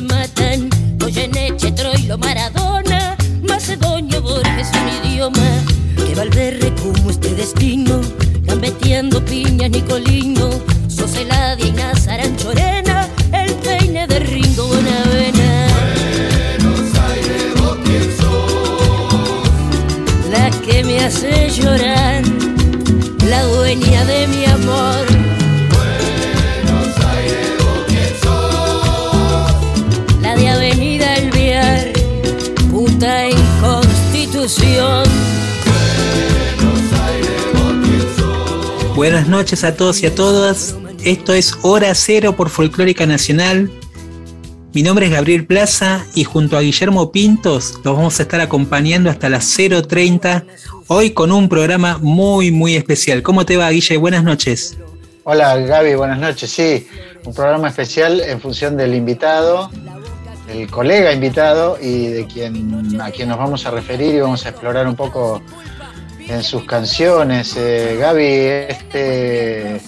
Amores 0.00 0.39
noches 39.30 39.62
a 39.62 39.76
todos 39.76 40.02
y 40.02 40.06
a 40.06 40.14
todas. 40.14 40.76
Esto 41.04 41.32
es 41.32 41.56
Hora 41.62 41.94
Cero 41.94 42.34
por 42.36 42.50
Folclórica 42.50 43.06
Nacional. 43.06 43.70
Mi 44.74 44.82
nombre 44.82 45.06
es 45.06 45.12
Gabriel 45.12 45.46
Plaza 45.46 46.04
y 46.14 46.24
junto 46.24 46.56
a 46.56 46.60
Guillermo 46.60 47.12
Pintos 47.12 47.80
los 47.84 47.96
vamos 47.96 48.18
a 48.18 48.24
estar 48.24 48.40
acompañando 48.40 49.08
hasta 49.08 49.28
las 49.28 49.56
0.30 49.56 50.44
hoy 50.88 51.10
con 51.12 51.30
un 51.30 51.48
programa 51.48 51.98
muy 51.98 52.50
muy 52.50 52.74
especial. 52.74 53.22
¿Cómo 53.22 53.46
te 53.46 53.56
va 53.56 53.70
Guille? 53.70 53.96
Buenas 53.96 54.24
noches. 54.24 54.76
Hola 55.22 55.56
Gaby, 55.56 55.94
buenas 55.94 56.18
noches. 56.18 56.50
Sí, 56.50 56.88
un 57.24 57.32
programa 57.32 57.68
especial 57.68 58.20
en 58.20 58.40
función 58.40 58.76
del 58.76 58.94
invitado, 58.94 59.70
del 60.48 60.68
colega 60.68 61.12
invitado 61.12 61.78
y 61.80 62.08
de 62.08 62.26
quien 62.26 63.00
a 63.00 63.12
quien 63.12 63.28
nos 63.28 63.38
vamos 63.38 63.64
a 63.64 63.70
referir 63.70 64.16
y 64.16 64.20
vamos 64.20 64.44
a 64.44 64.48
explorar 64.48 64.88
un 64.88 64.96
poco 64.96 65.40
en 66.30 66.42
sus 66.42 66.64
canciones. 66.64 67.54
Eh, 67.56 67.96
Gaby, 68.00 68.24
este, 68.24 69.80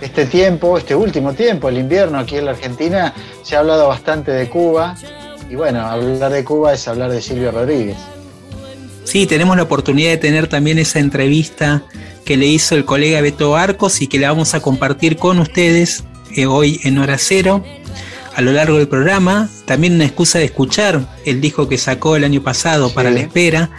este 0.00 0.26
tiempo, 0.26 0.78
este 0.78 0.94
último 0.94 1.34
tiempo, 1.34 1.68
el 1.68 1.78
invierno 1.78 2.18
aquí 2.18 2.36
en 2.36 2.46
la 2.46 2.52
Argentina, 2.52 3.14
se 3.42 3.56
ha 3.56 3.60
hablado 3.60 3.88
bastante 3.88 4.30
de 4.32 4.48
Cuba. 4.48 4.96
Y 5.48 5.54
bueno, 5.56 5.80
hablar 5.80 6.32
de 6.32 6.44
Cuba 6.44 6.72
es 6.72 6.86
hablar 6.88 7.10
de 7.10 7.20
Silvio 7.20 7.50
Rodríguez. 7.50 7.96
Sí, 9.04 9.26
tenemos 9.26 9.56
la 9.56 9.64
oportunidad 9.64 10.10
de 10.10 10.16
tener 10.18 10.46
también 10.46 10.78
esa 10.78 11.00
entrevista 11.00 11.82
que 12.24 12.36
le 12.36 12.46
hizo 12.46 12.76
el 12.76 12.84
colega 12.84 13.20
Beto 13.20 13.56
Arcos 13.56 14.02
y 14.02 14.06
que 14.06 14.18
la 14.18 14.30
vamos 14.30 14.54
a 14.54 14.60
compartir 14.60 15.16
con 15.16 15.40
ustedes 15.40 16.04
eh, 16.36 16.46
hoy 16.46 16.80
en 16.84 16.98
Hora 16.98 17.18
Cero 17.18 17.64
a 18.36 18.40
lo 18.40 18.52
largo 18.52 18.78
del 18.78 18.86
programa. 18.86 19.48
También 19.64 19.94
una 19.94 20.04
excusa 20.04 20.38
de 20.38 20.44
escuchar 20.44 21.00
el 21.24 21.40
disco 21.40 21.68
que 21.68 21.76
sacó 21.76 22.14
el 22.14 22.22
año 22.24 22.42
pasado 22.42 22.88
Sí. 22.88 22.94
para 22.94 23.10
la 23.10 23.20
espera. 23.20 23.70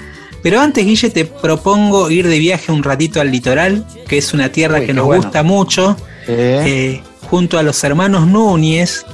Pero 0.44 0.60
antes, 0.60 0.86
Guille, 0.86 1.10
te 1.10 1.26
propongo 1.26 2.10
ir 2.10 2.28
de 2.28 2.40
viaje 2.40 2.72
un 2.72 2.84
ratito 2.84 3.22
al 3.22 3.32
litoral, 3.32 3.86
que 4.08 4.18
es 4.18 4.34
una 4.34 4.52
tierra 4.52 4.80
Uy, 4.80 4.86
que 4.88 4.94
nos 4.94 5.06
bueno. 5.06 5.24
gusta 5.24 5.44
mucho, 5.44 5.96
eh, 6.28 7.02
junto 7.30 7.60
a 7.60 7.64
los 7.64 7.84
hermanos 7.84 8.28
Núñez, 8.28 9.06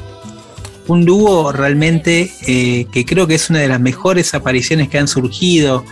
un 0.88 1.06
dúo 1.06 1.52
realmente 1.52 2.32
eh, 2.48 2.88
que 2.92 3.06
creo 3.06 3.28
que 3.28 3.36
es 3.36 3.50
una 3.50 3.60
de 3.60 3.68
las 3.68 3.82
mejores 3.82 4.34
apariciones 4.34 4.88
que 4.88 4.98
han 4.98 5.10
surgido 5.10 5.84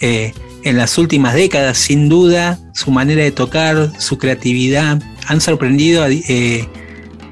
eh, 0.00 0.32
en 0.64 0.78
las 0.78 0.96
últimas 0.96 1.34
décadas, 1.34 1.76
sin 1.76 2.08
duda, 2.08 2.58
su 2.74 2.90
manera 2.90 3.22
de 3.22 3.32
tocar, 3.32 3.92
su 3.98 4.16
creatividad, 4.16 5.02
han 5.26 5.40
sorprendido 5.42 6.04
a, 6.04 6.08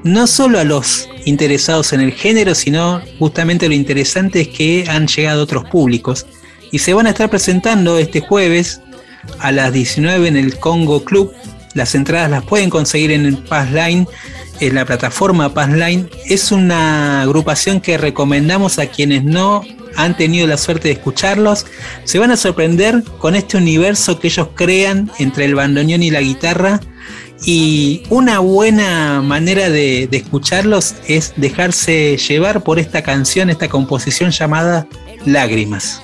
no 0.03 0.27
solo 0.27 0.59
a 0.59 0.63
los 0.63 1.09
interesados 1.25 1.93
en 1.93 2.01
el 2.01 2.11
género, 2.11 2.55
sino 2.55 3.01
justamente 3.17 3.67
lo 3.67 3.73
interesante 3.73 4.41
es 4.41 4.47
que 4.47 4.85
han 4.87 5.07
llegado 5.07 5.41
a 5.41 5.43
otros 5.43 5.65
públicos. 5.65 6.25
Y 6.71 6.79
se 6.79 6.93
van 6.93 7.07
a 7.07 7.11
estar 7.11 7.29
presentando 7.29 7.97
este 7.97 8.21
jueves 8.21 8.81
a 9.39 9.51
las 9.51 9.73
19 9.73 10.27
en 10.27 10.37
el 10.37 10.57
Congo 10.59 11.03
Club. 11.03 11.33
Las 11.73 11.95
entradas 11.95 12.31
las 12.31 12.43
pueden 12.43 12.69
conseguir 12.69 13.11
en 13.11 13.25
el 13.25 13.37
Passline, 13.37 14.07
en 14.59 14.75
la 14.75 14.85
plataforma 14.85 15.53
Passline. 15.53 16.09
Es 16.25 16.51
una 16.51 17.21
agrupación 17.21 17.81
que 17.81 17.97
recomendamos 17.97 18.79
a 18.79 18.87
quienes 18.87 19.23
no 19.23 19.63
han 19.95 20.15
tenido 20.15 20.47
la 20.47 20.57
suerte 20.57 20.87
de 20.87 20.93
escucharlos. 20.95 21.65
Se 22.03 22.19
van 22.19 22.31
a 22.31 22.37
sorprender 22.37 23.03
con 23.17 23.35
este 23.35 23.57
universo 23.57 24.19
que 24.19 24.27
ellos 24.27 24.49
crean 24.55 25.11
entre 25.19 25.45
el 25.45 25.55
bandoneón 25.55 26.03
y 26.03 26.11
la 26.11 26.21
guitarra. 26.21 26.79
Y 27.45 28.03
una 28.09 28.39
buena 28.39 29.21
manera 29.21 29.69
de 29.69 30.09
escucharlos 30.11 30.95
es 31.07 31.33
dejarse 31.37 32.17
llevar 32.17 32.63
por 32.63 32.79
esta 32.79 33.01
canción, 33.01 33.49
esta 33.49 33.69
composición 33.69 34.31
llamada 34.31 34.87
Lágrimas. 35.25 36.01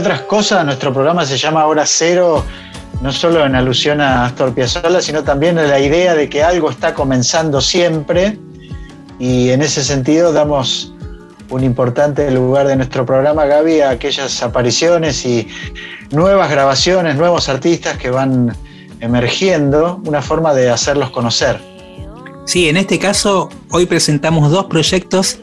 Otras 0.00 0.22
cosas, 0.22 0.64
nuestro 0.64 0.94
programa 0.94 1.26
se 1.26 1.36
llama 1.36 1.66
Hora 1.66 1.84
Cero, 1.84 2.42
no 3.02 3.12
solo 3.12 3.44
en 3.44 3.54
alusión 3.54 4.00
a 4.00 4.24
Astor 4.24 4.54
Piazzolla, 4.54 5.02
sino 5.02 5.22
también 5.22 5.58
a 5.58 5.64
la 5.64 5.78
idea 5.78 6.14
de 6.14 6.30
que 6.30 6.42
algo 6.42 6.70
está 6.70 6.94
comenzando 6.94 7.60
siempre 7.60 8.38
y 9.18 9.50
en 9.50 9.60
ese 9.60 9.84
sentido 9.84 10.32
damos 10.32 10.94
un 11.50 11.64
importante 11.64 12.30
lugar 12.30 12.66
de 12.66 12.76
nuestro 12.76 13.04
programa, 13.04 13.44
Gaby, 13.44 13.82
a 13.82 13.90
aquellas 13.90 14.42
apariciones 14.42 15.26
y 15.26 15.48
nuevas 16.12 16.50
grabaciones, 16.50 17.16
nuevos 17.16 17.50
artistas 17.50 17.98
que 17.98 18.08
van 18.08 18.56
emergiendo, 19.00 20.00
una 20.06 20.22
forma 20.22 20.54
de 20.54 20.70
hacerlos 20.70 21.10
conocer. 21.10 21.60
Sí, 22.46 22.70
en 22.70 22.78
este 22.78 22.98
caso 22.98 23.50
hoy 23.70 23.84
presentamos 23.84 24.50
dos 24.50 24.64
proyectos 24.64 25.40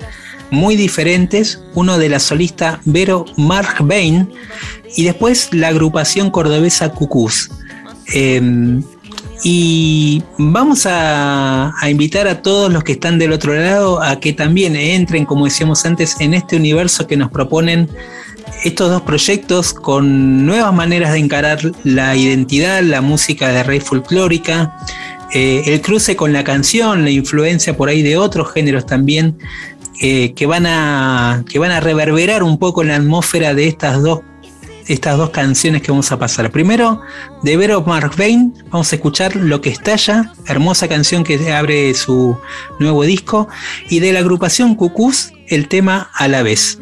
muy 0.51 0.75
diferentes, 0.75 1.61
uno 1.73 1.97
de 1.97 2.09
la 2.09 2.19
solista 2.19 2.79
Vero 2.85 3.25
Mark 3.37 3.77
Bain 3.81 4.29
y 4.95 5.03
después 5.03 5.49
la 5.53 5.69
agrupación 5.69 6.31
cordobesa 6.31 6.89
Cucús. 6.89 7.51
Eh, 8.13 8.81
y 9.43 10.23
vamos 10.37 10.85
a, 10.85 11.73
a, 11.79 11.89
invitar 11.89 12.27
a 12.27 12.41
todos 12.41 12.73
los 12.73 12.83
que 12.83 12.93
están 12.93 13.19
del 13.19 13.33
otro 13.33 13.53
lado 13.53 14.01
a 14.01 14.19
que 14.19 14.33
también 14.33 14.75
entren, 14.75 15.25
como 15.25 15.45
decíamos 15.45 15.85
antes, 15.85 16.15
en 16.19 16.33
este 16.33 16.55
universo 16.55 17.05
que 17.05 17.17
nos 17.17 17.29
proponen 17.29 17.87
estos 18.63 18.89
dos 18.89 19.01
proyectos 19.03 19.73
con 19.73 20.45
nuevas 20.45 20.73
maneras 20.73 21.13
de 21.13 21.19
encarar 21.19 21.59
la 21.83 22.15
identidad, 22.15 22.81
la 22.81 23.01
música 23.01 23.49
de 23.49 23.63
rey 23.63 23.79
folclórica, 23.79 24.75
eh, 25.33 25.63
el 25.65 25.81
cruce 25.81 26.15
con 26.15 26.33
la 26.33 26.43
canción, 26.43 27.03
la 27.03 27.11
influencia 27.11 27.75
por 27.75 27.89
ahí 27.89 28.01
de 28.01 28.17
otros 28.17 28.51
géneros 28.51 28.85
también, 28.85 29.37
eh, 30.01 30.33
que, 30.33 30.45
van 30.45 30.65
a, 30.65 31.43
que 31.49 31.59
van 31.59 31.71
a 31.71 31.79
reverberar 31.79 32.43
un 32.43 32.57
poco 32.57 32.83
la 32.83 32.95
atmósfera 32.95 33.53
de 33.53 33.67
estas 33.67 34.01
dos 34.01 34.21
estas 34.87 35.17
dos 35.17 35.31
canciones 35.31 35.81
que 35.81 35.91
vamos 35.91 36.11
a 36.11 36.19
pasar. 36.19 36.51
Primero, 36.51 37.01
de 37.43 37.57
Vero 37.57 37.83
Mark 37.85 38.13
Bain, 38.17 38.53
vamos 38.69 38.91
a 38.91 38.95
escuchar 38.95 39.35
Lo 39.35 39.61
que 39.61 39.69
estalla, 39.69 40.31
hermosa 40.45 40.87
canción 40.87 41.23
que 41.23 41.51
abre 41.51 41.93
su 41.93 42.37
nuevo 42.79 43.03
disco, 43.03 43.47
y 43.89 43.99
de 43.99 44.13
la 44.13 44.19
agrupación 44.19 44.75
Cucús, 44.75 45.33
el 45.47 45.67
tema 45.67 46.09
a 46.13 46.27
la 46.27 46.41
vez. 46.41 46.79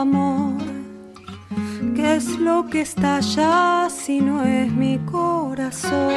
Amor? 0.00 0.54
¿Qué 1.94 2.16
es 2.16 2.26
lo 2.38 2.66
que 2.70 2.80
estalla 2.80 3.88
si 3.90 4.20
no 4.20 4.42
es 4.44 4.72
mi 4.72 4.98
corazón? 4.98 6.14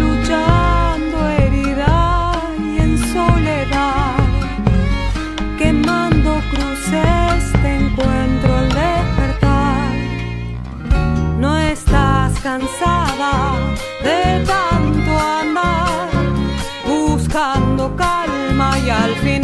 Luchando 0.00 1.16
herida 1.38 2.32
y 2.58 2.78
en 2.86 2.98
soledad, 3.12 4.16
quemando 5.58 6.40
cruces, 6.50 7.42
te 7.62 7.70
encuentro 7.82 8.50
al 8.56 8.68
despertar. 8.82 9.94
No 11.38 11.58
estás 11.58 12.32
cansada 12.40 13.32
de 14.02 14.44
tanto 14.46 15.10
andar, 15.40 16.08
buscando 16.86 17.94
calma 17.96 18.78
y 18.78 18.88
al 18.88 19.14
final. 19.16 19.43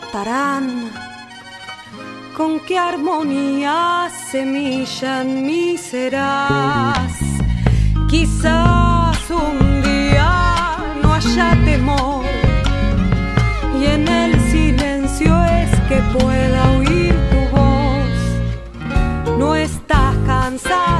Despertarán? 0.00 0.90
con 2.36 2.60
qué 2.60 2.78
armonía 2.78 4.08
semilla 4.30 5.20
en 5.20 5.44
mí 5.44 5.76
serás. 5.76 7.12
Quizás 8.08 9.18
un 9.30 9.82
día 9.82 10.78
no 11.02 11.12
haya 11.12 11.50
temor 11.64 12.24
y 13.78 13.84
en 13.84 14.08
el 14.08 14.40
silencio 14.50 15.44
es 15.44 15.70
que 15.88 16.00
pueda 16.18 16.70
oír 16.78 17.14
tu 17.30 17.56
voz. 17.56 19.38
No 19.38 19.54
estás 19.54 20.16
cansado 20.26 20.99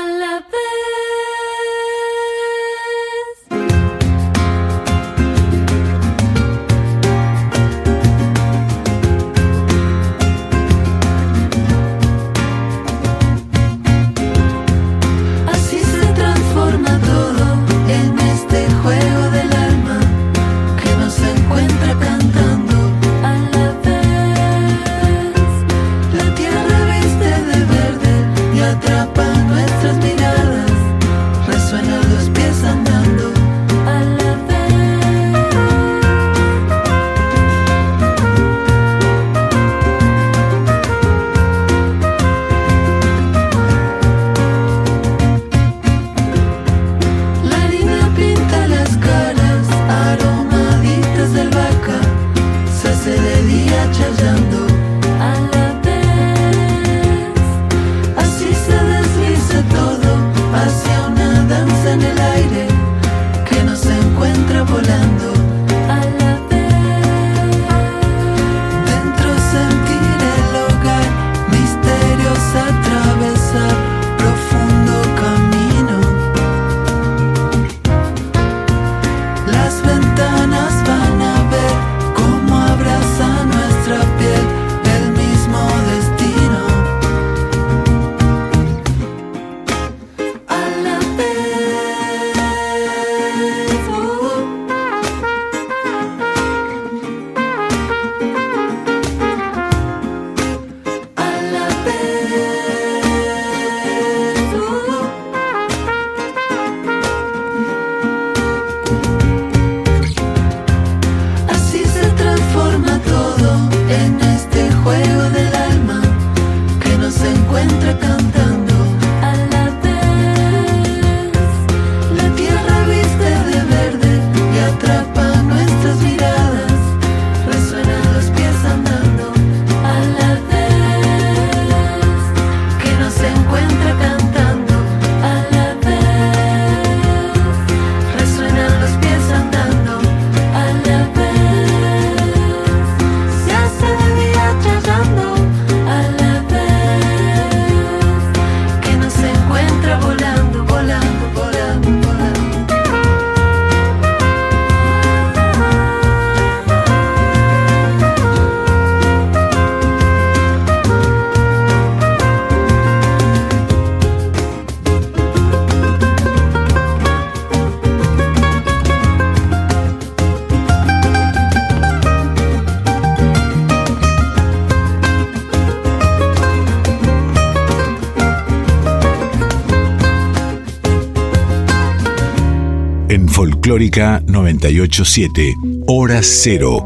Folclórica 183.91 184.23
987, 184.27 185.55
Hora 185.87 186.19
Cero. 186.21 186.77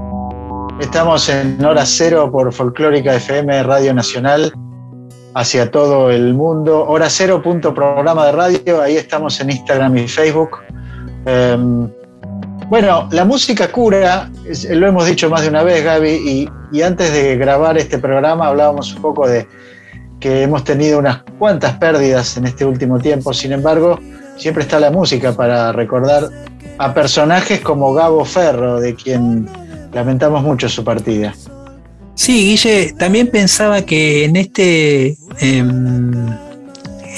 Estamos 0.79 1.29
en 1.29 1.63
Hora 1.63 1.85
Cero 1.85 2.31
por 2.31 2.51
Folclórica 2.51 3.13
FM 3.13 3.61
Radio 3.61 3.93
Nacional 3.93 4.51
hacia 5.35 5.69
todo 5.69 6.09
el 6.09 6.33
mundo. 6.33 6.83
Hora 6.87 7.07
Cero 7.11 7.43
punto 7.43 7.75
programa 7.75 8.25
de 8.25 8.31
radio, 8.31 8.81
ahí 8.81 8.97
estamos 8.97 9.39
en 9.39 9.51
Instagram 9.51 9.95
y 9.97 10.07
Facebook. 10.07 10.57
Em, 11.27 11.87
bueno, 12.69 13.07
la 13.11 13.23
música 13.23 13.71
cura, 13.71 14.31
lo 14.71 14.87
hemos 14.87 15.05
dicho 15.05 15.29
más 15.29 15.43
de 15.43 15.49
una 15.49 15.61
vez, 15.61 15.83
Gaby, 15.83 16.49
y 16.71 16.81
antes 16.81 17.13
de 17.13 17.37
grabar 17.37 17.77
este 17.77 17.99
programa 17.99 18.47
hablábamos 18.47 18.95
un 18.95 19.03
poco 19.03 19.27
de 19.27 19.47
que 20.19 20.41
hemos 20.41 20.63
tenido 20.63 20.97
unas 20.97 21.21
cuantas 21.37 21.73
pérdidas 21.77 22.35
en 22.37 22.45
este 22.45 22.65
último 22.65 22.97
tiempo, 22.97 23.31
sin 23.31 23.51
embargo, 23.51 23.99
siempre 24.37 24.63
está 24.63 24.79
la 24.79 24.89
música 24.89 25.33
para 25.33 25.71
recordar 25.71 26.31
a 26.77 26.93
personajes 26.93 27.61
como 27.61 27.93
Gabo 27.93 28.25
Ferro, 28.25 28.79
de 28.79 28.95
quien 28.95 29.47
lamentamos 29.93 30.43
mucho 30.43 30.69
su 30.69 30.83
partida. 30.83 31.33
Sí, 32.15 32.49
Guille, 32.49 32.93
también 32.97 33.27
pensaba 33.27 33.81
que 33.81 34.25
en 34.25 34.35
este, 34.37 35.17
em, 35.39 36.27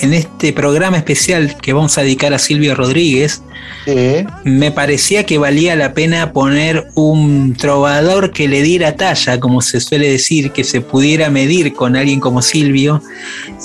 en 0.01 0.13
este 0.13 0.53
programa 0.53 0.97
especial 0.97 1.55
que 1.57 1.73
vamos 1.73 1.97
a 1.97 2.01
dedicar 2.01 2.33
a 2.33 2.39
Silvio 2.39 2.75
Rodríguez, 2.75 3.41
Sí, 3.85 4.25
me 4.43 4.71
parecía 4.71 5.25
que 5.25 5.37
valía 5.37 5.75
la 5.75 5.93
pena 5.93 6.33
poner 6.33 6.87
un 6.95 7.55
trovador 7.55 8.31
que 8.31 8.47
le 8.47 8.61
diera 8.61 8.95
talla, 8.95 9.39
como 9.39 9.61
se 9.61 9.79
suele 9.79 10.09
decir, 10.09 10.51
que 10.51 10.65
se 10.65 10.81
pudiera 10.81 11.29
medir 11.29 11.73
con 11.73 11.95
alguien 11.95 12.19
como 12.19 12.41
Silvio. 12.41 13.01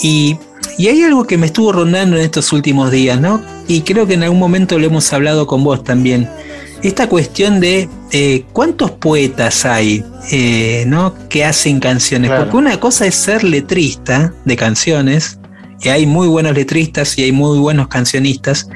Y, 0.00 0.36
y 0.78 0.88
hay 0.88 1.02
algo 1.02 1.26
que 1.26 1.36
me 1.36 1.46
estuvo 1.46 1.72
rondando 1.72 2.16
en 2.16 2.22
estos 2.22 2.52
últimos 2.52 2.90
días, 2.90 3.20
¿no? 3.20 3.42
Y 3.68 3.82
creo 3.82 4.06
que 4.06 4.14
en 4.14 4.22
algún 4.22 4.38
momento 4.38 4.78
lo 4.78 4.86
hemos 4.86 5.12
hablado 5.12 5.46
con 5.46 5.62
vos 5.64 5.84
también. 5.84 6.28
Esta 6.82 7.08
cuestión 7.08 7.60
de 7.60 7.88
eh, 8.10 8.44
cuántos 8.52 8.90
poetas 8.90 9.64
hay, 9.64 10.04
eh, 10.30 10.84
¿no? 10.86 11.14
Que 11.28 11.44
hacen 11.44 11.78
canciones. 11.78 12.30
Claro. 12.30 12.44
Porque 12.44 12.56
una 12.56 12.80
cosa 12.80 13.06
es 13.06 13.14
ser 13.14 13.44
letrista 13.44 14.34
de 14.44 14.56
canciones, 14.56 15.38
y 15.82 15.88
hay 15.88 16.06
muy 16.06 16.28
buenos 16.28 16.54
letristas 16.54 17.18
y 17.18 17.24
hay 17.24 17.32
muy 17.32 17.58
buenos 17.58 17.88
cancionistas, 17.88 18.68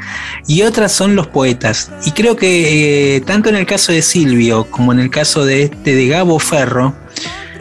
y 0.47 0.63
otras 0.63 0.93
son 0.93 1.17
los 1.17 1.29
poetas. 1.29 1.91
Y 2.05 2.13
creo 2.13 2.37
que 2.37 3.17
eh, 3.17 3.21
tanto 3.21 3.49
en 3.49 3.57
el 3.57 3.67
caso 3.67 3.93
de 3.93 4.03
Silvio 4.03 4.67
como 4.71 4.93
en 4.93 5.01
el 5.01 5.11
caso 5.11 5.45
de 5.45 5.65
este 5.65 5.95
de 5.95 6.09
Gabo 6.09 6.39
Ferro, 6.39 6.95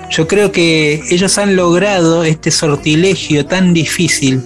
yo 0.10 0.28
creo 0.28 0.52
que 0.52 1.02
ellos 1.10 1.38
han 1.38 1.56
logrado 1.56 2.24
este 2.24 2.52
sortilegio 2.52 3.46
tan 3.46 3.74
difícil 3.74 4.42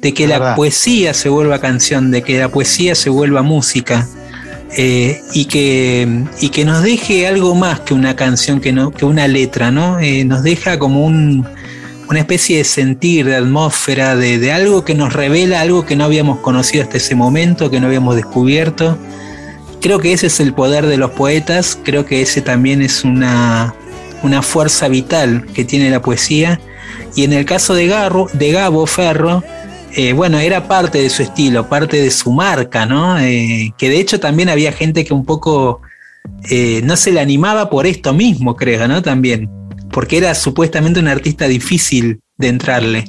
de 0.00 0.12
que 0.12 0.26
la 0.26 0.54
poesía 0.56 1.14
se 1.14 1.28
vuelva 1.28 1.60
canción, 1.60 2.10
de 2.10 2.22
que 2.22 2.38
la 2.38 2.48
poesía 2.48 2.94
se 2.94 3.10
vuelva 3.10 3.42
música. 3.42 4.08
eh, 4.76 5.20
y, 5.34 5.44
que, 5.46 6.24
y 6.40 6.48
que 6.48 6.64
nos 6.64 6.82
deje 6.82 7.26
algo 7.26 7.54
más 7.54 7.80
que 7.80 7.94
una 7.94 8.16
canción, 8.16 8.60
que, 8.60 8.72
no, 8.72 8.90
que 8.90 9.04
una 9.04 9.28
letra, 9.28 9.70
¿no? 9.70 10.00
Eh, 10.00 10.24
nos 10.24 10.42
deja 10.42 10.78
como 10.78 11.04
un, 11.04 11.46
una 12.08 12.18
especie 12.18 12.58
de 12.58 12.64
sentir, 12.64 13.26
de 13.26 13.36
atmósfera, 13.36 14.16
de, 14.16 14.38
de 14.38 14.52
algo 14.52 14.84
que 14.84 14.94
nos 14.94 15.12
revela 15.12 15.60
algo 15.60 15.84
que 15.84 15.96
no 15.96 16.04
habíamos 16.04 16.38
conocido 16.40 16.84
hasta 16.84 16.96
ese 16.96 17.14
momento, 17.14 17.70
que 17.70 17.80
no 17.80 17.86
habíamos 17.86 18.16
descubierto. 18.16 18.96
Creo 19.80 19.98
que 19.98 20.12
ese 20.12 20.28
es 20.28 20.40
el 20.40 20.54
poder 20.54 20.86
de 20.86 20.96
los 20.96 21.10
poetas, 21.10 21.78
creo 21.82 22.06
que 22.06 22.22
ese 22.22 22.40
también 22.40 22.82
es 22.82 23.04
una, 23.04 23.74
una 24.22 24.42
fuerza 24.42 24.88
vital 24.88 25.46
que 25.54 25.64
tiene 25.64 25.90
la 25.90 26.02
poesía. 26.02 26.60
Y 27.14 27.24
en 27.24 27.32
el 27.32 27.44
caso 27.44 27.74
de, 27.74 27.86
Garro, 27.86 28.26
de 28.32 28.52
Gabo 28.52 28.86
Ferro, 28.86 29.42
eh, 29.94 30.14
bueno, 30.14 30.38
era 30.38 30.66
parte 30.68 31.02
de 31.02 31.10
su 31.10 31.22
estilo, 31.22 31.68
parte 31.68 32.00
de 32.00 32.10
su 32.10 32.32
marca, 32.32 32.86
¿no? 32.86 33.18
Eh, 33.18 33.74
que 33.76 33.90
de 33.90 34.00
hecho 34.00 34.18
también 34.18 34.48
había 34.48 34.72
gente 34.72 35.04
que 35.04 35.12
un 35.12 35.26
poco 35.26 35.82
eh, 36.48 36.80
no 36.84 36.96
se 36.96 37.12
le 37.12 37.20
animaba 37.20 37.68
por 37.68 37.86
esto 37.86 38.14
mismo, 38.14 38.56
creo, 38.56 38.88
¿no? 38.88 39.02
También, 39.02 39.50
porque 39.90 40.16
era 40.16 40.34
supuestamente 40.34 40.98
un 40.98 41.08
artista 41.08 41.46
difícil 41.46 42.20
de 42.38 42.48
entrarle. 42.48 43.04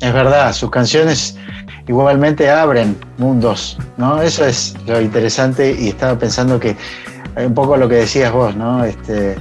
es 0.00 0.12
verdad, 0.12 0.52
sus 0.52 0.70
canciones 0.70 1.38
igualmente 1.86 2.50
abren 2.50 2.96
mundos, 3.18 3.78
¿no? 3.96 4.20
Eso 4.20 4.44
es 4.44 4.74
lo 4.86 5.00
interesante 5.00 5.76
y 5.78 5.88
estaba 5.88 6.18
pensando 6.18 6.58
que 6.58 6.76
un 7.36 7.54
poco 7.54 7.76
lo 7.76 7.88
que 7.88 7.96
decías 7.96 8.32
vos, 8.32 8.56
¿no? 8.56 8.84
Este, 8.84 9.36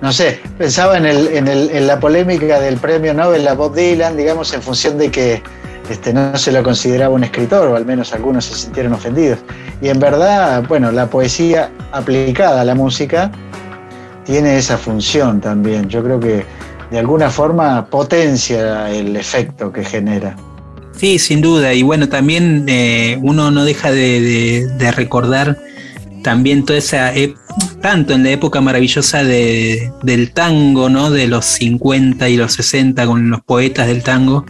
no 0.00 0.12
sé, 0.12 0.40
pensaba 0.58 0.96
en, 0.98 1.06
el, 1.06 1.28
en, 1.28 1.48
el, 1.48 1.70
en 1.70 1.86
la 1.86 1.98
polémica 1.98 2.60
del 2.60 2.76
premio 2.76 3.14
Nobel 3.14 3.46
a 3.48 3.54
Bob 3.54 3.74
Dylan, 3.74 4.16
digamos, 4.16 4.52
en 4.52 4.62
función 4.62 4.98
de 4.98 5.10
que 5.10 5.42
este, 5.90 6.12
no 6.12 6.36
se 6.36 6.52
lo 6.52 6.62
consideraba 6.62 7.14
un 7.14 7.24
escritor, 7.24 7.68
o 7.68 7.76
al 7.76 7.86
menos 7.86 8.12
algunos 8.12 8.44
se 8.44 8.54
sintieron 8.54 8.92
ofendidos. 8.92 9.38
Y 9.80 9.88
en 9.88 9.98
verdad, 9.98 10.64
bueno, 10.68 10.90
la 10.92 11.06
poesía 11.06 11.70
aplicada 11.92 12.60
a 12.60 12.64
la 12.64 12.74
música 12.74 13.30
tiene 14.24 14.58
esa 14.58 14.76
función 14.76 15.40
también. 15.40 15.88
Yo 15.88 16.02
creo 16.02 16.18
que 16.20 16.44
de 16.90 16.98
alguna 16.98 17.30
forma 17.30 17.86
potencia 17.86 18.90
el 18.90 19.16
efecto 19.16 19.72
que 19.72 19.84
genera. 19.84 20.36
Sí, 20.96 21.18
sin 21.18 21.40
duda. 21.40 21.72
Y 21.74 21.82
bueno, 21.82 22.08
también 22.08 22.64
eh, 22.68 23.18
uno 23.22 23.50
no 23.50 23.64
deja 23.64 23.90
de, 23.90 24.20
de- 24.20 24.66
de 24.78 24.90
recordar 24.92 25.56
también 26.22 26.64
toda 26.64 26.78
esa, 26.78 27.14
tanto 27.82 28.14
en 28.14 28.24
la 28.24 28.30
época 28.30 28.60
maravillosa 28.60 29.22
de- 29.24 29.92
del 30.02 30.32
tango, 30.32 30.88
¿no? 30.88 31.10
De 31.10 31.26
los 31.28 31.44
50 31.44 32.28
y 32.28 32.36
los 32.36 32.54
60 32.54 33.06
con 33.06 33.30
los 33.30 33.42
poetas 33.42 33.86
del 33.86 34.02
tango 34.02 34.44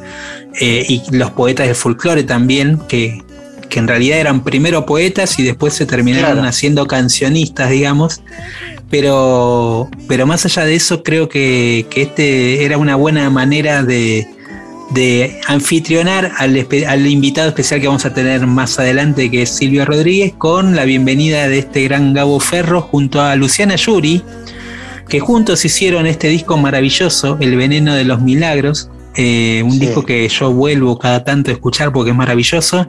eh, 0.61 0.85
y 0.88 1.02
los 1.14 1.30
poetas 1.33 1.66
del 1.66 1.76
folclore 1.76 2.23
también, 2.23 2.78
que, 2.88 3.23
que 3.68 3.78
en 3.78 3.88
realidad 3.88 4.18
eran 4.18 4.42
primero 4.45 4.87
poetas 4.87 5.38
y 5.38 5.42
después 5.42 5.75
se 5.75 5.85
terminaron 5.87 6.33
Claro. 6.35 6.49
haciendo 6.49 6.87
cancionistas, 6.87 7.71
digamos. 7.71 8.23
Pero, 8.90 9.90
pero 10.06 10.26
más 10.26 10.45
allá 10.45 10.64
de 10.64 10.76
eso, 10.76 11.02
creo 11.02 11.28
que, 11.28 11.87
que 11.90 12.02
este 12.02 12.64
era 12.64 12.78
una 12.78 12.95
buena 12.95 13.28
manera 13.30 13.83
de, 13.83 14.28
de 14.90 15.40
anfitrionar 15.47 16.33
al, 16.38 17.07
invitado 17.07 17.49
especial 17.49 17.81
que 17.81 17.87
vamos 17.87 18.05
a 18.07 18.14
tener 18.14 18.47
más 18.47 18.78
adelante, 18.78 19.31
que 19.31 19.43
es 19.43 19.50
Silvio 19.50 19.85
Rodríguez, 19.85 20.35
con 20.38 20.76
la 20.76 20.85
bienvenida 20.85 21.49
de 21.49 21.59
este 21.59 21.85
gran 21.85 22.14
Gabo 22.14 22.38
Ferro 22.40 22.83
junto 22.83 23.21
a 23.21 23.35
Luciana 23.37 23.76
Yuri, 23.76 24.23
que 25.09 25.21
juntos 25.21 25.64
hicieron 25.64 26.07
este 26.07 26.28
disco 26.28 26.57
maravilloso, 26.57 27.37
El 27.40 27.57
Veneno 27.57 27.95
de 27.95 28.05
los 28.05 28.21
Milagros, 28.23 28.90
eh, 29.16 29.62
un 29.64 29.73
Sí. 29.73 29.81
disco 29.81 30.05
que 30.05 30.28
yo 30.28 30.52
vuelvo 30.52 30.99
cada 30.99 31.25
tanto 31.25 31.50
a 31.50 31.55
escuchar 31.55 31.93
porque 31.93 32.11
es 32.11 32.16
maravilloso, 32.16 32.88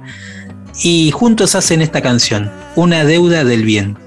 y 0.84 1.10
juntos 1.12 1.56
hacen 1.56 1.82
esta 1.82 2.02
canción, 2.02 2.52
Una 2.76 3.06
deuda 3.06 3.44
del 3.44 3.66
bien. 3.66 3.98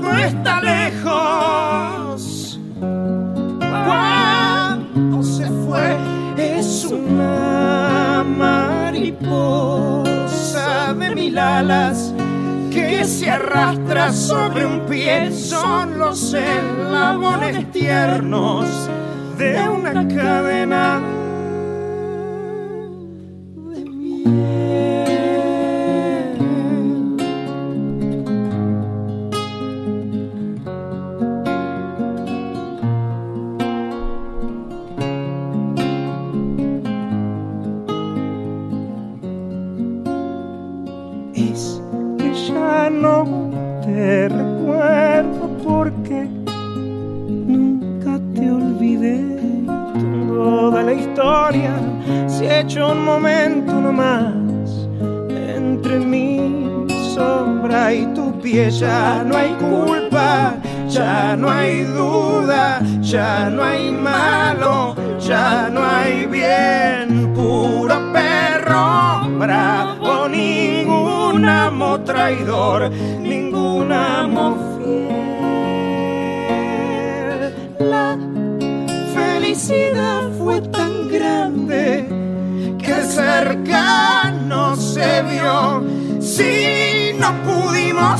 Cuando 0.00 0.24
está 0.24 0.60
lejos. 0.60 2.58
Cuando 3.58 5.22
se 5.22 5.46
fue, 5.66 5.96
es 6.36 6.84
una 6.84 8.24
mariposa 8.24 9.34
de 10.94 11.14
mil 11.14 11.38
alas 11.38 12.12
que 12.70 13.04
se 13.04 13.30
arrastra 13.30 14.12
sobre 14.12 14.66
un 14.66 14.80
pie. 14.86 15.30
Son 15.32 15.98
los 15.98 16.34
eslabones 16.34 17.70
tiernos 17.72 18.66
de 19.38 19.68
una 19.68 20.06
cadena 20.08 21.00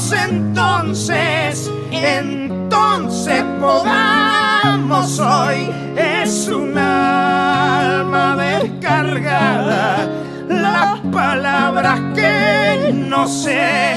juntos 0.06 0.12
entonces, 0.12 1.70
entonces 1.90 3.42
podamos 3.60 5.18
hoy. 5.18 5.68
Es 5.96 6.48
un 6.48 6.76
alma 6.76 8.36
descargada, 8.36 10.08
las 10.48 11.00
palabras 11.12 12.00
que 12.14 12.92
no 12.92 13.26
sé, 13.26 13.94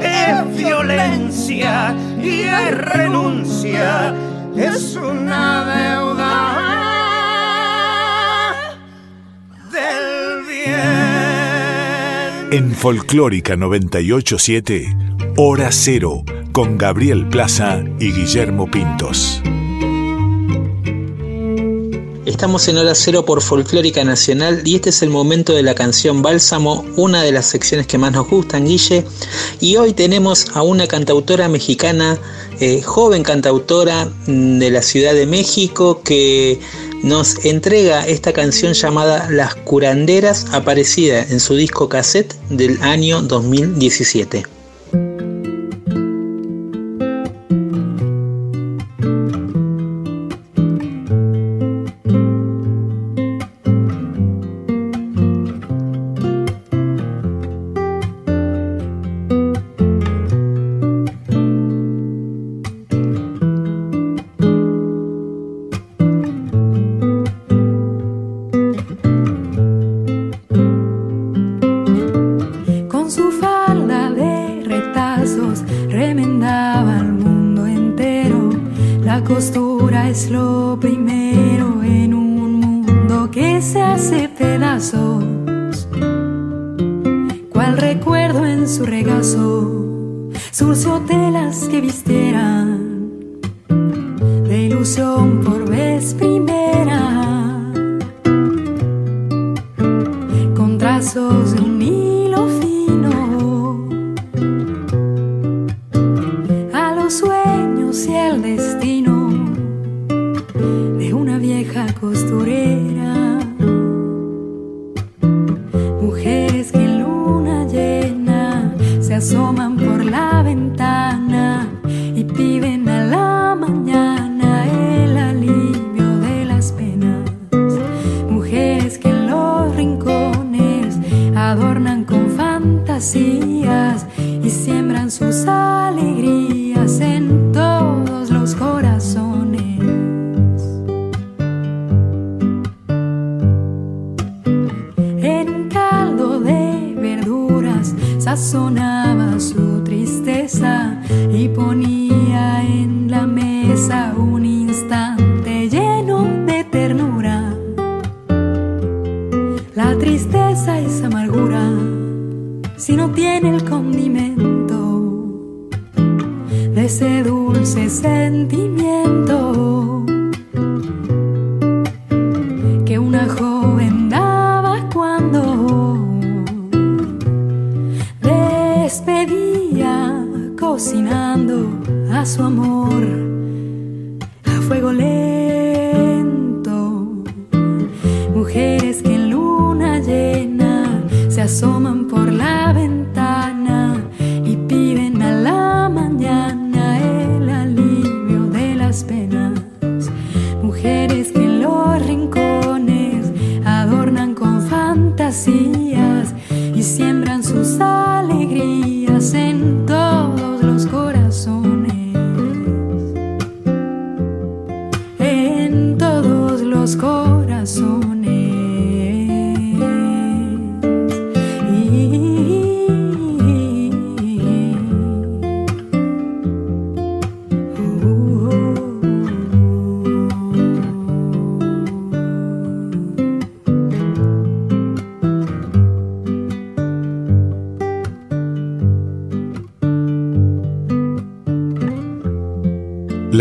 es 0.00 0.56
violencia 0.56 1.94
y 2.22 2.40
es 2.42 2.78
renuncia, 2.78 4.14
es 4.56 4.96
una 4.96 5.64
deuda 5.74 6.60
del 9.72 10.44
bien. 10.46 12.48
En 12.50 12.72
Folclórica 12.72 13.56
987 13.56 15.13
Hora 15.36 15.72
Cero 15.72 16.22
con 16.52 16.78
Gabriel 16.78 17.28
Plaza 17.28 17.82
y 17.98 18.12
Guillermo 18.12 18.70
Pintos. 18.70 19.40
Estamos 22.24 22.68
en 22.68 22.78
Hora 22.78 22.94
Cero 22.94 23.24
por 23.24 23.42
Folclórica 23.42 24.04
Nacional 24.04 24.62
y 24.64 24.76
este 24.76 24.90
es 24.90 25.02
el 25.02 25.10
momento 25.10 25.52
de 25.52 25.64
la 25.64 25.74
canción 25.74 26.22
Bálsamo, 26.22 26.86
una 26.94 27.24
de 27.24 27.32
las 27.32 27.46
secciones 27.46 27.88
que 27.88 27.98
más 27.98 28.12
nos 28.12 28.28
gustan, 28.28 28.66
Guille. 28.66 29.04
Y 29.60 29.74
hoy 29.74 29.92
tenemos 29.92 30.46
a 30.54 30.62
una 30.62 30.86
cantautora 30.86 31.48
mexicana, 31.48 32.16
eh, 32.60 32.80
joven 32.82 33.24
cantautora 33.24 34.04
mm, 34.28 34.60
de 34.60 34.70
la 34.70 34.82
Ciudad 34.82 35.14
de 35.14 35.26
México, 35.26 36.00
que 36.04 36.60
nos 37.02 37.44
entrega 37.44 38.06
esta 38.06 38.32
canción 38.32 38.72
llamada 38.72 39.28
Las 39.30 39.56
Curanderas, 39.56 40.46
aparecida 40.52 41.24
en 41.24 41.40
su 41.40 41.56
disco 41.56 41.88
cassette 41.88 42.36
del 42.50 42.80
año 42.82 43.20
2017. 43.20 44.53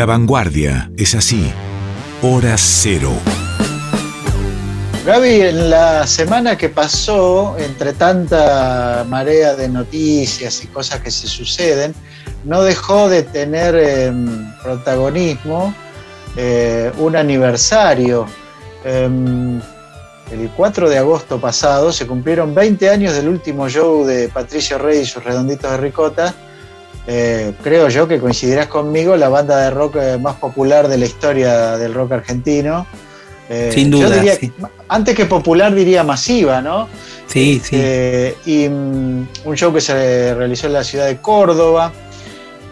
La 0.04 0.08
vanguardia 0.08 0.92
es 0.98 1.16
así. 1.16 1.50
Hora 2.22 2.58
cero. 2.58 3.14
Gaby, 5.06 5.42
en 5.44 5.70
la 5.70 6.06
semana 6.06 6.58
que 6.58 6.68
pasó, 6.68 7.56
entre 7.58 7.94
tanta 7.94 9.06
marea 9.08 9.56
de 9.56 9.70
noticias 9.70 10.62
y 10.62 10.68
cosas 10.68 11.00
que 11.00 11.10
se 11.10 11.28
suceden, 11.28 11.96
no 12.44 12.64
dejó 12.64 13.08
de 13.08 13.24
tener 13.24 13.76
eh, 13.78 14.12
protagonismo 14.62 15.74
eh, 16.36 16.92
un 16.98 17.16
aniversario. 17.16 18.26
Eh, 18.84 19.10
el 20.34 20.50
4 20.58 20.90
de 20.90 20.98
agosto 20.98 21.40
pasado 21.40 21.94
se 21.94 22.06
cumplieron 22.06 22.54
20 22.54 22.90
años 22.90 23.14
del 23.14 23.30
último 23.30 23.70
show 23.70 24.04
de 24.04 24.28
Patricio 24.28 24.78
Rey 24.78 25.00
y 25.00 25.06
sus 25.06 25.24
redonditos 25.24 25.72
de 25.72 25.78
ricota. 25.78 26.36
Eh, 27.06 27.54
creo 27.62 27.90
yo 27.90 28.08
que 28.08 28.20
coincidirás 28.20 28.68
conmigo, 28.68 29.16
la 29.18 29.28
banda 29.30 29.58
de 29.60 29.72
rock 29.72 29.98
eh, 29.98 30.18
más 30.18 30.36
popular 30.36 30.88
de 30.88 30.98
la 30.98 31.06
historia 31.06 31.78
del 31.78 31.94
rock 31.94 32.14
argentino. 32.14 32.86
Eh, 33.50 33.72
Sin 33.74 33.92
yo 33.92 33.98
duda, 34.08 34.16
diría- 34.16 34.36
sí. 34.36 34.52
Antes 34.88 35.16
que 35.16 35.26
popular 35.26 35.76
diría 35.76 36.04
masiva, 36.04 36.62
¿no? 36.62 36.88
Sí, 37.28 37.62
sí. 37.64 37.76
Eh, 37.78 38.36
y 38.46 38.70
mm, 38.70 39.28
un 39.46 39.56
show 39.58 39.74
que 39.74 39.82
se 39.82 40.34
realizó 40.34 40.68
en 40.68 40.74
la 40.74 40.84
ciudad 40.84 41.08
de 41.08 41.18
Córdoba, 41.18 41.92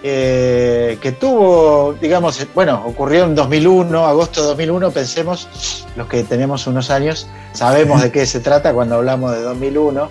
eh, 0.04 0.98
que 1.02 1.12
tuvo, 1.12 1.96
digamos, 2.02 2.46
bueno, 2.56 2.84
ocurrió 2.86 3.26
en 3.26 3.36
2001, 3.36 4.06
agosto 4.08 4.42
de 4.42 4.48
2001, 4.48 4.92
pensemos, 4.92 5.86
los 5.96 6.08
que 6.08 6.24
tenemos 6.24 6.66
unos 6.68 6.90
años, 6.90 7.28
sabemos 7.54 8.02
de 8.02 8.12
qué 8.12 8.26
se 8.26 8.40
trata 8.40 8.74
cuando 8.74 8.96
hablamos 8.96 9.32
de 9.34 9.42
2001. 9.42 10.10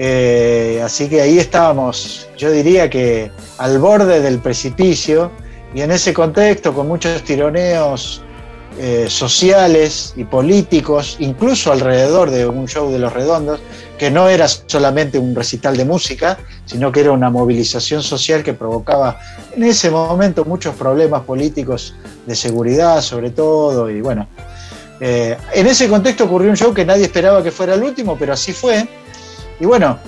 Eh, 0.00 0.80
así 0.84 1.08
que 1.08 1.20
ahí 1.20 1.38
estábamos, 1.38 2.28
yo 2.36 2.52
diría 2.52 2.88
que 2.88 3.32
al 3.58 3.78
borde 3.80 4.20
del 4.20 4.38
precipicio, 4.38 5.32
y 5.74 5.80
en 5.82 5.90
ese 5.90 6.14
contexto, 6.14 6.72
con 6.72 6.86
muchos 6.86 7.22
tironeos 7.24 8.22
eh, 8.78 9.06
sociales 9.08 10.14
y 10.16 10.22
políticos, 10.22 11.16
incluso 11.18 11.72
alrededor 11.72 12.30
de 12.30 12.46
un 12.46 12.68
show 12.68 12.92
de 12.92 13.00
los 13.00 13.12
redondos, 13.12 13.58
que 13.98 14.08
no 14.08 14.28
era 14.28 14.46
solamente 14.46 15.18
un 15.18 15.34
recital 15.34 15.76
de 15.76 15.84
música, 15.84 16.38
sino 16.64 16.92
que 16.92 17.00
era 17.00 17.10
una 17.10 17.28
movilización 17.28 18.00
social 18.04 18.44
que 18.44 18.54
provocaba 18.54 19.18
en 19.56 19.64
ese 19.64 19.90
momento 19.90 20.44
muchos 20.44 20.76
problemas 20.76 21.22
políticos 21.22 21.96
de 22.24 22.36
seguridad 22.36 23.00
sobre 23.00 23.30
todo, 23.30 23.90
y 23.90 24.00
bueno, 24.00 24.28
eh, 25.00 25.36
en 25.52 25.66
ese 25.66 25.88
contexto 25.88 26.24
ocurrió 26.24 26.50
un 26.50 26.56
show 26.56 26.72
que 26.72 26.84
nadie 26.84 27.04
esperaba 27.04 27.42
que 27.42 27.50
fuera 27.50 27.74
el 27.74 27.82
último, 27.82 28.16
pero 28.16 28.32
así 28.32 28.52
fue, 28.52 28.88
y 29.60 29.66
bueno, 29.66 29.98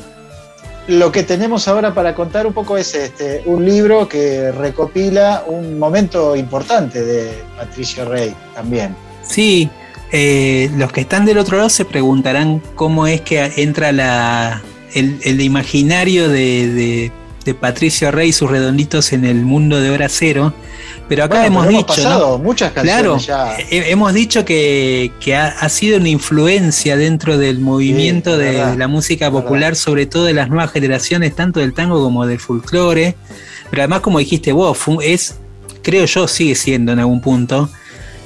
lo 0.89 1.13
que 1.13 1.23
tenemos 1.23 1.69
ahora 1.69 1.95
para 1.95 2.15
contar 2.15 2.47
un 2.47 2.53
poco 2.53 2.77
es 2.77 2.95
este, 2.95 3.43
un 3.47 3.65
libro 3.65 4.09
que 4.09 4.51
recopila 4.53 5.45
un 5.47 5.79
momento 5.79 6.35
importante 6.37 7.03
de 7.05 7.43
Patricio 7.57 8.05
Rey 8.07 8.35
también. 8.55 8.97
Sí, 9.23 9.71
eh, 10.11 10.71
los 10.77 10.91
que 10.93 11.03
están 11.03 11.25
del 11.25 11.39
otro 11.39 11.57
lado 11.59 11.69
se 11.69 11.85
preguntarán 11.85 12.61
cómo 12.75 13.07
es 13.07 13.21
que 13.21 13.53
entra 13.57 13.93
la, 13.93 14.63
el, 14.95 15.41
imaginario 15.41 16.29
de, 16.29 16.67
de- 16.69 17.13
de 17.45 17.55
Patricio 17.55 18.11
Rey 18.11 18.29
y 18.29 18.33
sus 18.35 18.51
redonditos 18.51 19.15
en 19.15 19.25
el 19.25 19.37
mundo 19.47 19.81
de 19.81 19.91
Hora 19.91 20.09
Cero. 20.11 20.53
Pero 21.11 21.25
acá 21.25 21.41
Bueno, 21.41 21.47
hemos 21.49 21.67
pero 21.67 21.77
dicho, 21.79 21.87
pasado 21.89 22.39
¿no? 22.39 22.45
muchas 22.45 22.71
Claro, 22.73 23.15
canciones 23.15 23.27
ya. 23.27 23.59
he- 23.69 23.91
hemos 23.91 24.15
dicho 24.15 24.45
que, 24.45 25.11
que 25.19 25.35
ha, 25.35 25.49
ha 25.49 25.69
sido 25.69 25.99
una 25.99 26.09
influencia 26.09 26.97
dentro 26.97 27.37
del 27.37 27.59
movimiento 27.59 28.39
de 28.39 28.53
verdad, 28.53 28.77
la 28.79 28.87
música 28.87 29.29
popular, 29.29 29.75
sobre 29.75 30.07
todo 30.07 30.25
de 30.27 30.35
las 30.35 30.49
nuevas 30.49 30.71
generaciones, 30.71 31.35
tanto 31.35 31.59
del 31.59 31.75
tango 31.75 32.01
como 32.01 32.27
del 32.27 32.39
folclore. 32.39 33.17
Pero 33.71 33.83
además, 33.83 34.01
como 34.03 34.21
dijiste 34.21 34.53
vos, 34.53 34.79
es, 35.03 35.35
creo 35.83 36.05
yo, 36.05 36.29
sigue 36.29 36.55
siendo 36.55 36.93
en 36.93 37.01
algún 37.01 37.21
punto, 37.21 37.69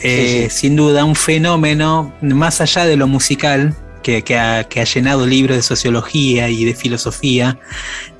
eh, 0.02 0.48
sin 0.50 0.76
duda, 0.76 1.06
un 1.06 1.14
fenómeno 1.16 2.12
más 2.20 2.60
allá 2.60 2.84
de 2.84 2.96
lo 2.96 3.06
musical. 3.08 3.74
Que, 4.02 4.20
que 4.22 4.36
ha, 4.36 4.64
que 4.64 4.82
ha 4.82 4.84
llenado 4.84 5.26
libros 5.26 5.56
de 5.56 5.62
sociología 5.62 6.50
y 6.50 6.66
de 6.66 6.74
filosofía, 6.74 7.58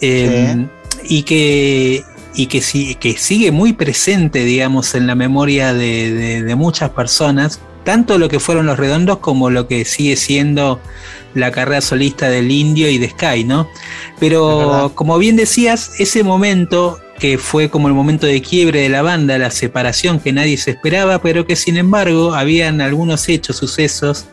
eh, 0.01 0.67
y 1.07 1.25
que, 1.25 2.03
y 2.35 2.47
que, 2.47 2.61
sí- 2.61 2.95
que 2.97 3.17
sigue 3.17 3.51
muy 3.53 3.73
presente, 3.73 4.45
digamos, 4.45 4.95
en 4.95 5.07
la 5.07 5.15
memoria 5.15 5.73
de, 5.75 6.13
de- 6.13 6.43
de 6.43 6.55
muchas 6.55 6.91
personas, 6.91 7.61
tanto 7.85 8.19
lo 8.19 8.29
que 8.29 8.41
fueron 8.41 8.67
los 8.67 8.79
redondos 8.79 9.19
como 9.19 9.51
lo 9.51 9.69
que 9.69 9.85
sigue 9.85 10.17
siendo 10.17 10.81
la 11.35 11.51
carrera 11.51 11.81
solista 11.81 12.29
del 12.31 12.51
Indio 12.51 12.89
y 12.89 12.99
de 12.99 13.11
Sky, 13.11 13.45
¿no? 13.45 13.69
Pero 14.21 14.93
como 14.95 15.19
bien 15.19 15.37
decías, 15.37 15.93
ese 15.99 16.23
momento 16.23 16.99
que 17.19 17.39
fue 17.39 17.69
como 17.71 17.89
el 17.89 17.95
momento 17.95 18.27
de 18.27 18.41
quiebre 18.43 18.81
de 18.81 18.89
la 18.89 19.03
banda, 19.03 19.37
la 19.39 19.51
separación 19.51 20.19
que 20.19 20.33
nadie 20.33 20.57
se 20.57 20.73
esperaba, 20.73 21.21
pero 21.21 21.47
que 21.47 21.57
sin 21.57 21.77
embargo 21.77 22.35
habían 22.35 22.81
algunos 22.81 23.29
hechos, 23.29 23.57
sucesos, 23.57 24.27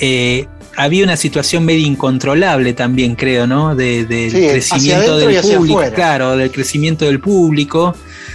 eh, 0.00 0.46
había 0.76 1.04
una 1.04 1.16
situación 1.16 1.64
medio 1.64 1.86
incontrolable 1.86 2.72
también, 2.72 3.14
creo, 3.14 3.46
¿no? 3.46 3.74
De- 3.74 4.04
del 4.04 4.30
Sí, 4.30 4.48
crecimiento 4.48 5.16
del 5.18 5.40
público, 5.40 5.82
claro, 5.94 6.36
del 6.36 6.50
crecimiento 6.50 7.04
del 7.04 7.20
público. 7.20 7.94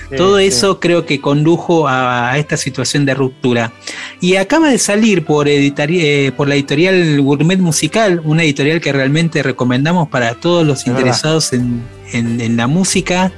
Sí, 0.09 0.15
Todo 0.15 0.39
sí. 0.39 0.45
eso 0.45 0.79
creo 0.79 1.05
que 1.05 1.21
condujo 1.21 1.87
a, 1.87 2.31
a 2.31 2.37
esta 2.39 2.57
situación 2.57 3.05
de 3.05 3.13
ruptura. 3.13 3.71
Y 4.19 4.37
acaba 4.37 4.69
de 4.69 4.79
salir 4.79 5.23
por, 5.23 5.47
eh, 5.47 6.31
por 6.35 6.47
la 6.47 6.55
editorial 6.55 7.21
Gourmet 7.21 7.59
Musical, 7.59 8.19
una 8.23 8.43
editorial 8.43 8.81
que 8.81 8.91
realmente 8.91 9.43
recomendamos 9.43 10.09
para 10.09 10.33
todos 10.35 10.65
los 10.65 10.87
interesados 10.87 11.53
en, 11.53 11.83
en- 12.11 12.41
en 12.41 12.57
la 12.57 12.65
música, 12.65 13.31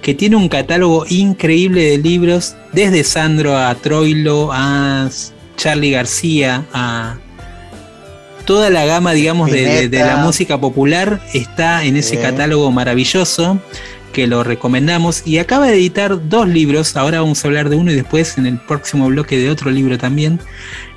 que 0.00 0.14
tiene 0.14 0.36
un 0.36 0.48
catálogo 0.48 1.06
increíble 1.08 1.82
de 1.90 1.98
libros, 1.98 2.54
desde 2.72 3.02
Sandro 3.04 3.56
a 3.56 3.74
Troilo, 3.74 4.50
a 4.52 5.08
Charlie 5.56 5.90
García, 5.90 6.64
a 6.72 7.16
toda 8.44 8.70
la 8.70 8.84
gama, 8.84 9.12
digamos, 9.12 9.50
de, 9.50 9.62
de- 9.64 9.88
de 9.88 9.98
la 9.98 10.16
música 10.18 10.60
popular 10.60 11.20
está 11.34 11.84
en 11.84 11.96
ese 11.96 12.18
catálogo 12.18 12.70
maravilloso 12.70 13.58
que 14.12 14.26
lo 14.26 14.44
recomendamos. 14.44 15.22
Y 15.24 15.38
acaba 15.38 15.68
de 15.68 15.74
editar 15.74 16.28
dos 16.28 16.46
libros, 16.46 16.96
ahora 16.96 17.20
vamos 17.20 17.42
a 17.44 17.48
hablar 17.48 17.68
de 17.70 17.76
uno 17.76 17.90
y 17.90 17.94
después 17.94 18.36
en 18.36 18.46
el 18.46 18.58
próximo 18.58 19.06
bloque 19.08 19.38
de 19.38 19.48
otro 19.50 19.70
libro 19.70 19.96
también, 19.98 20.38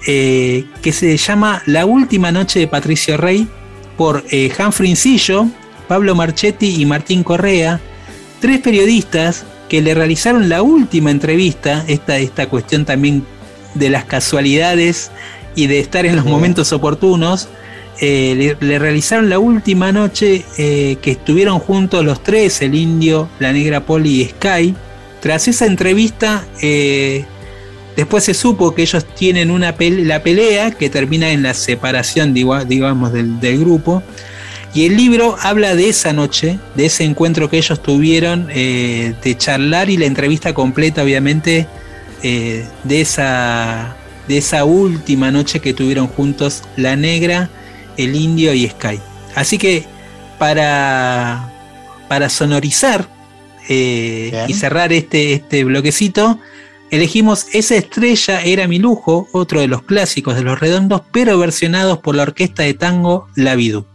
eh, 0.07 0.65
que 0.81 0.91
se 0.91 1.15
llama 1.17 1.61
La 1.65 1.85
Última 1.85 2.31
Noche 2.31 2.59
de 2.59 2.67
Patricio 2.67 3.15
Rey 3.17 3.47
por 3.97 4.23
eh, 4.31 4.51
Humphrey 4.59 4.89
Incillo, 4.89 5.47
Pablo 5.87 6.13
Marchetti 6.15 6.81
y 6.81 6.85
Martín 6.85 7.23
Correa, 7.23 7.79
tres 8.41 8.59
periodistas 8.59 9.45
que 9.69 9.81
le 9.81 9.93
realizaron 9.93 10.49
la 10.49 10.61
última 10.61 11.09
entrevista, 11.09 11.85
esta, 11.87 12.17
esta 12.17 12.47
cuestión 12.47 12.83
también 12.85 13.23
de 13.75 13.89
las 13.89 14.03
casualidades 14.05 15.11
y 15.55 15.67
de 15.67 15.79
estar 15.79 16.05
en 16.05 16.15
los 16.15 16.25
momentos 16.25 16.71
oportunos, 16.73 17.47
eh, 18.01 18.55
le, 18.59 18.67
le 18.67 18.77
realizaron 18.77 19.29
la 19.29 19.39
última 19.39 19.91
noche 19.91 20.43
eh, 20.57 20.97
que 21.01 21.11
estuvieron 21.11 21.59
juntos 21.59 22.03
los 22.03 22.21
tres, 22.21 22.61
el 22.61 22.75
indio, 22.75 23.29
la 23.39 23.53
negra 23.53 23.85
Poli 23.85 24.21
y 24.21 24.25
Sky. 24.25 24.75
Tras 25.21 25.47
esa 25.47 25.65
entrevista, 25.65 26.45
eh, 26.61 27.23
después 27.95 28.25
se 28.25 28.33
supo 28.33 28.75
que 28.75 28.81
ellos 28.81 29.05
tienen 29.15 29.49
una 29.49 29.75
pele- 29.77 30.03
la 30.03 30.21
pelea 30.21 30.71
que 30.71 30.89
termina 30.89 31.31
en 31.31 31.41
la 31.41 31.53
separación, 31.53 32.33
digamos, 32.33 33.13
del, 33.13 33.39
del 33.39 33.59
grupo. 33.59 34.03
Y 34.73 34.85
el 34.87 34.97
libro 34.97 35.37
habla 35.41 35.73
de 35.73 35.87
esa 35.87 36.11
noche, 36.11 36.59
de 36.75 36.87
ese 36.87 37.05
encuentro 37.05 37.49
que 37.49 37.57
ellos 37.57 37.81
tuvieron, 37.81 38.47
de 38.47 39.35
charlar 39.37 39.89
y 39.89 39.95
la 39.95 40.05
entrevista 40.05 40.53
completa, 40.53 41.01
obviamente, 41.01 41.65
de, 42.21 43.01
esa, 43.01 43.95
de 44.27 44.37
esa 44.37 44.65
última 44.65 45.31
noche 45.31 45.59
que 45.59 45.73
tuvieron 45.73 46.07
juntos 46.07 46.63
la 46.75 46.95
negra, 46.95 47.49
el 47.97 48.15
indio 48.15 48.53
y 48.53 48.67
Sky. 48.67 48.99
Así 49.35 49.57
que 49.57 49.85
para, 50.39 51.51
para 52.07 52.29
sonorizar 52.29 53.07
eh, 53.69 54.45
y 54.47 54.53
cerrar 54.53 54.93
este, 54.93 55.33
este 55.33 55.63
bloquecito, 55.63 56.39
elegimos 56.91 57.47
Esa 57.53 57.75
estrella 57.75 58.41
era 58.41 58.67
mi 58.67 58.79
lujo, 58.79 59.27
otro 59.31 59.59
de 59.59 59.67
los 59.67 59.83
clásicos 59.83 60.35
de 60.35 60.43
los 60.43 60.59
redondos, 60.59 61.01
pero 61.11 61.37
versionados 61.37 61.99
por 61.99 62.15
la 62.15 62.23
orquesta 62.23 62.63
de 62.63 62.73
tango 62.73 63.27
La 63.35 63.55
Vidú. 63.55 63.85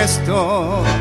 Gesto. 0.00 0.99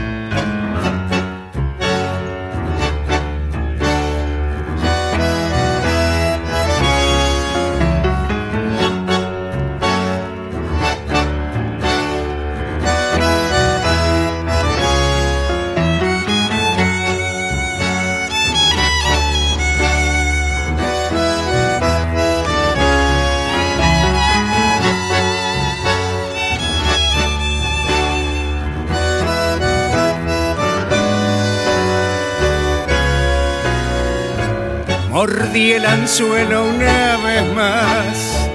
Anzuelo 36.02 36.66
una 36.66 37.18
vez 37.18 37.54
más, 37.54 38.50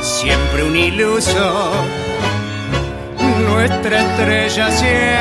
siempre 0.00 0.62
un 0.62 0.76
iluso. 0.76 1.72
Nuestra 3.48 4.00
estrella 4.00 4.70
se 4.70 5.16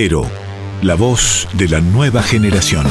Cero, 0.00 0.24
la 0.80 0.94
voz 0.94 1.48
de 1.54 1.66
la 1.66 1.80
nueva 1.80 2.22
generación. 2.22 2.86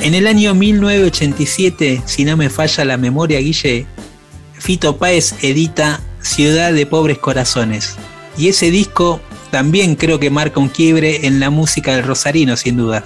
En 0.00 0.14
el 0.14 0.26
año 0.26 0.54
1987, 0.54 2.04
si 2.06 2.24
no 2.24 2.38
me 2.38 2.48
falla 2.48 2.86
la 2.86 2.96
memoria, 2.96 3.40
Guille, 3.40 3.84
Fito 4.54 4.96
Páez 4.96 5.34
edita 5.44 6.00
Ciudad 6.22 6.72
de 6.72 6.86
Pobres 6.86 7.18
Corazones. 7.18 7.96
Y 8.38 8.48
ese 8.48 8.70
disco 8.70 9.20
también 9.50 9.94
creo 9.96 10.18
que 10.18 10.30
marca 10.30 10.58
un 10.58 10.70
quiebre 10.70 11.26
en 11.26 11.38
la 11.38 11.50
música 11.50 11.94
del 11.96 12.06
Rosarino, 12.06 12.56
sin 12.56 12.78
duda. 12.78 13.04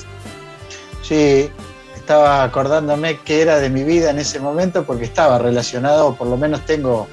Sí, 1.03 1.51
estaba 1.97 2.45
acordándome 2.45 3.19
que 3.25 3.43
era 3.43 3.59
de 3.59 3.71
mi 3.71 3.83
vida 3.83 4.11
en 4.11 4.21
ese 4.21 4.39
momento 4.39 4.85
porque 4.85 5.05
estaba 5.05 5.39
relacionado, 5.39 6.07
o 6.07 6.15
por 6.15 6.29
lo 6.29 6.37
menos 6.37 6.65
tengo 6.65 7.09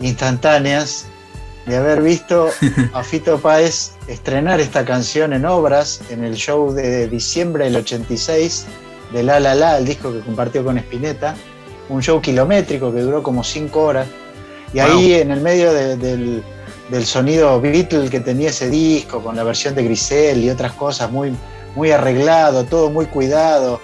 instantáneas 0.00 1.04
de 1.70 1.76
haber 1.78 2.02
visto 2.02 2.48
a 2.92 3.02
Fito 3.02 3.38
Páez 3.38 3.92
estrenar 4.08 4.60
esta 4.60 4.84
canción 4.84 5.32
en 5.32 5.44
obras 5.46 6.00
en 6.10 6.24
el 6.24 6.34
show 6.34 6.72
de 6.72 7.08
diciembre 7.08 7.64
del 7.64 7.76
86 7.76 8.66
de 9.12 9.22
La 9.22 9.40
La 9.40 9.54
La, 9.54 9.78
el 9.78 9.84
disco 9.86 10.12
que 10.12 10.20
compartió 10.20 10.64
con 10.64 10.78
Spinetta, 10.78 11.34
un 11.88 12.02
show 12.02 12.20
kilométrico 12.20 12.92
que 12.92 13.00
duró 13.00 13.22
como 13.22 13.42
cinco 13.44 13.82
horas. 13.82 14.06
Y 14.72 14.78
ahí 14.78 15.14
en 15.14 15.30
el 15.32 15.40
medio 15.40 15.72
de- 15.72 15.96
del, 15.96 16.44
del 16.90 17.04
sonido 17.06 17.60
Beatle 17.60 18.08
que 18.08 18.20
tenía 18.20 18.50
ese 18.50 18.68
disco, 18.70 19.20
con 19.22 19.34
la 19.36 19.42
versión 19.42 19.74
de 19.74 19.82
Grisel 19.84 20.44
y 20.44 20.50
otras 20.50 20.72
cosas, 20.72 21.10
muy, 21.10 21.32
muy 21.74 21.90
arreglado, 21.90 22.64
todo 22.64 22.90
muy 22.90 23.06
cuidado, 23.06 23.80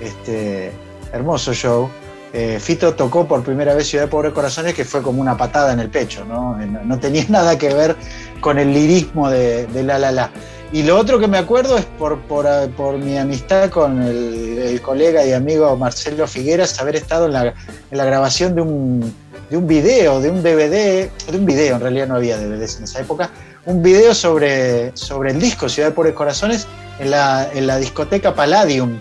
este, 0.00 0.72
hermoso 1.12 1.52
show. 1.54 1.88
Eh, 2.32 2.58
Fito 2.60 2.94
tocó 2.94 3.26
por 3.26 3.42
primera 3.42 3.74
vez 3.74 3.88
Ciudad 3.88 4.04
de 4.04 4.10
Pobres 4.10 4.32
Corazones, 4.32 4.74
que 4.74 4.84
fue 4.84 5.02
como 5.02 5.20
una 5.20 5.36
patada 5.36 5.72
en 5.72 5.80
el 5.80 5.88
pecho, 5.88 6.24
¿no? 6.24 6.60
Eh, 6.60 6.66
No, 6.66 6.98
tenía 6.98 7.24
nada 7.28 7.56
que 7.56 7.72
ver 7.72 7.96
con 8.40 8.58
el 8.58 8.72
lirismo 8.72 9.30
de, 9.30 9.66
de 9.66 9.82
La 9.82 9.98
La. 9.98 10.30
Y 10.70 10.82
lo 10.82 10.98
otro 10.98 11.18
que 11.18 11.26
me 11.28 11.38
acuerdo 11.38 11.78
es 11.78 11.86
por, 11.86 12.20
por, 12.20 12.46
eh, 12.46 12.68
mi 12.98 13.16
amistad 13.16 13.70
con 13.70 14.02
el, 14.02 14.80
colega 14.82 15.24
y 15.24 15.32
amigo 15.32 15.74
Marcelo 15.76 16.26
Figueras, 16.26 16.78
haber 16.78 16.96
estado 16.96 17.26
en 17.26 17.32
la, 17.32 17.46
en 17.46 17.98
la 17.98 18.04
grabación 18.04 18.54
de 18.54 18.60
un, 18.60 19.14
de 19.50 19.56
un 19.56 19.66
video, 19.66 20.20
de 20.20 20.30
un 20.30 20.42
DVD, 20.42 21.10
de 21.10 21.38
un 21.38 21.46
video, 21.46 21.76
en 21.76 21.80
realidad 21.80 22.06
no 22.06 22.16
había 22.16 22.38
DVDs 22.38 22.78
en 22.78 22.84
esa 22.84 23.00
época, 23.00 23.30
un 23.64 23.82
video 23.82 24.14
sobre, 24.14 24.94
sobre 24.94 25.32
el 25.32 25.40
disco 25.40 25.68
Ciudad 25.68 25.88
de 25.88 25.94
Pobres 25.94 26.14
Corazones 26.14 26.66
en 26.98 27.10
la, 27.10 27.48
en 27.52 27.66
la 27.66 27.78
discoteca 27.78 28.34
Palladium 28.34 28.98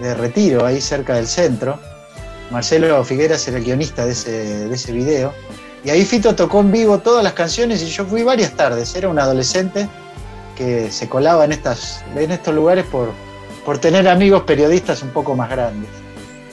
de 0.00 0.14
Retiro, 0.14 0.66
ahí 0.66 0.80
cerca 0.80 1.14
del 1.14 1.26
centro. 1.26 1.78
Marcelo 2.50 3.04
Figueras 3.04 3.46
era 3.48 3.58
el 3.58 3.64
guionista 3.64 4.04
de 4.06 4.12
ese, 4.12 4.30
de 4.68 4.74
ese 4.74 4.92
video. 4.92 5.32
Y 5.84 5.90
ahí 5.90 6.04
Fito 6.04 6.34
tocó 6.34 6.60
en 6.60 6.72
vivo 6.72 6.98
todas 6.98 7.22
las 7.22 7.32
canciones 7.34 7.82
y 7.82 7.86
yo 7.86 8.04
fui 8.06 8.22
varias 8.22 8.52
tardes. 8.56 8.94
Era 8.96 9.08
un 9.08 9.18
adolescente 9.18 9.88
que 10.56 10.90
se 10.90 11.08
colaba 11.08 11.44
en, 11.44 11.52
estas, 11.52 12.02
en 12.16 12.30
estos 12.30 12.54
lugares 12.54 12.84
por, 12.86 13.12
por 13.64 13.78
tener 13.78 14.08
amigos 14.08 14.42
periodistas 14.44 15.02
un 15.02 15.10
poco 15.10 15.34
más 15.36 15.50
grandes. 15.50 15.90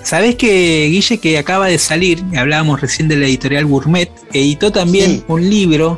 Sabés 0.03 0.35
que 0.35 0.87
Guille, 0.89 1.17
que 1.19 1.37
acaba 1.37 1.67
de 1.67 1.79
salir, 1.79 2.21
hablábamos 2.37 2.81
recién 2.81 3.07
de 3.07 3.15
la 3.15 3.25
editorial 3.25 3.65
Gourmet, 3.65 4.11
editó 4.33 4.69
también 4.71 5.09
Sí. 5.11 5.23
un 5.29 5.49
libro 5.49 5.97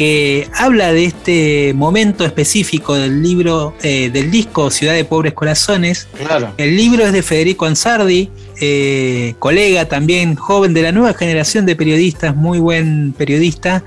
que 0.00 0.48
habla 0.54 0.94
de 0.94 1.04
este 1.04 1.74
momento 1.74 2.24
específico 2.24 2.94
del 2.94 3.22
libro, 3.22 3.74
eh, 3.82 4.08
del 4.10 4.30
disco 4.30 4.70
Ciudad 4.70 4.94
de 4.94 5.04
Pobres 5.04 5.34
Corazones. 5.34 6.08
Claro. 6.16 6.54
El 6.56 6.74
libro 6.74 7.04
es 7.04 7.12
de 7.12 7.22
Federico 7.22 7.66
Ansardi, 7.66 8.30
eh, 8.62 9.34
colega 9.38 9.84
también, 9.88 10.36
joven 10.36 10.72
de 10.72 10.80
la 10.80 10.92
nueva 10.92 11.12
generación 11.12 11.66
de 11.66 11.76
periodistas, 11.76 12.34
muy 12.34 12.58
buen 12.58 13.12
periodista. 13.12 13.84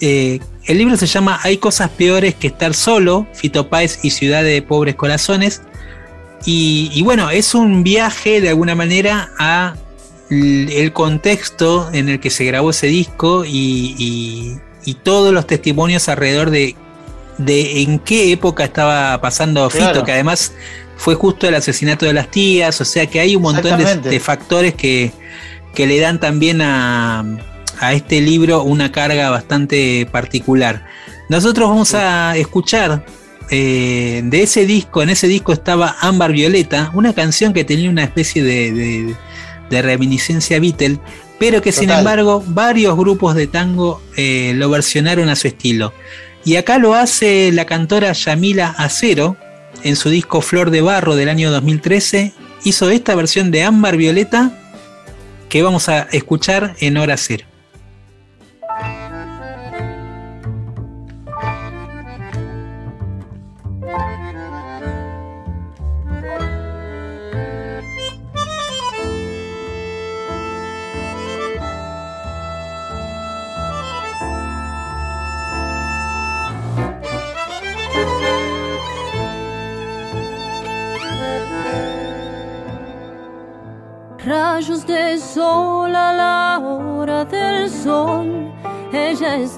Eh, 0.00 0.40
el 0.64 0.78
libro 0.78 0.96
se 0.96 1.04
llama 1.04 1.38
Hay 1.42 1.58
cosas 1.58 1.90
peores 1.90 2.34
que 2.34 2.46
estar 2.46 2.72
solo, 2.72 3.26
Fito 3.34 3.68
Páez 3.68 3.98
y 4.02 4.12
Ciudad 4.12 4.42
de 4.42 4.62
Pobres 4.62 4.94
Corazones. 4.94 5.60
Y, 6.46 6.90
y 6.94 7.02
bueno, 7.02 7.28
es 7.28 7.54
un 7.54 7.82
viaje 7.82 8.40
de 8.40 8.48
alguna 8.48 8.74
manera 8.74 9.28
a 9.38 9.76
el 10.30 10.90
contexto 10.94 11.90
en 11.92 12.08
el 12.08 12.18
que 12.18 12.30
se 12.30 12.46
grabó 12.46 12.70
ese 12.70 12.86
disco 12.86 13.44
y, 13.44 13.94
y- 13.98 14.56
y 14.84 14.94
todos 14.94 15.32
los 15.32 15.46
testimonios 15.46 16.08
alrededor 16.08 16.50
de, 16.50 16.74
de 17.38 17.82
en 17.82 17.98
qué 17.98 18.32
época 18.32 18.64
estaba 18.64 19.20
pasando 19.20 19.68
Fito, 19.70 19.84
Claro. 19.84 20.04
que 20.04 20.12
además 20.12 20.52
fue 20.96 21.14
justo 21.14 21.48
el 21.48 21.54
asesinato 21.54 22.06
de 22.06 22.12
las 22.12 22.30
tías, 22.30 22.80
o 22.80 22.84
sea 22.84 23.06
que 23.06 23.20
hay 23.20 23.34
un 23.36 23.42
montón 23.42 23.78
de 24.02 24.20
factores 24.20 24.74
que, 24.74 25.12
que 25.74 25.86
le 25.86 25.98
dan 26.00 26.20
también 26.20 26.60
a, 26.62 27.24
a 27.78 27.92
este 27.94 28.20
libro 28.20 28.62
una 28.62 28.92
carga 28.92 29.30
bastante 29.30 30.06
particular. 30.12 30.86
Nosotros 31.28 31.68
vamos 31.68 31.94
a 31.94 32.36
escuchar 32.36 33.04
eh, 33.50 34.20
de 34.24 34.42
ese 34.42 34.66
disco, 34.66 35.02
en 35.02 35.10
ese 35.10 35.26
disco 35.26 35.52
estaba 35.52 35.96
Ámbar 36.00 36.32
Violeta, 36.32 36.90
una 36.94 37.12
canción 37.14 37.52
que 37.52 37.64
tenía 37.64 37.88
una 37.90 38.04
especie 38.04 38.42
de, 38.42 38.72
de- 38.72 39.14
de 39.70 39.82
reminiscencia 39.82 40.58
Beatle, 40.58 40.98
pero 41.40 41.62
que 41.62 41.72
sin 41.72 41.88
embargo 41.88 42.44
varios 42.46 42.94
grupos 42.98 43.34
de 43.34 43.46
tango 43.46 44.02
eh, 44.14 44.52
lo 44.56 44.68
versionaron 44.68 45.30
a 45.30 45.36
su 45.36 45.48
estilo. 45.48 45.94
Y 46.44 46.56
acá 46.56 46.76
lo 46.76 46.94
hace 46.94 47.50
la 47.50 47.64
cantora 47.64 48.12
Yamila 48.12 48.74
Acero 48.76 49.38
en 49.82 49.96
su 49.96 50.10
disco 50.10 50.42
Flor 50.42 50.70
de 50.70 50.82
Barro 50.82 51.16
del 51.16 51.30
año 51.30 51.50
2013. 51.50 52.34
Hizo 52.64 52.90
esta 52.90 53.14
versión 53.14 53.50
de 53.50 53.62
Ámbar 53.62 53.96
Violeta 53.96 54.52
que 55.48 55.62
vamos 55.62 55.88
a 55.88 56.02
escuchar 56.12 56.76
en 56.78 56.98
hora 56.98 57.16
cero. 57.16 57.46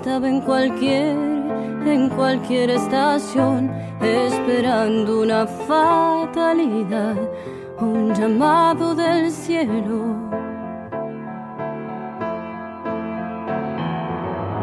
Estaba 0.03 0.29
en 0.29 0.41
cualquier, 0.41 1.17
en 1.87 2.09
cualquier 2.09 2.71
estación, 2.71 3.71
esperando 4.01 5.21
una 5.21 5.47
fatalidad, 5.47 7.15
un 7.79 8.13
llamado 8.13 8.97
del 8.97 9.31
cielo. 9.31 10.17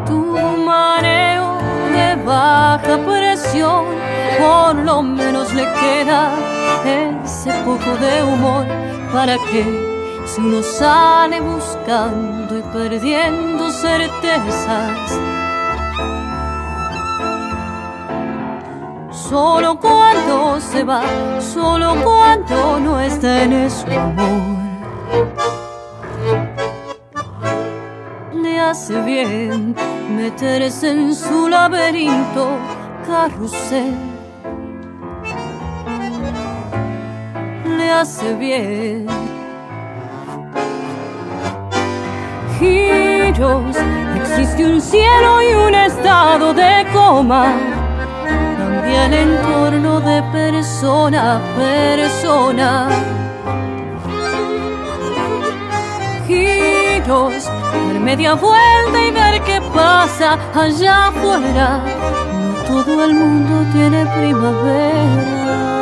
Tu 0.06 0.20
mareo 0.66 1.58
de 1.94 2.22
baja 2.26 2.98
presión, 3.08 3.86
por 4.40 4.76
lo 4.76 5.02
menos 5.02 5.54
le 5.54 5.64
queda 5.64 6.34
ese 7.24 7.54
poco 7.64 7.92
de 8.02 8.24
humor 8.24 8.66
para 9.14 9.38
que 9.50 9.89
si 10.30 10.42
uno 10.42 10.62
sale 10.62 11.42
buscando 11.42 12.60
y 12.60 12.62
perdiendo 12.62 13.72
certezas, 13.72 15.20
solo 19.12 19.80
cuando 19.80 20.60
se 20.60 20.84
va, 20.84 21.02
solo 21.42 21.96
cuando 22.04 22.80
no 22.80 23.00
está 23.00 23.44
en 23.44 23.72
su 23.72 23.88
amor. 23.92 24.60
Le 28.34 28.60
hace 28.60 29.02
bien 29.02 29.76
meterse 30.16 30.92
en 30.92 31.16
su 31.16 31.48
laberinto 31.48 32.50
carrusel. 33.08 33.96
Le 37.78 37.92
hace 37.92 38.36
bien. 38.36 39.19
Giros, 42.60 43.76
existe 44.18 44.66
un 44.66 44.82
cielo 44.82 45.42
y 45.42 45.54
un 45.54 45.74
estado 45.74 46.54
de 46.54 46.86
coma. 46.92 47.54
Cambia 48.58 49.06
el 49.06 49.14
entorno 49.14 50.02
de 50.02 50.22
persona 50.34 51.38
a 51.38 51.40
persona. 51.56 52.90
giros, 56.28 57.46
dar 57.46 58.00
media 58.02 58.34
vuelta 58.34 59.06
y 59.08 59.12
ver 59.12 59.42
qué 59.44 59.62
pasa 59.74 60.38
allá 60.54 61.08
afuera. 61.08 61.82
No 62.68 62.74
todo 62.74 63.06
el 63.06 63.14
mundo 63.16 63.66
tiene 63.74 64.06
primaveras. 64.06 65.79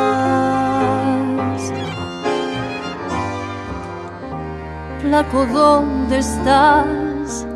Flaco, 5.00 5.46
¿dónde 5.46 6.18
estás? 6.18 7.46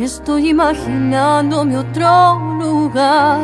Estoy 0.00 0.48
imaginándome 0.48 1.78
otro 1.78 2.38
lugar. 2.58 3.38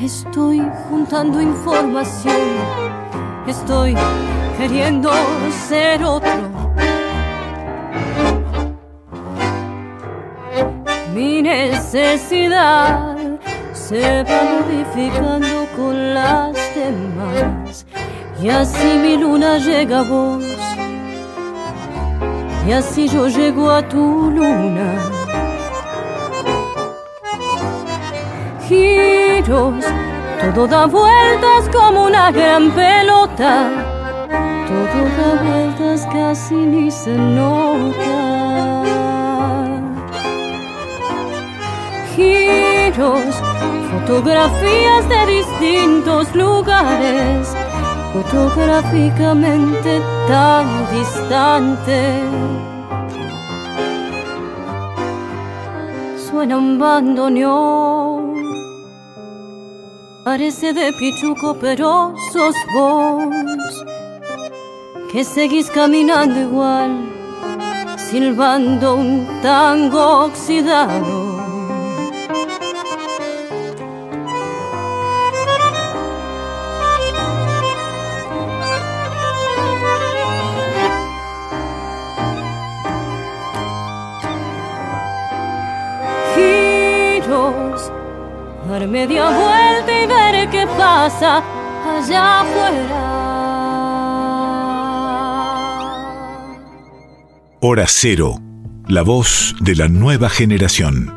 Estoy 0.00 0.62
juntando 0.88 1.40
información. 1.40 2.36
Estoy 3.48 3.96
queriendo 4.56 5.10
ser 5.68 6.04
otro. 6.04 6.72
Mi 11.12 11.42
necesidad 11.42 13.16
se 13.72 14.22
va 14.22 14.40
modificando 14.54 15.66
con 15.76 16.14
las 16.14 16.54
demás. 16.76 17.86
Y 18.40 18.48
así 18.48 18.98
mi 19.02 19.16
luna 19.16 19.58
llega 19.58 19.98
a 19.98 20.02
vos. 20.02 20.51
Y 22.66 22.72
así 22.72 23.08
yo 23.08 23.28
llego 23.28 23.70
a 23.70 23.82
tu 23.88 24.30
luna. 24.30 24.94
Giros, 28.68 29.84
todo 30.40 30.66
da 30.66 30.86
vueltas 30.86 31.68
como 31.72 32.04
una 32.04 32.30
gran 32.30 32.70
pelota. 32.70 33.68
Todo 34.68 34.98
da 35.18 35.42
vueltas 35.42 36.06
casi 36.12 36.54
ni 36.54 36.90
se 36.90 37.16
nota. 37.16 38.42
giros, 42.16 43.34
fotografías 43.90 45.08
de 45.08 45.26
distintos 45.26 46.34
lugares, 46.34 47.48
fotográficamente 48.12 50.02
tan 50.28 50.66
distante. 50.90 52.20
Suena 56.16 56.58
un 56.58 56.78
bandoneón, 56.78 58.34
parece 60.24 60.72
de 60.72 60.92
pichuco, 60.92 61.56
pero 61.60 62.14
sos 62.32 62.54
vos, 62.74 63.84
que 65.10 65.24
seguís 65.24 65.70
caminando 65.70 66.40
igual, 66.40 66.90
silbando 67.96 68.96
un 68.96 69.26
tango 69.42 70.26
oxidado. 70.26 71.31
Dar 88.82 88.88
media 88.88 89.24
vuelta 89.26 90.02
y 90.02 90.06
ver 90.06 90.50
qué 90.50 90.66
pasa 90.76 91.42
allá 91.96 92.40
afuera. 92.40 92.98
Hora 97.60 97.84
Cero, 97.86 98.40
la 98.88 99.02
voz 99.02 99.54
de 99.60 99.76
la 99.76 99.88
nueva 99.88 100.28
generación. 100.28 101.12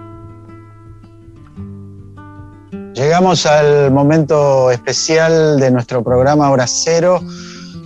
Llegamos 2.94 3.46
al 3.48 3.92
momento 3.92 4.70
especial 4.70 5.60
de 5.60 5.72
nuestro 5.72 6.04
programa 6.04 6.50
Hora 6.52 6.68
Cero 6.68 7.20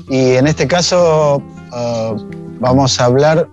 y 0.10 0.34
en 0.34 0.48
este 0.48 0.68
caso 0.68 1.42
ah, 1.72 2.16
vamos 2.60 3.00
a 3.00 3.06
hablar, 3.06 3.48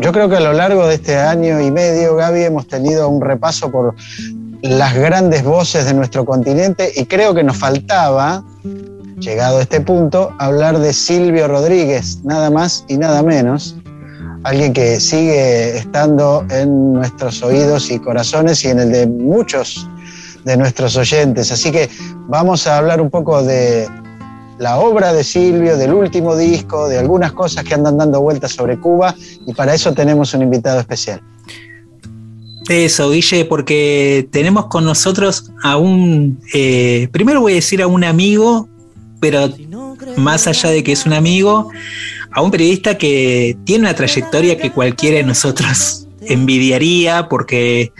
yo 0.00 0.12
creo 0.12 0.28
que 0.28 0.36
a 0.36 0.40
lo 0.40 0.52
largo 0.52 0.86
de 0.88 0.96
este 0.96 1.16
año 1.16 1.60
y 1.60 1.70
medio, 1.70 2.16
Gaby, 2.16 2.42
hemos 2.42 2.66
tenido 2.66 3.08
un 3.08 3.20
repaso 3.20 3.70
por 3.70 3.94
las 4.62 4.94
grandes 4.94 5.42
voces 5.42 5.86
de 5.86 5.94
nuestro 5.94 6.24
continente 6.24 6.92
y 6.94 7.06
creo 7.06 7.34
que 7.34 7.42
nos 7.42 7.56
faltaba, 7.56 8.44
llegado 9.18 9.58
a 9.58 9.62
este 9.62 9.80
punto, 9.80 10.32
hablar 10.38 10.78
de 10.78 10.92
Silvio 10.92 11.48
Rodríguez, 11.48 12.18
nada 12.24 12.50
más 12.50 12.84
y 12.88 12.96
nada 12.98 13.22
menos. 13.22 13.76
Alguien 14.42 14.72
que 14.72 15.00
sigue 15.00 15.76
estando 15.76 16.46
en 16.50 16.94
nuestros 16.94 17.42
oídos 17.42 17.90
y 17.90 17.98
corazones 17.98 18.64
y 18.64 18.68
en 18.68 18.80
el 18.80 18.92
de 18.92 19.06
muchos 19.06 19.86
de 20.44 20.56
nuestros 20.56 20.96
oyentes. 20.96 21.52
Así 21.52 21.70
que 21.70 21.90
vamos 22.28 22.66
a 22.66 22.78
hablar 22.78 23.02
un 23.02 23.10
poco 23.10 23.42
de 23.42 23.86
la 24.58 24.78
obra 24.78 25.12
de 25.12 25.24
Silvio, 25.24 25.76
del 25.76 25.92
último 25.92 26.36
disco, 26.36 26.88
de 26.88 26.98
algunas 26.98 27.32
cosas 27.32 27.64
que 27.64 27.74
andan 27.74 27.98
dando 27.98 28.20
vueltas 28.20 28.52
sobre 28.52 28.78
Cuba 28.78 29.14
y 29.46 29.52
para 29.54 29.74
eso 29.74 29.92
tenemos 29.92 30.32
un 30.34 30.42
invitado 30.42 30.80
especial. 30.80 31.20
Eso, 32.70 33.10
Guille, 33.10 33.44
porque 33.46 34.28
tenemos 34.30 34.66
con 34.66 34.84
nosotros 34.84 35.50
a 35.64 35.76
un, 35.76 36.38
eh, 36.54 37.08
primero 37.10 37.40
voy 37.40 37.52
a 37.52 37.54
decir 37.56 37.82
a 37.82 37.88
un 37.88 38.04
amigo, 38.04 38.68
pero 39.18 39.52
más 40.16 40.46
allá 40.46 40.70
de 40.70 40.84
que 40.84 40.92
es 40.92 41.04
un 41.04 41.12
amigo, 41.12 41.68
a 42.30 42.40
un 42.40 42.52
periodista 42.52 42.96
que 42.96 43.56
tiene 43.64 43.86
una 43.86 43.94
trayectoria 43.94 44.56
que 44.56 44.70
cualquiera 44.70 45.16
de 45.16 45.24
nosotros 45.24 46.06
envidiaría, 46.20 47.28
porque 47.28 47.92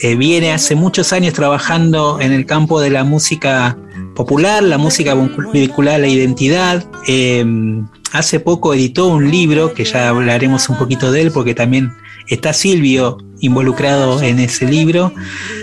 eh, 0.00 0.14
viene 0.16 0.52
hace 0.52 0.74
muchos 0.74 1.14
años 1.14 1.32
trabajando 1.32 2.20
en 2.20 2.32
el 2.32 2.44
campo 2.44 2.78
de 2.78 2.90
la 2.90 3.04
música 3.04 3.78
popular, 4.14 4.62
la 4.62 4.76
música 4.76 5.14
vinculada 5.50 5.96
a 5.96 6.00
la 6.00 6.08
identidad. 6.08 6.84
Eh, 7.08 7.42
hace 8.12 8.38
poco 8.38 8.74
editó 8.74 9.06
un 9.06 9.30
libro, 9.30 9.72
que 9.72 9.86
ya 9.86 10.10
hablaremos 10.10 10.68
un 10.68 10.76
poquito 10.76 11.10
de 11.10 11.22
él, 11.22 11.32
porque 11.32 11.54
también 11.54 11.90
está 12.30 12.52
Silvio 12.52 13.18
involucrado 13.40 14.22
en 14.22 14.38
ese 14.38 14.66
libro. 14.66 15.12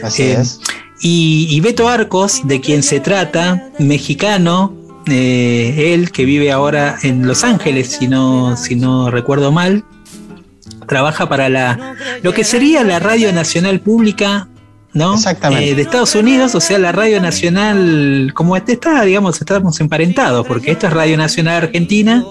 Así 0.04 0.24
Eh, 0.24 0.38
es. 0.40 0.60
Y, 1.02 1.48
y 1.50 1.60
Beto 1.62 1.88
Arcos, 1.88 2.42
de 2.48 2.60
quien 2.60 2.82
se 2.82 3.00
trata, 3.00 3.70
mexicano, 3.78 4.76
eh, 5.10 5.94
él 5.94 6.12
que 6.12 6.26
vive 6.26 6.52
ahora 6.52 6.98
en 7.04 7.28
Los 7.28 7.44
Ángeles, 7.44 7.98
si 8.00 8.08
no, 8.08 8.58
si 8.58 8.76
no 8.76 9.12
recuerdo 9.12 9.52
mal, 9.52 9.86
trabaja 10.88 11.30
para 11.30 11.50
la 11.50 11.96
lo 12.24 12.34
que 12.34 12.44
sería 12.44 12.84
la 12.84 13.00
Radio 13.00 13.32
Nacional 13.32 13.80
Pública, 13.80 14.50
¿no? 14.94 15.14
Exactamente. 15.14 15.70
Eh, 15.70 15.76
de 15.76 15.82
Estados 15.84 16.16
Unidos, 16.16 16.56
o 16.56 16.62
sea, 16.62 16.80
la 16.80 16.92
Radio 16.92 17.22
Nacional, 17.22 18.32
como 18.34 18.58
este 18.58 18.74
está, 18.74 19.04
digamos, 19.04 19.40
estamos 19.40 19.80
emparentados, 19.80 20.48
porque 20.48 20.72
esto 20.72 20.88
es 20.88 20.94
Radio 20.94 21.18
Nacional 21.18 21.64
Argentina. 21.64 22.24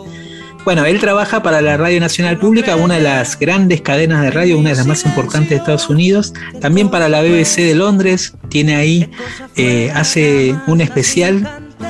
Bueno, 0.66 0.84
él 0.84 0.98
trabaja 0.98 1.44
para 1.44 1.62
la 1.62 1.76
Radio 1.76 2.00
Nacional 2.00 2.38
Pública, 2.38 2.74
una 2.74 2.96
de 2.96 3.00
las 3.00 3.38
grandes 3.38 3.82
cadenas 3.82 4.20
de 4.22 4.32
radio, 4.32 4.58
una 4.58 4.70
de 4.70 4.74
las 4.74 4.86
más 4.88 5.06
importantes 5.06 5.50
de 5.50 5.56
Estados 5.58 5.88
Unidos. 5.88 6.34
También 6.60 6.90
para 6.90 7.08
la 7.08 7.22
BBC 7.22 7.58
de 7.58 7.76
Londres, 7.76 8.34
tiene 8.48 8.74
ahí, 8.74 9.08
eh, 9.54 9.92
hace 9.94 10.56
un 10.66 10.80
especial 10.80 11.48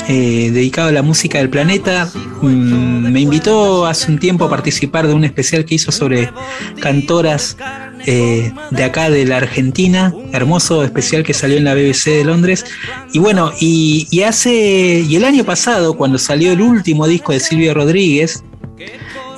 eh, 0.08 0.50
dedicado 0.52 0.88
a 0.88 0.92
la 0.92 1.00
música 1.00 1.38
del 1.38 1.48
planeta. 1.48 2.06
Mm, 2.42 3.10
me 3.10 3.20
invitó 3.20 3.86
hace 3.86 4.12
un 4.12 4.18
tiempo 4.18 4.44
a 4.44 4.50
participar 4.50 5.06
de 5.06 5.14
un 5.14 5.24
especial 5.24 5.64
que 5.64 5.76
hizo 5.76 5.90
sobre 5.90 6.30
cantoras 6.78 7.56
eh, 8.04 8.52
de 8.72 8.84
acá 8.84 9.08
de 9.08 9.24
la 9.24 9.38
Argentina, 9.38 10.12
hermoso 10.34 10.84
especial 10.84 11.24
que 11.24 11.32
salió 11.32 11.56
en 11.56 11.64
la 11.64 11.72
BBC 11.72 12.10
de 12.10 12.24
Londres. 12.26 12.66
Y 13.14 13.20
bueno, 13.20 13.52
y, 13.58 14.06
y 14.10 14.20
hace, 14.20 15.02
y 15.08 15.16
el 15.16 15.24
año 15.24 15.44
pasado, 15.44 15.96
cuando 15.96 16.18
salió 16.18 16.52
el 16.52 16.60
último 16.60 17.06
disco 17.06 17.32
de 17.32 17.40
Silvio 17.40 17.72
Rodríguez, 17.72 18.44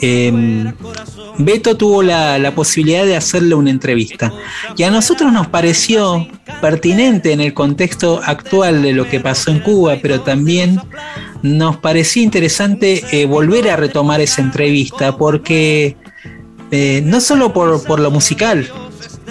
eh, 0.00 0.72
Beto 1.38 1.76
tuvo 1.76 2.02
la, 2.02 2.52
posibilidad 2.54 3.04
de 3.04 3.16
hacerle 3.16 3.54
una 3.54 3.70
entrevista. 3.70 4.32
Y 4.76 4.82
a 4.82 4.90
nosotros 4.90 5.32
nos 5.32 5.46
pareció 5.48 6.26
pertinente 6.60 7.32
en 7.32 7.40
el 7.40 7.54
contexto 7.54 8.20
actual 8.24 8.82
de 8.82 8.92
lo 8.92 9.08
que 9.08 9.20
pasó 9.20 9.50
en 9.50 9.60
Cuba, 9.60 9.98
pero 10.02 10.20
también 10.20 10.80
nos 11.42 11.76
parecía 11.76 12.22
interesante 12.22 13.04
eh, 13.12 13.26
volver 13.26 13.70
a 13.70 13.76
retomar 13.76 14.20
esa 14.20 14.42
entrevista, 14.42 15.16
porque 15.16 15.96
eh, 16.70 17.02
no 17.04 17.20
solo 17.20 17.52
por, 17.52 17.84
por 17.84 18.00
lo 18.00 18.10
musical, 18.10 18.68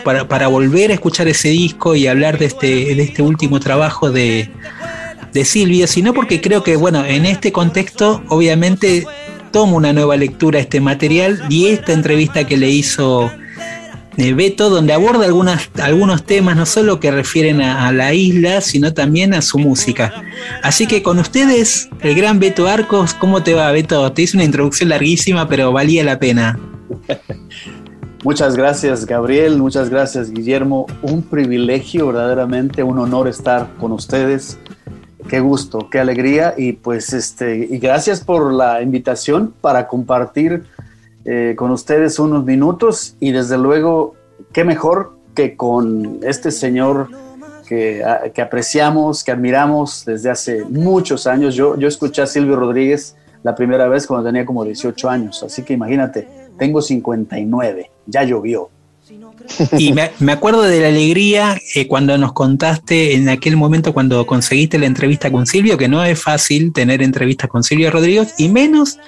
para, 0.04 0.28
para 0.28 0.48
volver 0.48 0.92
a 0.92 0.94
escuchar 0.94 1.28
ese 1.28 1.50
disco 1.50 1.96
y 1.96 2.08
hablar 2.08 2.38
de 2.38 2.46
este, 2.46 2.96
de 2.96 3.04
este 3.04 3.22
último 3.22 3.60
trabajo 3.60 4.10
de, 4.10 4.50
de 5.34 5.46
Silvio, 5.46 5.88
sino 5.88 6.14
porque 6.14 6.42
creo 6.42 6.64
que, 6.64 6.76
bueno, 6.76 7.06
en 7.06 7.26
este 7.26 7.52
contexto, 7.52 8.24
obviamente, 8.30 9.06
tomo 9.52 9.78
una 9.78 9.94
nueva 9.94 10.18
lectura 10.18 10.60
a 10.60 10.62
este 10.62 10.80
material 10.80 11.42
y 11.50 11.68
esta 11.68 11.94
entrevista 11.94 12.46
que 12.46 12.58
le 12.58 12.70
hizo 12.70 13.32
Beto, 14.18 14.72
donde 14.72 14.94
aborda 14.94 15.26
algunos 15.26 16.24
temas, 16.24 16.58
no 16.58 16.66
solo 16.66 17.00
que 17.00 17.12
refieren 17.12 17.62
a, 17.62 17.88
a 17.88 17.92
la 17.92 18.14
isla, 18.14 18.62
sino 18.62 18.94
también 18.94 19.34
a 19.36 19.44
su 19.44 19.60
música. 19.60 20.12
Así 20.64 20.88
que 20.88 21.04
con 21.04 21.20
ustedes, 21.20 21.88
el 22.02 22.16
gran 22.16 22.40
Beto 22.40 22.68
Arcos, 22.68 23.14
¿cómo 23.14 23.44
te 23.44 23.54
va, 23.54 23.72
Beto? 23.72 24.12
Te 24.12 24.24
hice 24.24 24.38
una 24.38 24.44
introducción 24.44 24.90
larguísima, 24.90 25.48
pero 25.48 25.72
valía 25.72 26.04
la 26.04 26.18
pena. 26.18 26.60
Muchas 28.24 28.58
gracias, 28.58 29.06
Gabriel. 29.06 29.58
Muchas 29.58 29.90
gracias, 29.90 30.32
Guillermo. 30.32 30.88
Un 31.04 31.22
privilegio, 31.22 32.08
verdaderamente, 32.08 32.82
un 32.82 32.98
honor 32.98 33.28
estar 33.28 33.70
con 33.80 33.92
ustedes. 33.92 34.58
Qué 35.28 35.40
gusto, 35.40 35.90
qué 35.90 36.00
alegría. 36.00 36.54
Y 36.58 36.74
pues, 36.74 37.14
este, 37.14 37.58
y 37.58 37.78
gracias 37.80 38.24
por 38.24 38.54
la 38.54 38.82
invitación 38.82 39.54
para 39.62 39.88
compartir 39.88 40.64
eh, 41.26 41.56
con 41.58 41.72
ustedes 41.72 42.20
unos 42.20 42.46
minutos. 42.46 43.16
Y 43.20 43.32
desde 43.32 43.58
luego, 43.58 44.16
qué 44.54 44.64
mejor 44.64 45.18
que 45.34 45.56
con 45.56 46.20
este 46.24 46.52
señor 46.52 47.10
que, 47.68 48.04
que 48.34 48.42
apreciamos, 48.42 49.24
que 49.24 49.32
admiramos 49.32 50.06
desde 50.06 50.30
hace 50.30 50.64
muchos 50.66 51.28
años. 51.28 51.56
Yo, 51.56 51.78
yo 51.78 51.88
escuché 51.88 52.22
a 52.22 52.28
Silvio 52.28 52.56
Rodríguez 52.56 53.16
la 53.44 53.56
primera 53.56 53.88
vez 53.88 54.08
cuando 54.08 54.26
tenía 54.28 54.46
como 54.46 54.64
18 54.64 55.10
años. 55.10 55.44
Así 55.44 55.64
que 55.64 55.74
imagínate, 55.74 56.28
tengo 56.58 56.82
59, 56.82 57.92
ya 58.06 58.24
llovió. 58.24 58.70
Y 59.78 59.94
me, 59.94 60.32
acuerdo 60.32 60.64
de 60.64 60.80
la 60.82 60.88
alegría 60.90 61.60
eh, 61.76 61.88
cuando 61.88 62.18
nos 62.18 62.34
contaste 62.34 63.16
en 63.16 63.30
aquel 63.30 63.56
momento 63.56 63.94
cuando 63.94 64.26
conseguiste 64.26 64.78
la 64.78 64.86
entrevista 64.86 65.32
con 65.32 65.48
Silvio, 65.48 65.78
que 65.78 65.88
no 65.88 66.04
es 66.04 66.22
fácil 66.22 66.74
tener 66.74 67.02
entrevistas 67.02 67.50
con 67.50 67.64
Silvio 67.64 67.92
Rodríguez, 67.92 68.34
y 68.38 68.50
menos 68.50 69.00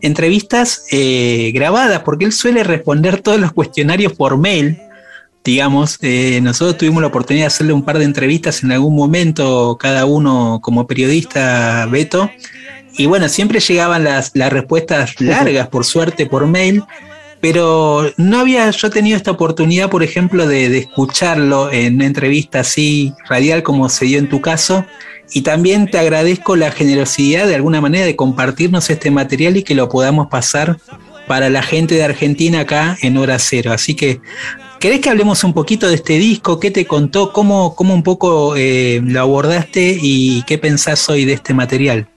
entrevistas 0.00 0.84
eh, 0.90 1.52
grabadas, 1.54 2.00
porque 2.00 2.24
él 2.24 2.32
suele 2.32 2.64
responder 2.64 3.20
todos 3.20 3.40
los 3.40 3.52
cuestionarios 3.52 4.12
por 4.12 4.36
mail. 4.36 4.78
Digamos, 5.44 5.98
eh, 6.02 6.40
nosotros 6.42 6.76
tuvimos 6.76 7.00
la 7.00 7.08
oportunidad 7.08 7.44
de 7.44 7.48
hacerle 7.48 7.72
un 7.72 7.84
par 7.84 7.98
de 7.98 8.04
entrevistas 8.04 8.64
en 8.64 8.72
algún 8.72 8.96
momento, 8.96 9.76
cada 9.78 10.04
uno 10.04 10.58
como 10.60 10.86
periodista, 10.86 11.86
Beto, 11.86 12.28
y 12.98 13.06
bueno, 13.06 13.28
siempre 13.28 13.60
llegaban 13.60 14.04
las, 14.04 14.32
las 14.34 14.52
respuestas 14.52 15.20
largas, 15.20 15.68
por 15.68 15.84
suerte, 15.84 16.26
por 16.26 16.46
mail, 16.46 16.82
pero 17.48 18.12
no 18.16 18.40
había 18.40 18.68
yo 18.72 18.90
tenido 18.90 19.16
esta 19.16 19.30
oportunidad, 19.30 19.88
por 19.88 20.02
ejemplo, 20.02 20.48
de, 20.48 20.78
escucharlo 20.78 21.70
en 21.70 21.94
una 21.94 22.06
entrevista 22.06 22.58
así 22.58 23.12
radial 23.28 23.62
como 23.62 23.88
se 23.88 24.06
dio 24.06 24.18
en 24.18 24.28
tu 24.28 24.40
caso. 24.40 24.84
Y 25.30 25.42
también 25.42 25.88
te 25.88 26.00
agradezco 26.00 26.56
la 26.56 26.72
generosidad 26.72 27.46
de 27.46 27.54
alguna 27.54 27.80
manera 27.80 28.04
de 28.04 28.16
compartirnos 28.16 28.90
este 28.90 29.12
material 29.12 29.56
y 29.56 29.62
que 29.62 29.76
lo 29.76 29.88
podamos 29.88 30.26
pasar 30.26 30.78
para 31.28 31.48
la 31.48 31.62
gente 31.62 31.94
de 31.94 32.02
Argentina 32.02 32.62
acá 32.62 32.98
en 33.00 33.16
hora 33.16 33.38
cero. 33.38 33.70
Así 33.72 33.94
que, 33.94 34.20
¿querés 34.80 34.98
que 34.98 35.10
hablemos 35.10 35.44
un 35.44 35.52
poquito 35.52 35.86
de 35.86 35.94
este 35.94 36.14
disco? 36.14 36.58
¿Qué 36.58 36.72
te 36.72 36.84
contó? 36.84 37.32
¿Cómo, 37.32 37.76
cómo 37.76 37.94
un 37.94 38.02
poco 38.02 38.56
eh, 38.56 39.00
lo 39.04 39.20
abordaste 39.20 39.96
y 40.02 40.42
qué 40.48 40.58
pensás 40.58 41.08
hoy 41.08 41.24
de 41.24 41.34
este 41.34 41.54
material? 41.54 42.08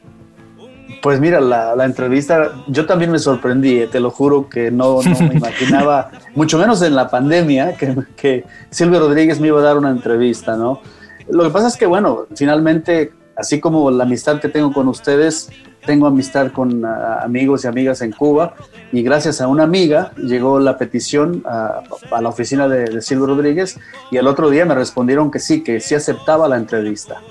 Pues 1.02 1.20
mira, 1.22 1.40
la, 1.40 1.76
la 1.76 1.86
entrevista, 1.86 2.52
yo 2.68 2.86
también 2.86 3.12
me 3.12 3.20
sorprendí, 3.20 3.80
eh, 3.80 3.88
te 3.88 4.00
lo 4.00 4.12
juro 4.12 4.50
que 4.50 4.70
no, 4.70 5.02
no 5.02 5.20
me 5.28 5.34
imaginaba, 5.38 6.12
mucho 6.36 6.58
menos 6.58 6.82
en 6.82 6.96
la 6.96 7.10
pandemia, 7.10 7.76
que, 7.78 7.96
que 8.18 8.46
Silvio 8.70 9.00
Rodríguez 9.00 9.40
me 9.40 9.48
iba 9.48 9.60
a 9.60 9.64
dar 9.64 9.78
una 9.78 9.92
entrevista, 9.92 10.58
¿no? 10.58 10.82
Lo 11.30 11.44
que 11.44 11.50
pasa 11.52 11.68
es 11.68 11.78
que, 11.78 11.86
bueno, 11.86 12.26
finalmente, 12.36 13.14
así 13.36 13.60
como 13.60 13.90
la 13.92 14.04
amistad 14.04 14.42
que 14.42 14.50
tengo 14.50 14.74
con 14.74 14.88
ustedes, 14.90 15.50
tengo 15.86 16.08
amistad 16.08 16.52
con 16.52 16.84
ah, 16.84 17.20
amigos 17.24 17.64
y 17.64 17.68
amigas 17.68 18.02
en 18.02 18.12
Cuba, 18.12 18.56
y 18.92 19.02
gracias 19.02 19.40
a 19.40 19.48
una 19.48 19.64
amiga 19.64 20.12
llegó 20.18 20.60
la 20.60 20.78
petición 20.78 21.44
a, 21.46 21.82
a 22.12 22.22
la 22.22 22.30
oficina 22.30 22.68
de, 22.68 22.86
de 22.86 23.02
Silvio 23.02 23.28
Rodríguez, 23.28 23.80
y 24.12 24.18
el 24.18 24.28
otro 24.28 24.50
día 24.50 24.66
me 24.66 24.76
respondieron 24.76 25.32
que 25.32 25.40
sí, 25.40 25.64
que 25.64 25.80
sí 25.80 25.96
aceptaba 25.96 26.50
la 26.50 26.58
entrevista. 26.58 27.22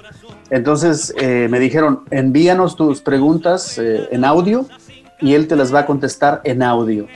Entonces 0.50 1.12
eh, 1.20 1.46
me 1.50 1.58
dijeron, 1.60 2.00
envíanos 2.10 2.74
tus 2.76 3.00
preguntas 3.00 3.78
eh, 3.78 4.08
en 4.10 4.24
audio 4.24 4.66
y 5.20 5.34
él 5.34 5.46
te 5.48 5.56
las 5.56 5.74
va 5.74 5.80
a 5.80 5.86
contestar 5.86 6.40
en 6.44 6.62
audio. 6.62 7.06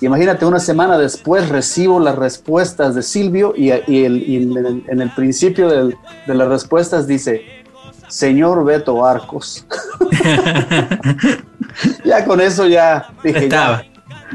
Imagínate, 0.00 0.44
una 0.44 0.60
semana 0.60 0.96
después 0.98 1.48
recibo 1.48 1.98
las 1.98 2.14
respuestas 2.16 2.94
de 2.94 3.02
Silvio 3.02 3.52
y, 3.56 3.72
y 3.88 4.04
el- 4.04 4.22
y 4.28 4.36
en, 4.42 4.56
el, 4.56 4.84
en 4.88 5.00
el 5.00 5.10
principio 5.10 5.68
del- 5.68 5.96
de 6.26 6.34
las 6.34 6.48
respuestas 6.48 7.06
dice, 7.06 7.42
señor 8.06 8.64
Beto 8.64 9.04
Arcos. 9.04 9.66
ya 12.04 12.24
con 12.24 12.40
eso 12.40 12.66
ya 12.66 13.08
dije, 13.24 13.44
Estaba. 13.44 13.82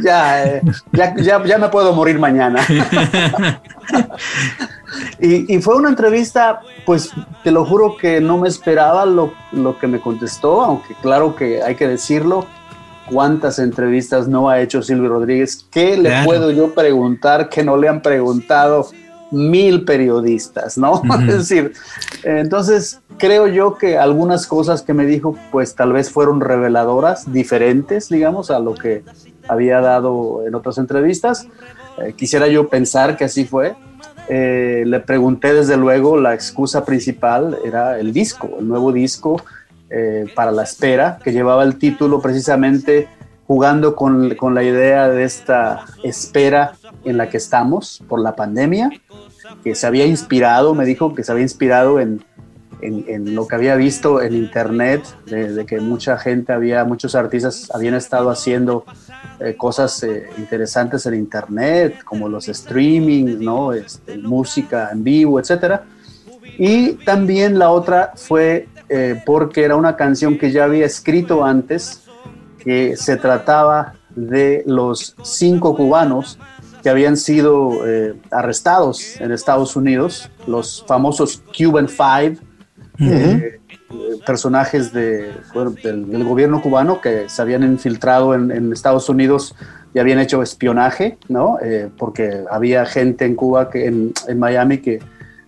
ya, 0.03 0.43
eh, 0.45 0.61
ya, 0.91 1.15
ya, 1.17 1.43
ya 1.45 1.57
me 1.57 1.69
puedo 1.69 1.93
morir 1.93 2.19
mañana. 2.19 2.59
Y, 5.19 5.55
y 5.55 5.61
fue 5.61 5.75
una 5.75 5.89
entrevista, 5.89 6.61
pues 6.85 7.11
te 7.43 7.51
lo 7.51 7.65
juro 7.65 7.95
que 7.97 8.19
no 8.21 8.37
me 8.37 8.47
esperaba 8.47 9.05
lo, 9.05 9.33
lo 9.51 9.77
que 9.79 9.87
me 9.87 9.99
contestó, 9.99 10.61
aunque 10.61 10.95
claro 11.01 11.35
que 11.35 11.61
hay 11.61 11.75
que 11.75 11.87
decirlo, 11.87 12.45
cuántas 13.09 13.59
entrevistas 13.59 14.27
no 14.27 14.49
ha 14.49 14.61
hecho 14.61 14.81
Silvio 14.81 15.09
Rodríguez, 15.09 15.65
¿qué 15.71 15.97
le 15.97 16.09
Claro. 16.09 16.25
puedo 16.25 16.51
yo 16.51 16.73
preguntar 16.73 17.49
que 17.49 17.63
no 17.63 17.75
le 17.77 17.89
han 17.89 18.01
preguntado 18.01 18.87
mil 19.31 19.83
periodistas, 19.83 20.77
¿no? 20.77 20.93
Ujú. 21.03 21.13
Es 21.27 21.49
decir, 21.49 21.73
entonces 22.23 23.01
creo 23.17 23.47
yo 23.47 23.77
que 23.77 23.97
algunas 23.97 24.47
cosas 24.47 24.81
que 24.83 24.93
me 24.93 25.05
dijo, 25.05 25.35
pues 25.51 25.75
tal 25.75 25.91
vez 25.91 26.09
fueron 26.11 26.39
reveladoras, 26.39 27.31
diferentes, 27.31 28.09
digamos, 28.09 28.51
a 28.51 28.59
lo 28.59 28.73
que 28.75 29.03
había 29.47 29.81
dado 29.81 30.43
en 30.47 30.55
otras 30.55 30.77
entrevistas. 30.77 31.47
Eh, 31.97 32.13
quisiera 32.15 32.47
yo 32.47 32.69
pensar 32.69 33.17
que 33.17 33.25
así 33.25 33.45
fue, 33.45 33.75
eh, 34.29 34.83
le 34.85 34.99
pregunté 34.99 35.53
desde 35.53 35.77
luego, 35.77 36.17
la 36.17 36.33
excusa 36.33 36.85
principal 36.85 37.57
era 37.65 37.99
el 37.99 38.13
disco, 38.13 38.49
el 38.59 38.67
nuevo 38.67 38.91
disco 38.91 39.43
eh, 39.89 40.25
para 40.35 40.51
la 40.51 40.63
espera, 40.63 41.19
que 41.23 41.31
llevaba 41.31 41.63
el 41.63 41.77
título 41.77 42.21
precisamente 42.21 43.07
jugando 43.45 43.95
con, 43.95 44.33
con 44.35 44.55
la 44.55 44.63
idea 44.63 45.09
de 45.09 45.23
esta 45.23 45.85
espera 46.03 46.73
en 47.03 47.17
la 47.17 47.29
que 47.29 47.37
estamos 47.37 48.01
por 48.07 48.21
la 48.21 48.35
pandemia, 48.35 48.89
que 49.63 49.75
se 49.75 49.85
había 49.85 50.05
inspirado, 50.05 50.73
me 50.73 50.85
dijo 50.85 51.13
que 51.13 51.23
se 51.23 51.31
había 51.31 51.43
inspirado 51.43 51.99
en, 51.99 52.23
en, 52.85 53.05
en 53.07 53.35
lo 53.35 53.47
que 53.47 53.55
había 53.55 53.75
visto 53.75 54.21
en 54.21 54.35
internet, 54.35 55.03
de, 55.25 55.53
de, 55.53 55.65
que 55.65 55.79
mucha 55.79 56.17
gente 56.17 56.53
había, 56.53 56.83
muchos 56.83 57.15
artistas 57.15 57.69
habían 57.73 57.95
estado 57.95 58.29
haciendo 58.29 58.85
eh, 59.39 59.55
cosas 59.55 60.03
eh, 60.03 60.29
interesantes 60.37 61.05
en 61.05 61.15
internet, 61.15 62.03
como 62.03 62.29
los 62.29 62.47
streaming, 62.47 63.39
¿no? 63.39 63.73
Este, 63.73 64.17
música 64.17 64.89
en 64.91 65.03
vivo, 65.03 65.39
etcétera. 65.39 65.83
Y 66.57 66.93
también 67.05 67.57
la 67.57 67.71
otra 67.71 68.13
fue 68.15 68.67
eh, 68.89 69.21
porque 69.25 69.63
era 69.63 69.75
una 69.75 69.95
canción 69.95 70.37
que 70.37 70.51
ya 70.51 70.65
había 70.65 70.85
escrito 70.85 71.43
antes, 71.43 72.03
que 72.59 72.95
se 72.95 73.17
trataba 73.17 73.95
de 74.15 74.63
los 74.65 75.15
cinco 75.23 75.75
cubanos 75.75 76.37
que 76.83 76.89
habían 76.89 77.15
sido 77.15 77.87
eh, 77.87 78.13
arrestados 78.29 79.19
en 79.21 79.31
Estados 79.31 79.75
Unidos, 79.77 80.29
los 80.45 80.83
famosos 80.85 81.41
Cuban 81.57 81.87
Five, 81.87 82.37
uh 82.99 83.03
-huh. 83.03 83.43
eh, 83.43 83.59
personajes 84.25 84.93
de, 84.93 85.31
bueno, 85.53 85.71
del, 85.83 86.09
del, 86.09 86.23
gobierno 86.23 86.61
cubano 86.61 87.01
que 87.01 87.29
se 87.29 87.41
habían 87.41 87.63
infiltrado 87.63 88.33
en, 88.33 88.51
en 88.51 88.71
Estados 88.71 89.09
Unidos 89.09 89.55
y 89.93 89.99
habían 89.99 90.19
hecho 90.19 90.41
espionaje, 90.41 91.17
¿no? 91.29 91.57
Eh, 91.61 91.89
porque 91.97 92.43
había 92.49 92.85
gente 92.85 93.25
en 93.25 93.35
Cuba, 93.35 93.69
que, 93.69 93.85
en, 93.85 94.13
en 94.27 94.39
Miami, 94.39 94.79
que 94.79 94.99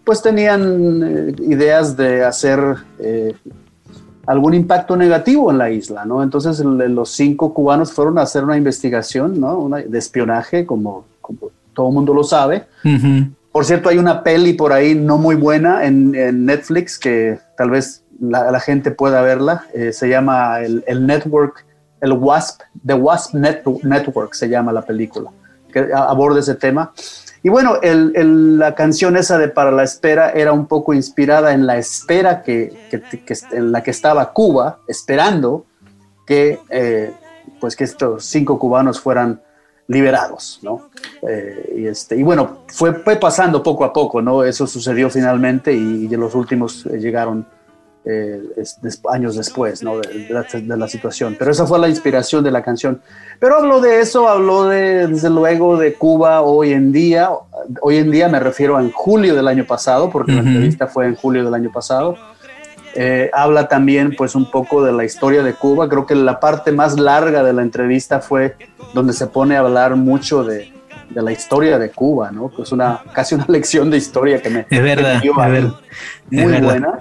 pues 0.04 0.22
tenían 0.22 1.02
eh, 1.04 1.36
ideas 1.48 1.98
de 1.98 2.24
hacer 2.24 2.60
eh, 3.00 3.34
algún 4.28 4.54
impacto 4.54 4.96
negativo 4.96 5.50
en 5.50 5.58
la 5.58 5.72
isla, 5.72 6.06
¿no? 6.06 6.22
Entonces 6.22 6.60
los 6.60 7.10
cinco 7.10 7.54
cubanos 7.54 7.92
fueron 7.92 8.20
a 8.20 8.22
hacer 8.22 8.44
una 8.44 8.58
investigación, 8.58 9.40
¿no? 9.40 9.58
Una, 9.58 9.78
de 9.78 9.98
espionaje, 9.98 10.66
como, 10.66 11.06
como 11.22 11.50
todo 11.74 11.90
el 11.90 11.94
mundo 11.94 12.14
lo 12.14 12.24
sabe. 12.24 12.66
Uh 12.84 12.90
-huh. 12.90 13.32
Por 13.56 13.64
cierto, 13.64 13.88
hay 13.88 13.98
una 13.98 14.22
peli 14.22 14.52
por 14.52 14.74
ahí 14.74 14.96
no 14.96 15.18
muy 15.18 15.36
buena 15.36 15.86
en, 15.86 16.14
en 16.14 16.46
Netflix 16.46 17.00
que 17.00 17.40
tal 17.56 17.70
vez 17.70 18.04
la, 18.20 18.52
la 18.52 18.60
gente 18.60 18.92
pueda 18.92 19.22
verla. 19.22 19.64
Eh, 19.74 19.94
se 19.94 20.10
llama 20.10 20.60
el, 20.60 20.84
el, 20.88 21.08
Network, 21.08 21.66
el 22.02 22.12
WASP, 22.12 22.64
The 22.86 22.96
WASP 22.96 23.34
Net 23.36 23.64
Network 23.84 24.34
se 24.34 24.50
llama 24.50 24.74
la 24.74 24.82
película, 24.82 25.32
que 25.72 25.88
aborda 25.94 26.42
ese 26.42 26.56
tema. 26.56 26.92
Y 27.44 27.50
bueno, 27.50 27.78
el, 27.82 28.12
el, 28.18 28.60
la 28.60 28.76
canción 28.76 29.16
esa 29.16 29.38
de 29.38 29.48
Para 29.48 29.72
la 29.72 29.84
Espera 29.84 30.32
era 30.32 30.52
un 30.52 30.66
poco 30.66 30.94
inspirada 30.94 31.54
en 31.54 31.66
la 31.66 31.78
espera 31.78 32.44
que, 32.44 32.88
que, 32.92 33.00
que 33.00 33.38
en 33.54 33.72
la 33.72 33.82
que 33.84 33.92
estaba 33.92 34.34
Cuba, 34.34 34.80
esperando 34.86 35.66
que, 36.28 36.60
eh, 36.70 37.14
pues 37.62 37.78
que 37.78 37.86
estos 37.86 38.26
cinco 38.26 38.60
cubanos 38.60 39.00
fueran 39.00 39.40
liberados, 39.88 40.60
¿no? 40.64 40.90
Eh, 41.28 41.76
y, 41.78 41.88
este, 41.88 42.16
y 42.16 42.24
bueno, 42.24 42.60
fue, 42.68 42.94
fue, 42.94 43.18
pasando 43.18 43.62
poco 43.62 43.86
a 43.86 43.94
poco, 43.94 44.22
¿no? 44.22 44.44
Eso 44.44 44.66
sucedió 44.66 45.10
finalmente 45.10 45.74
y, 45.74 46.06
y 46.06 46.08
los 46.10 46.34
últimos 46.34 46.86
llegaron 46.86 47.46
eh, 48.08 48.40
es, 48.58 48.80
des, 48.82 49.02
años 49.12 49.36
después 49.36 49.82
¿no? 49.82 49.98
de, 49.98 50.26
de, 50.26 50.30
la, 50.30 50.44
de, 50.44 50.78
la, 50.78 50.88
situación. 50.88 51.36
Pero 51.40 51.50
esa 51.50 51.66
fue 51.66 51.80
la 51.80 51.90
inspiración 51.90 52.44
de 52.44 52.52
la 52.52 52.62
canción. 52.62 53.02
Pero 53.40 53.56
habló 53.56 53.82
de 53.82 54.00
eso, 54.00 54.30
habló 54.30 54.66
de, 54.66 55.08
desde 55.08 55.32
luego 55.32 55.76
de 55.78 55.96
Cuba 55.96 56.42
hoy 56.42 56.74
en 56.74 56.92
día. 56.92 57.32
Hoy 57.82 57.98
en 57.98 58.12
día 58.12 58.28
me 58.28 58.40
refiero 58.40 58.78
a 58.78 58.82
en 58.82 58.92
julio 58.92 59.34
del 59.34 59.48
año 59.48 59.66
pasado, 59.66 60.12
porque 60.12 60.34
uh 60.34 60.36
-huh. 60.36 60.44
la 60.44 60.50
entrevista 60.50 60.86
fue 60.86 61.08
en 61.08 61.16
julio 61.16 61.44
del 61.44 61.56
año 61.56 61.72
pasado. 61.72 62.16
Eh, 62.96 63.30
habla 63.34 63.68
también 63.68 64.16
pues 64.16 64.36
un 64.36 64.50
poco 64.50 64.84
de 64.84 64.94
la 64.94 65.04
historia 65.04 65.44
de 65.44 65.54
Cuba. 65.54 65.90
Creo 65.90 66.06
que 66.06 66.16
la 66.16 66.40
parte 66.40 66.72
más 66.72 66.98
larga 66.98 67.44
de 67.44 67.54
la 67.54 67.62
entrevista 67.62 68.22
fue 68.22 68.56
donde 68.94 69.14
se 69.14 69.28
pone 69.28 69.58
a 69.58 69.60
hablar 69.60 69.96
mucho 69.98 70.44
de, 70.44 70.72
de 71.10 71.22
la 71.22 71.32
historia 71.32 71.78
de 71.78 71.90
Cuba, 71.90 72.32
¿no? 72.32 72.50
Que 72.50 72.62
es 72.62 72.72
una, 72.72 73.02
casi 73.14 73.36
una 73.36 73.46
lección 73.50 73.90
de 73.90 73.98
historia 73.98 74.42
que 74.42 74.50
me, 74.50 74.66
es 74.70 74.84
verdad, 74.84 75.16
me 75.16 75.22
dio 75.22 75.32
es 75.32 75.52
verdad, 75.52 75.74
muy 76.32 76.54
es 76.54 76.64
buena. 76.64 77.00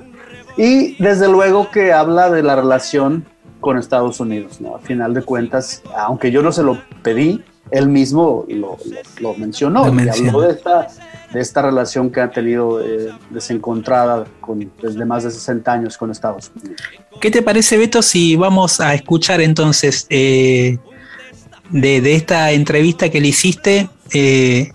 Y 0.57 1.03
desde 1.03 1.29
luego 1.29 1.71
que 1.71 1.93
habla 1.93 2.31
de 2.31 2.43
la 2.43 2.57
relación 2.57 3.25
con 3.61 3.79
Estados 3.79 4.21
Unidos, 4.21 4.61
¿no? 4.61 4.77
A 4.77 4.79
final 4.79 5.15
de 5.15 5.23
cuentas, 5.23 5.83
aunque 5.97 6.31
yo 6.31 6.43
no 6.43 6.53
se 6.53 6.63
lo 6.63 6.79
pedí, 7.03 7.43
él 7.71 7.89
mismo 7.89 8.45
lo, 8.49 8.77
lo, 8.77 8.77
lo 9.21 9.35
mencionó 9.35 9.87
lo 9.87 10.03
y 10.03 10.09
habló 10.09 10.43
de 10.43 10.53
esta, 10.53 10.87
de 11.35 11.41
esta 11.41 11.63
relación 11.63 12.11
que 12.11 12.21
ha 12.21 12.31
tenido 12.31 12.81
eh, 12.81 13.13
desencontrada 13.29 14.25
con, 14.41 14.71
desde 14.81 15.05
más 15.05 15.25
de 15.25 15.33
60 15.33 15.73
años 15.73 15.99
con 15.99 16.13
Estados 16.13 16.53
Unidos. 16.55 16.81
¿Qué 17.21 17.31
te 17.31 17.43
parece, 17.43 17.77
Beto, 17.77 18.03
si 18.03 18.37
vamos 18.37 18.81
a 18.81 18.95
escuchar 18.95 19.41
entonces 19.41 20.07
eh, 20.11 20.79
de, 21.71 22.15
esta 22.15 22.53
entrevista 22.53 23.11
que 23.11 23.21
le 23.21 23.29
hiciste? 23.29 23.89
Eh, 24.13 24.71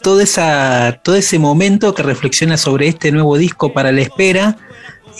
todo, 0.00 0.20
esa, 0.22 0.98
todo 1.04 1.14
ese 1.14 1.38
momento 1.38 1.94
que 1.94 2.02
reflexiona 2.02 2.56
sobre 2.56 2.88
este 2.88 3.12
nuevo 3.12 3.36
disco 3.36 3.74
para 3.74 3.92
la 3.92 4.00
espera 4.00 4.56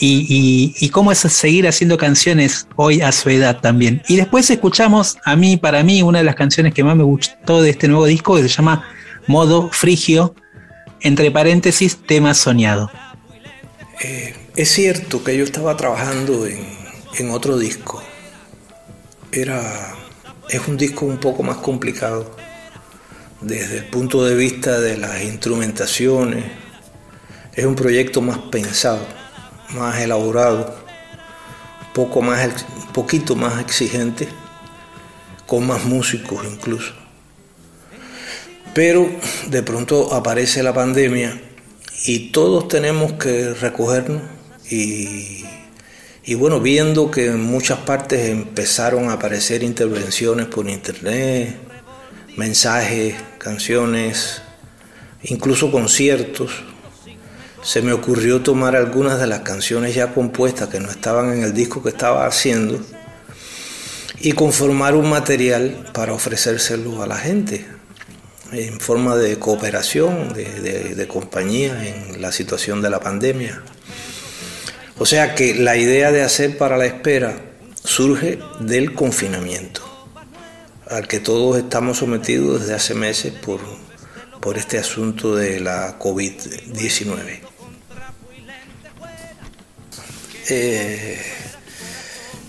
y, 0.00 0.88
cómo 0.88 1.12
es 1.12 1.18
seguir 1.18 1.68
haciendo 1.68 1.98
canciones 1.98 2.66
hoy 2.76 3.02
a 3.02 3.12
su 3.12 3.28
edad 3.28 3.60
también. 3.60 4.02
Y 4.08 4.16
después 4.16 4.50
escuchamos 4.50 5.18
a 5.22 5.36
mí, 5.36 5.58
para 5.58 5.82
mí, 5.82 6.02
una 6.02 6.18
de 6.18 6.24
las 6.24 6.34
canciones 6.34 6.72
que 6.72 6.82
más 6.82 6.96
me 6.96 7.04
gustó 7.04 7.60
de 7.60 7.70
este 7.70 7.88
nuevo 7.88 8.06
disco, 8.06 8.36
que 8.36 8.42
se 8.42 8.48
llama 8.48 8.84
Modo 9.26 9.68
Frigio, 9.70 10.34
entre 11.02 11.30
paréntesis, 11.30 11.98
tema 12.06 12.34
soñado. 12.34 12.90
Eh, 14.02 14.34
es 14.56 14.70
cierto 14.70 15.22
que 15.22 15.36
yo 15.36 15.44
estaba 15.44 15.76
trabajando 15.76 16.46
en, 16.46 16.58
en 17.18 17.30
otro 17.30 17.58
disco. 17.58 18.02
Era, 19.30 19.94
es 20.48 20.66
un 20.68 20.76
disco 20.76 21.06
un 21.06 21.18
poco 21.18 21.42
más 21.42 21.58
complicado 21.58 22.36
desde 23.40 23.78
el 23.78 23.84
punto 23.86 24.24
de 24.24 24.34
vista 24.34 24.80
de 24.80 24.96
las 24.98 25.22
instrumentaciones. 25.22 26.44
Es 27.54 27.64
un 27.64 27.74
proyecto 27.74 28.20
más 28.20 28.38
pensado 28.38 29.06
más 29.74 30.00
elaborado, 30.00 30.74
poco 31.94 32.22
más, 32.22 32.64
un 32.76 32.92
poquito 32.92 33.34
más 33.34 33.60
exigente, 33.60 34.28
con 35.46 35.66
más 35.66 35.84
músicos 35.84 36.44
incluso. 36.46 36.94
Pero 38.74 39.06
de 39.48 39.62
pronto 39.62 40.14
aparece 40.14 40.62
la 40.62 40.72
pandemia 40.72 41.38
y 42.06 42.30
todos 42.30 42.68
tenemos 42.68 43.12
que 43.12 43.52
recogernos 43.52 44.22
y, 44.70 46.34
bueno, 46.36 46.58
viendo 46.60 47.10
que 47.10 47.26
en 47.26 47.42
muchas 47.42 47.80
partes 47.80 48.30
empezaron 48.30 49.10
a 49.10 49.14
aparecer 49.14 49.62
intervenciones 49.62 50.46
por 50.46 50.70
internet, 50.70 51.54
mensajes, 52.36 53.14
canciones, 53.36 54.40
incluso 55.24 55.70
conciertos, 55.70 56.50
se 57.62 57.82
me 57.82 57.92
ocurrió 57.92 58.40
tomar 58.40 58.74
algunas 58.74 59.20
de 59.20 59.26
las 59.26 59.40
canciones 59.40 59.94
ya 59.94 60.14
compuestas 60.14 60.70
que 60.70 60.80
no 60.80 60.90
estaban 60.90 61.34
en 61.34 61.42
el 61.42 61.52
disco 61.52 61.82
que 61.82 61.90
estaba 61.90 62.26
haciendo 62.26 62.80
y 64.18 64.32
conformar 64.32 64.94
un 64.94 65.10
material 65.10 65.90
para 65.92 66.14
ofrecérselo 66.14 67.02
a 67.02 67.06
la 67.06 67.18
gente 67.18 67.66
en 68.52 68.80
forma 68.80 69.16
de 69.16 69.38
cooperación, 69.38 70.32
de, 70.32 70.94
de, 70.94 71.08
compañía 71.08 71.88
en 71.88 72.20
la 72.20 72.32
situación 72.32 72.82
de 72.82 72.90
la 72.90 73.00
pandemia. 73.00 73.62
O 74.98 75.06
sea 75.06 75.34
que 75.34 75.54
la 75.54 75.76
idea 75.76 76.12
de 76.12 76.22
hacer 76.22 76.58
para 76.58 76.76
la 76.76 76.86
espera 76.86 77.40
surge 77.82 78.38
del 78.60 78.94
confinamiento, 78.94 79.82
al 80.88 81.08
que 81.08 81.18
todos 81.18 81.58
estamos 81.58 81.98
sometidos 81.98 82.60
desde 82.60 82.74
hace 82.74 82.94
meses 82.94 83.32
por, 83.32 83.60
por 84.40 84.58
este 84.58 84.78
asunto 84.78 85.34
de 85.34 85.60
la 85.60 85.98
COVID-19. 85.98 87.40
Eh, 90.48 91.18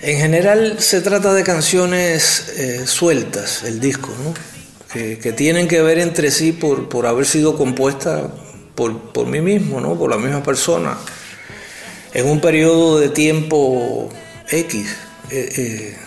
en 0.02 0.20
general 0.20 0.80
se 0.80 1.00
trata 1.00 1.34
de 1.34 1.44
canciones 1.44 2.50
eh, 2.58 2.86
sueltas, 2.86 3.64
el 3.64 3.80
disco, 3.80 4.14
¿no? 4.24 4.53
Que, 4.94 5.34
tienen 5.34 5.68
que 5.68 5.82
ver 5.82 5.98
entre 5.98 6.30
sí 6.30 6.52
por, 6.52 6.88
por 6.88 7.08
haber 7.08 7.26
sido 7.26 7.58
compuestas 7.58 8.30
por, 8.76 8.98
por, 9.12 9.26
mí 9.28 9.42
mismo, 9.42 9.82
¿no? 9.82 9.98
por 9.98 10.10
la 10.10 10.18
misma 10.18 10.44
persona, 10.44 10.98
en 12.14 12.28
un 12.28 12.40
periodo 12.40 13.00
de 13.00 13.10
tiempo 13.10 14.10
X. 14.50 14.96
Eh, 15.32 15.50
eh, 15.58 15.98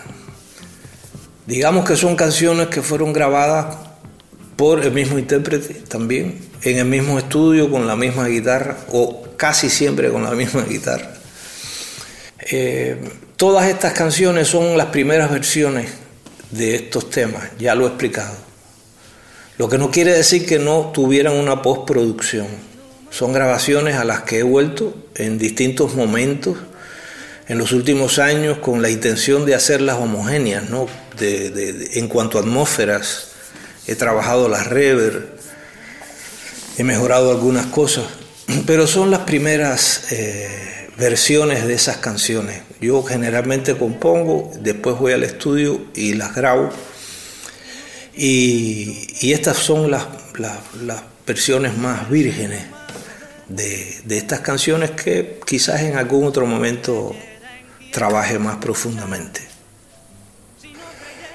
digamos 1.45 1.85
que 1.85 1.97
son 1.97 2.15
canciones 2.15 2.67
que 2.67 2.81
fueron 2.81 3.11
grabadas 3.11 3.75
por 4.55 4.83
el 4.83 4.91
mismo 4.91 5.19
intérprete 5.19 5.73
también, 5.87 6.39
en 6.61 6.77
el 6.77 6.85
mismo 6.85 7.19
estudio, 7.19 7.69
con 7.69 7.87
la 7.87 7.95
misma 7.95 8.27
guitarra, 8.27 8.77
o 8.91 9.27
casi 9.35 9.69
siempre 9.69 10.09
con 10.09 10.23
la 10.23 10.31
misma 10.31 10.63
guitarra. 10.69 11.13
Eh, 12.51 12.97
todas 13.35 13.67
estas 13.67 13.91
canciones 13.93 14.47
son 14.47 14.77
las 14.77 14.87
primeras 14.87 15.29
versiones 15.29 15.91
de 16.51 16.75
estos 16.75 17.09
temas, 17.09 17.43
ya 17.59 17.75
lo 17.75 17.85
he 17.85 17.89
explicado. 17.89 18.46
Lo 19.57 19.69
que 19.69 19.77
no 19.77 19.89
quiere 19.91 20.13
decir 20.13 20.45
que 20.45 20.59
no 20.59 20.91
tuvieran 20.93 21.33
una 21.33 21.61
postproducción. 21.61 22.47
Son 23.09 23.33
grabaciones 23.33 23.95
a 23.95 24.03
las 24.03 24.21
que 24.21 24.39
he 24.39 24.43
vuelto 24.43 24.93
en 25.15 25.37
distintos 25.37 25.95
momentos 25.95 26.57
en 27.47 27.57
los 27.57 27.71
últimos 27.71 28.19
años 28.19 28.57
con 28.59 28.81
la 28.81 28.89
intención 28.89 29.45
de 29.45 29.55
hacerlas 29.55 29.97
homogéneas, 29.97 30.69
¿no? 30.69 30.87
De- 31.17 31.49
de- 31.49 31.99
en 31.99 32.07
cuanto 32.09 32.37
a 32.37 32.41
atmósferas, 32.41 33.29
he 33.87 33.95
trabajado 33.95 34.49
las 34.49 34.67
rever, 34.67 35.37
he 36.77 36.83
mejorado 36.83 37.31
algunas 37.31 37.67
cosas, 37.67 38.03
pero 38.67 38.85
son 38.85 39.09
las 39.11 39.21
primeras 39.21 40.11
eh, 40.11 40.89
versiones 40.97 41.65
de 41.65 41.73
esas 41.73 41.97
canciones. 41.97 42.61
Yo 42.81 43.01
generalmente 43.01 43.75
compongo, 43.77 44.51
después 44.59 44.97
voy 44.99 45.13
al 45.13 45.23
estudio 45.23 45.85
y 45.95 46.13
las 46.15 46.35
grabo, 46.35 46.69
y, 48.17 49.31
estas 49.31 49.57
son 49.57 49.91
las, 49.91 50.07
versiones 51.25 51.77
más 51.77 52.09
vírgenes 52.09 52.63
de, 53.49 54.01
de 54.05 54.17
estas 54.17 54.39
canciones 54.39 54.91
que 54.91 55.39
quizás 55.45 55.81
en 55.81 55.97
algún 55.97 56.25
otro 56.25 56.45
momento 56.45 57.13
trabaje 57.91 58.39
más 58.39 58.57
profundamente. 58.57 59.41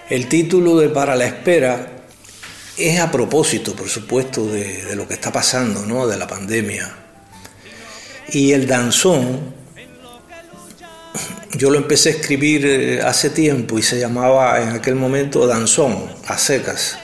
El 0.09 0.29
título 0.29 0.79
de 0.79 0.89
Para 0.89 1.17
la 1.17 1.27
Espera 1.27 2.05
es 2.77 3.01
a 3.01 3.11
propósito, 3.11 3.75
por 3.75 3.89
supuesto, 3.89 4.47
de, 4.47 4.85
de 4.85 4.97
lo 4.97 5.07
que 5.07 5.15
está 5.15 5.33
pasando, 5.33 5.85
¿no? 5.87 6.07
de 6.07 6.17
la 6.17 6.27
pandemia. 6.27 6.91
Y 8.31 8.53
el 8.53 8.67
danzón, 8.67 9.55
yo 11.55 11.71
lo 11.71 11.79
empecé 11.79 12.11
a 12.11 12.13
escribir 12.13 12.67
eh, 12.67 13.03
hace 13.03 13.31
tiempo 13.31 13.79
y 13.79 13.83
se 13.83 13.99
llamaba 13.99 14.63
en 14.63 14.71
aquel 14.71 14.95
momento 14.95 15.47
Danzón, 15.47 16.12
a 16.27 16.39
secas. 16.39 16.99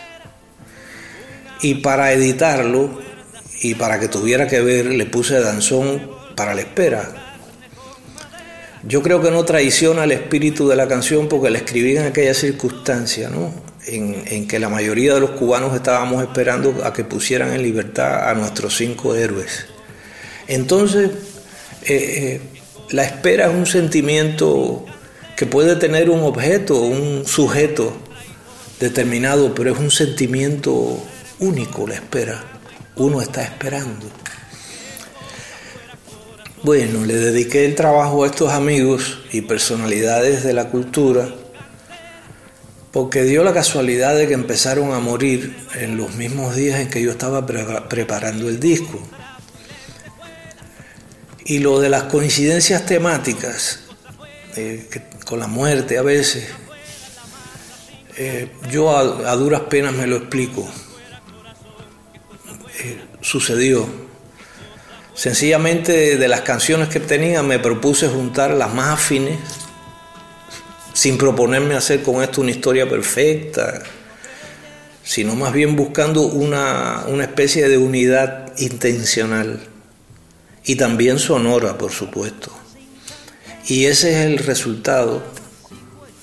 Y 1.61 1.77
para 1.77 2.12
editarlo 2.12 3.01
y 3.61 3.75
para 3.75 3.99
que 3.99 4.09
tuviera 4.09 4.47
que 4.47 4.61
ver, 4.61 4.87
le 4.87 5.07
puse 5.07 5.41
Danzón 5.41 6.11
para 6.37 6.55
la 6.55 6.61
espera. 6.61 7.11
Yo 8.85 9.03
creo 9.03 9.21
que 9.21 9.31
no 9.31 9.45
traiciona 9.45 10.05
el 10.05 10.12
espíritu 10.12 10.69
de 10.69 10.77
la 10.77 10.87
canción 10.87 11.29
porque 11.29 11.51
la 11.51 11.59
escribí 11.59 11.97
en 11.97 12.07
aquella 12.07 12.33
circunstancia, 12.33 13.29
¿no? 13.29 13.53
En, 13.87 14.23
en 14.27 14.47
que 14.47 14.59
la 14.59 14.69
mayoría 14.69 15.14
de 15.14 15.21
los 15.21 15.31
cubanos 15.31 15.75
estábamos 15.75 16.23
esperando 16.23 16.85
a 16.85 16.93
que 16.93 17.05
pusieran 17.05 17.53
en 17.53 17.62
libertad 17.62 18.31
a 18.31 18.35
nuestros 18.35 18.77
cinco 18.77 19.14
héroes. 19.14 19.66
Entonces, 20.47 21.11
eh, 21.85 21.95
eh, 21.95 22.41
la 22.91 23.05
espera 23.05 23.49
es 23.49 23.55
un 23.55 23.66
sentimiento 23.66 24.85
que 25.37 25.47
puede 25.47 25.77
tener 25.77 26.09
un 26.11 26.21
objeto, 26.21 26.81
un 26.81 27.27
sujeto 27.27 27.97
determinado, 28.81 29.55
pero 29.55 29.72
es 29.72 29.79
un 29.79 29.91
sentimiento 29.91 31.03
único 31.39 31.87
la 31.87 31.95
espera. 31.95 32.45
Uno 32.97 33.20
está 33.20 33.43
esperando. 33.43 34.07
Bueno, 36.62 37.05
le 37.05 37.14
dediqué 37.14 37.64
el 37.64 37.74
trabajo 37.74 38.24
a 38.24 38.26
estos 38.26 38.53
amigos 38.53 39.20
y 39.33 39.43
personalidades 39.43 40.43
de 40.43 40.53
la 40.53 40.70
cultura 40.70 41.29
porque 42.91 43.22
dio 43.22 43.45
la 43.45 43.53
casualidad 43.53 44.16
de 44.16 44.26
que 44.26 44.35
empezaron 44.35 44.93
a 44.93 44.99
morir 44.99 45.57
en 45.74 45.97
los 45.97 46.14
mismos 46.14 46.57
días 46.57 46.81
en 46.81 46.89
que 46.89 47.03
yo 47.03 47.11
estaba 47.11 47.47
pre 47.47 47.64
preparando 47.89 48.49
el 48.49 48.59
disco. 48.59 48.99
Y 51.45 51.61
lo 51.61 51.81
de 51.81 51.91
las 51.91 52.05
coincidencias 52.05 52.87
temáticas, 52.87 53.81
eh, 54.57 54.89
con 55.24 55.39
la 55.39 55.47
muerte 55.47 55.97
a 55.97 56.03
veces, 56.03 56.49
eh, 58.21 58.49
yo 58.69 58.97
a, 58.97 59.37
duras 59.37 59.61
penas 59.71 59.95
me 59.95 60.09
lo 60.09 60.16
explico. 60.16 60.69
Eh, 62.81 62.99
sucedió. 63.21 63.87
Sencillamente 65.14 66.16
de 66.16 66.29
las 66.29 66.41
canciones 66.41 66.89
que 66.89 66.99
tenía 66.99 67.45
me 67.45 67.61
propuse 67.61 68.09
juntar 68.09 68.51
las 68.55 68.75
más 68.75 68.89
afines, 68.89 69.39
sin 70.95 71.16
proponerme 71.16 71.77
hacer 71.77 72.03
con 72.03 72.21
esto 72.23 72.41
una 72.41 72.51
historia 72.51 72.89
perfecta, 72.89 73.85
sino 75.05 75.37
más 75.37 75.53
bien 75.53 75.77
buscando 75.77 76.23
una, 76.23 77.05
una 77.07 77.23
especie 77.23 77.69
de 77.69 77.79
unidad 77.79 78.53
intencional 78.59 79.61
y 80.64 80.75
también 80.75 81.21
sonora, 81.21 81.79
por 81.79 81.93
supuesto. 81.93 82.51
Y 83.69 83.85
ese 83.85 84.11
es 84.11 84.27
el 84.27 84.39
resultado 84.39 85.23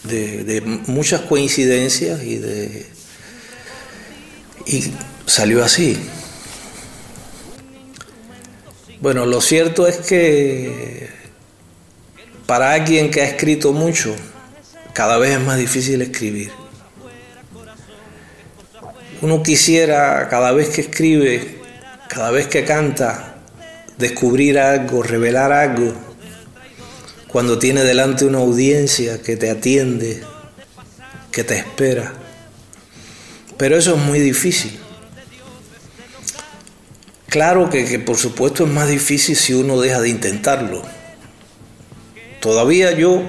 de, 0.08 0.62
muchas 0.88 1.22
coincidencias 1.22 2.24
y 2.24 2.38
de 2.38 2.86
y 4.66 4.92
salió 5.26 5.64
así. 5.64 5.98
Bueno, 9.00 9.26
lo 9.26 9.42
cierto 9.42 9.88
es 9.88 9.98
que 9.98 11.10
para 12.46 12.74
alguien 12.74 13.12
que 13.12 13.22
ha 13.22 13.26
escrito 13.26 13.74
mucho, 13.74 14.16
cada 14.94 15.18
vez 15.18 15.32
es 15.32 15.42
más 15.42 15.58
difícil 15.58 16.02
escribir. 16.02 16.52
Uno 19.22 19.44
quisiera 19.44 20.28
cada 20.30 20.52
vez 20.52 20.70
que 20.70 20.82
escribe, 20.82 21.60
cada 22.08 22.32
vez 22.32 22.48
que 22.48 22.66
canta, 22.66 23.36
descubrir 23.98 24.60
algo, 24.60 25.04
revelar 25.04 25.52
algo, 25.52 25.94
cuando 27.36 27.60
tiene 27.60 27.84
delante 27.84 28.24
una 28.24 28.38
audiencia 28.38 29.22
que 29.22 29.36
te 29.36 29.50
atiende, 29.50 30.24
que 31.34 31.44
te 31.44 31.58
espera. 31.58 32.14
Pero 33.58 33.76
eso 33.76 33.96
es 33.96 34.02
muy 34.02 34.20
difícil. 34.20 34.80
Claro 37.28 37.70
que, 37.70 37.84
que, 37.84 38.00
por 38.00 38.16
supuesto 38.16 38.64
es 38.64 38.72
más 38.72 38.88
difícil 38.88 39.36
si 39.36 39.54
uno 39.54 39.82
deja 39.82 40.00
de 40.00 40.08
intentarlo. 40.08 40.82
Todavía 42.40 42.92
yo 42.92 43.22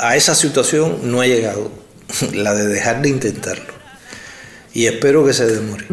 a 0.00 0.16
esa 0.16 0.34
situación 0.34 0.98
no 1.04 1.22
he 1.22 1.28
llegado, 1.28 1.70
la 2.32 2.52
de 2.52 2.66
dejar 2.66 3.00
de 3.00 3.10
intentarlo. 3.10 3.72
Y 4.74 4.86
espero 4.86 5.24
que 5.24 5.34
se 5.34 5.46
demore. 5.46 5.86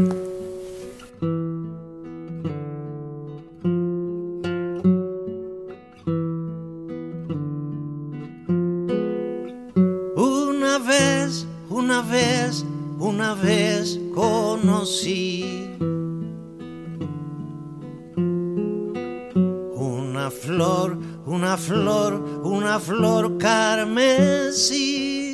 Una 21.48 21.56
flor, 21.56 22.14
una 22.43 22.78
flor 22.78 23.38
carmesí. 23.38 25.34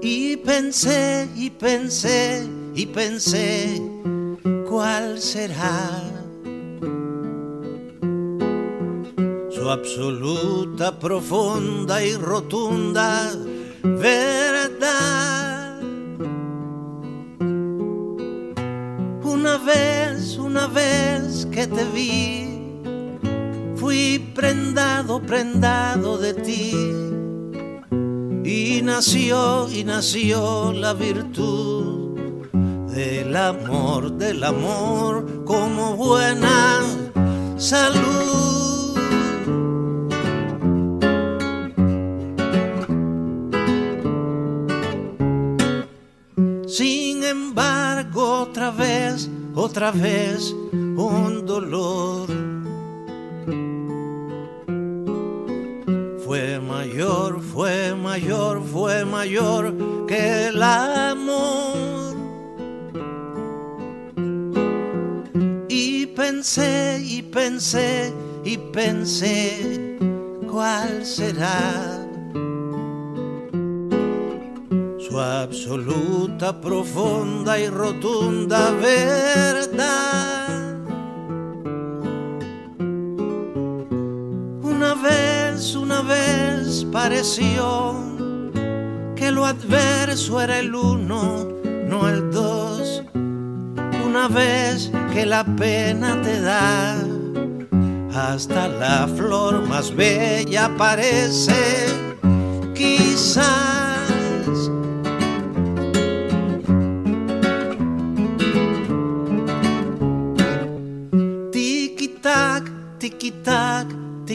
Y 0.00 0.36
pensé, 0.38 1.28
y 1.36 1.50
pensé, 1.50 2.48
y 2.74 2.86
pensé, 2.86 3.82
¿cuál 4.66 5.20
será? 5.20 5.90
Su 9.50 9.68
absoluta, 9.68 10.98
profunda 10.98 12.02
y 12.02 12.14
rotunda 12.16 13.30
verdad. 13.82 15.45
Una 19.46 19.58
vez, 19.58 20.38
una 20.38 20.66
vez 20.66 21.46
que 21.52 21.68
te 21.68 21.84
vi, 21.94 22.82
fui 23.76 24.18
prendado, 24.34 25.22
prendado 25.22 26.18
de 26.18 26.34
ti. 26.34 26.72
Y 28.44 28.82
nació, 28.82 29.68
y 29.70 29.84
nació 29.84 30.72
la 30.72 30.94
virtud 30.94 32.18
del 32.90 33.36
amor, 33.36 34.18
del 34.18 34.42
amor 34.42 35.44
como 35.44 35.94
buena 35.94 36.80
salud. 37.56 38.75
Otra 48.66 48.84
vez, 48.84 49.30
otra 49.54 49.90
vez, 49.92 50.52
un 50.72 51.46
dolor. 51.46 52.26
Fue 56.24 56.58
mayor, 56.58 57.40
fue 57.40 57.94
mayor, 57.94 58.60
fue 58.64 59.04
mayor 59.04 59.72
que 60.08 60.48
el 60.48 60.60
amor. 60.60 62.16
Y 65.68 66.06
pensé, 66.06 67.00
y 67.04 67.22
pensé, 67.22 68.12
y 68.44 68.58
pensé, 68.58 69.96
¿cuál 70.50 71.06
será? 71.06 72.05
Su 75.08 75.20
absoluta, 75.20 76.60
profunda 76.60 77.58
y 77.58 77.68
rotunda 77.68 78.72
verdad. 78.72 80.48
Una 84.62 84.94
vez, 84.94 85.74
una 85.76 86.02
vez 86.02 86.84
pareció 86.90 87.94
que 89.14 89.30
lo 89.30 89.46
adverso 89.46 90.40
era 90.40 90.58
el 90.58 90.74
uno, 90.74 91.46
no 91.88 92.08
el 92.08 92.30
dos. 92.30 93.04
Una 94.04 94.28
vez 94.28 94.90
que 95.12 95.24
la 95.26 95.44
pena 95.44 96.20
te 96.22 96.40
da, 96.40 96.96
hasta 98.14 98.66
la 98.68 99.06
flor 99.06 99.68
más 99.68 99.94
bella 99.94 100.74
parece, 100.76 101.86
quizás. 102.74 103.75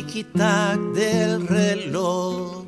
Tiki-tac 0.01 0.79
del 0.95 1.47
reloj. 1.47 2.65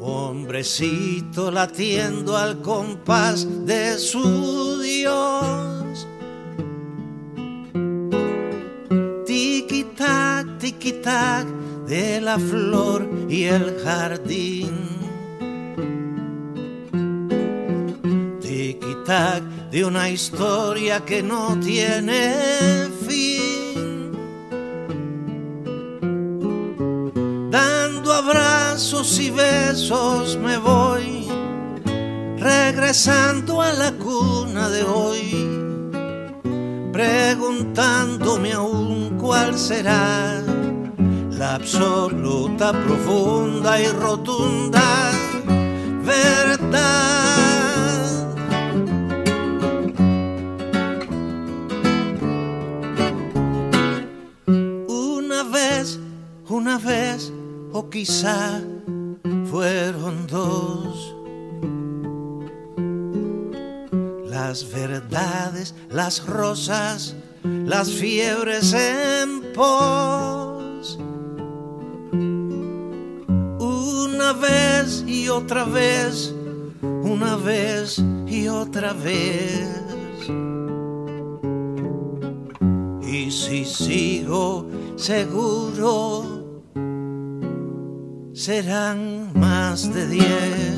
Hombrecito 0.00 1.50
latiendo 1.50 2.36
al 2.36 2.62
compás 2.62 3.46
de 3.66 3.98
su 3.98 4.80
Dios. 4.80 6.06
Tiki-tac, 9.26 10.58
tiki-tac 10.58 11.46
de 11.86 12.20
la 12.20 12.38
flor 12.38 13.06
y 13.28 13.44
el 13.44 13.78
jardín. 13.84 14.94
De 19.70 19.84
una 19.84 20.08
historia 20.08 21.04
que 21.04 21.22
no 21.22 21.60
tiene 21.60 22.34
abrazos 28.84 29.18
y 29.18 29.30
besos 29.30 30.36
me 30.36 30.58
voy, 30.58 31.26
regresando 32.36 33.62
a 33.62 33.72
la 33.72 33.92
cuna 33.92 34.68
de 34.68 34.82
hoy, 34.82 36.42
preguntándome 36.92 38.52
aún 38.52 39.16
cuál 39.18 39.56
será 39.58 40.42
la 41.30 41.54
absoluta, 41.54 42.72
profunda 42.72 43.80
y 43.80 43.86
rotunda 43.86 44.82
verdad. 46.04 47.54
Una 54.86 55.42
vez, 55.44 55.98
una 56.48 56.76
vez, 56.76 57.32
o 57.74 57.90
quizá 57.90 58.62
fueron 59.50 60.26
dos. 60.28 61.16
Las 64.30 64.70
verdades, 64.70 65.74
las 65.90 66.24
rosas, 66.24 67.16
las 67.42 67.90
fiebres 67.90 68.72
en 68.72 69.52
pos. 69.52 70.98
Una 73.58 74.32
vez 74.34 75.02
y 75.08 75.28
otra 75.28 75.64
vez, 75.64 76.32
una 76.80 77.34
vez 77.36 78.00
y 78.28 78.46
otra 78.46 78.92
vez. 78.92 79.68
Y 83.02 83.30
si 83.32 83.64
sigo 83.64 84.64
seguro, 84.96 86.43
serán 88.34 89.30
más 89.34 89.94
de 89.94 90.08
diez. 90.08 90.74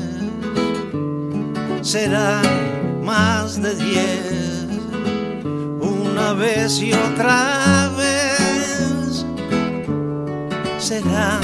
Serán 1.81 3.03
más 3.03 3.59
de 3.59 3.75
diez. 3.75 4.67
Una 5.81 6.33
vez 6.33 6.79
y 6.79 6.93
otra 6.93 7.91
vez. 7.97 9.25
Serán 10.77 11.41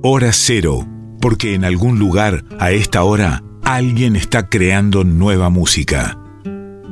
Hora 0.00 0.32
cero, 0.32 0.86
porque 1.20 1.54
en 1.54 1.64
algún 1.64 1.98
lugar, 1.98 2.44
a 2.58 2.70
esta 2.70 3.02
hora, 3.02 3.42
alguien 3.62 4.14
está 4.14 4.48
creando 4.48 5.04
nueva 5.04 5.50
música. 5.50 6.18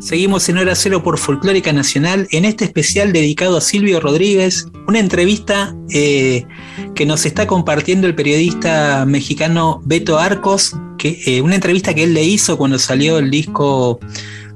Seguimos 0.07 0.48
en 0.48 0.59
Hora 0.59 0.76
Cero 0.76 1.02
por 1.02 1.18
Folclórica 1.18 1.72
Nacional 1.72 2.28
en 2.30 2.44
este 2.44 2.64
especial 2.64 3.12
dedicado 3.12 3.57
a 3.57 3.61
Silvio 3.61 3.98
Rodríguez, 3.98 4.68
una 4.86 5.00
entrevista 5.00 5.74
eh, 5.90 6.46
que 6.94 7.04
nos 7.04 7.26
está 7.26 7.48
compartiendo 7.48 8.07
el 8.07 8.14
periodista 8.14 9.04
mexicano 9.04 9.82
Beto 9.84 10.20
Arcos, 10.20 10.76
que, 10.96 11.20
eh, 11.26 11.40
una 11.40 11.57
entrevista 11.57 11.92
que 11.92 12.04
él 12.04 12.14
le 12.14 12.22
hizo 12.22 12.57
cuando 12.57 12.78
salió 12.78 13.18
el 13.18 13.32
disco 13.32 13.98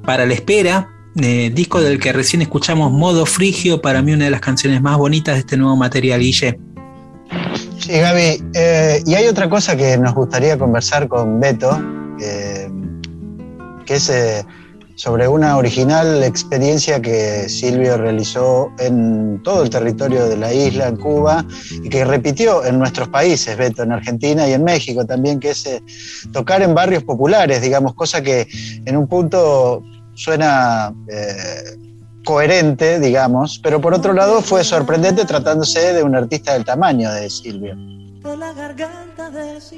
Para 0.05 0.25
la 0.25 0.35
Espera, 0.35 0.89
eh, 1.17 1.51
disco 1.53 1.81
del 1.81 1.99
que 1.99 2.13
recién 2.13 2.43
escuchamos 2.43 2.93
Modo 2.93 3.27
Frigio, 3.27 3.83
para 3.83 4.03
mí 4.03 4.13
una 4.13 4.27
de 4.27 4.31
las 4.31 4.41
canciones 4.41 4.81
más 4.81 4.99
bonitas 4.99 5.35
de 5.35 5.41
este 5.41 5.57
nuevo 5.57 5.75
material, 5.75 6.21
Guille. 6.21 6.61
Sí, 7.77 7.91
Gaby. 7.91 8.41
y 9.05 9.15
hay 9.15 9.27
otra 9.27 9.51
cosa 9.51 9.77
que 9.77 9.99
nos 9.99 10.15
gustaría 10.15 10.57
conversar 10.57 11.09
con 11.09 11.41
Beto, 11.41 11.77
que 13.85 13.95
es 13.97 14.13
sobre 15.01 15.27
una 15.27 15.57
original 15.57 16.23
experiencia 16.23 17.01
que 17.01 17.49
Silvio 17.49 17.97
realizó 17.97 18.71
en 18.79 19.43
todo 19.43 19.63
el 19.63 19.71
territorio 19.71 20.29
de 20.29 20.37
la 20.37 20.53
isla, 20.53 20.89
en 20.89 20.97
Cuba, 20.97 21.43
y 21.83 21.89
que 21.89 22.05
repitió 22.05 22.67
en 22.67 22.79
nuestros 22.79 23.09
países, 23.09 23.57
Beto, 23.57 23.83
en 23.83 23.93
Argentina 23.93 24.47
y 24.47 24.53
en 24.53 24.63
México 24.63 25.07
también, 25.07 25.41
que 25.41 25.53
es 25.53 25.65
eh, 25.65 25.83
tocar 26.33 26.61
en 26.61 26.75
barrios 26.75 27.03
populares, 27.03 27.63
digamos, 27.63 27.95
cosa 27.95 28.21
que 28.21 28.47
en 28.85 28.95
un 28.95 29.07
punto 29.07 29.83
suena 30.13 30.93
eh, 31.09 31.79
coherente, 32.23 33.01
digamos, 33.01 33.59
pero 33.59 33.81
por 33.81 33.95
otro 33.95 34.13
lado 34.13 34.43
fue 34.43 34.63
sorprendente 34.65 35.25
tratándose 35.25 35.95
de 35.95 36.03
un 36.03 36.15
artista 36.15 36.53
del 36.53 36.67
tamaño 36.67 37.11
de 37.11 37.31
Silvio. 37.31 37.75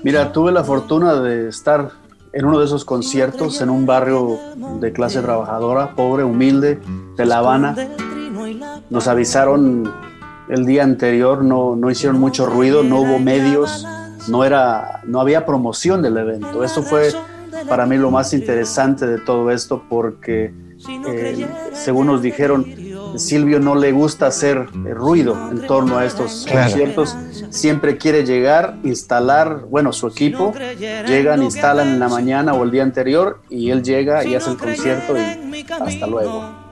Mira, 0.02 0.32
tuve 0.32 0.50
la 0.50 0.64
fortuna 0.64 1.14
de 1.14 1.48
estar 1.48 1.92
en 2.32 2.44
uno 2.44 2.58
de 2.58 2.64
esos 2.64 2.84
conciertos 2.84 3.60
en 3.60 3.70
un 3.70 3.86
barrio 3.86 4.38
de 4.80 4.92
clase 4.92 5.20
trabajadora, 5.20 5.94
pobre, 5.94 6.24
humilde, 6.24 6.80
de 7.16 7.26
La 7.26 7.38
Habana. 7.38 7.76
Nos 8.90 9.06
avisaron 9.08 9.92
el 10.48 10.66
día 10.66 10.82
anterior, 10.82 11.44
no, 11.44 11.76
no 11.76 11.90
hicieron 11.90 12.18
mucho 12.18 12.46
ruido, 12.46 12.82
no 12.82 13.00
hubo 13.00 13.18
medios, 13.18 13.86
no, 14.28 14.44
era, 14.44 15.00
no 15.04 15.20
había 15.20 15.44
promoción 15.44 16.02
del 16.02 16.16
evento. 16.16 16.64
Eso 16.64 16.82
fue 16.82 17.12
para 17.68 17.86
mí 17.86 17.96
lo 17.96 18.10
más 18.10 18.32
interesante 18.32 19.06
de 19.06 19.18
todo 19.18 19.50
esto 19.50 19.84
porque, 19.88 20.52
eh, 21.06 21.48
según 21.72 22.06
nos 22.06 22.22
dijeron, 22.22 22.64
Silvio 23.16 23.60
no 23.60 23.74
le 23.74 23.92
gusta 23.92 24.26
hacer 24.26 24.66
eh, 24.86 24.94
ruido 24.94 25.36
en 25.50 25.66
torno 25.66 25.98
a 25.98 26.04
estos 26.04 26.44
Claro. 26.46 26.68
conciertos. 26.70 27.16
Siempre 27.50 27.96
quiere 27.98 28.24
llegar, 28.24 28.76
instalar, 28.84 29.62
bueno, 29.68 29.92
su 29.92 30.06
equipo, 30.08 30.52
llegan, 31.06 31.42
instalan 31.42 31.88
en 31.88 32.00
la 32.00 32.08
mañana 32.08 32.54
o 32.54 32.62
el 32.64 32.70
día 32.70 32.82
anterior 32.82 33.40
y 33.50 33.70
él 33.70 33.82
llega 33.82 34.24
y 34.24 34.34
hace 34.34 34.50
el 34.50 34.56
concierto 34.56 35.14
y 35.18 35.64
hasta 35.68 36.06
luego. 36.06 36.62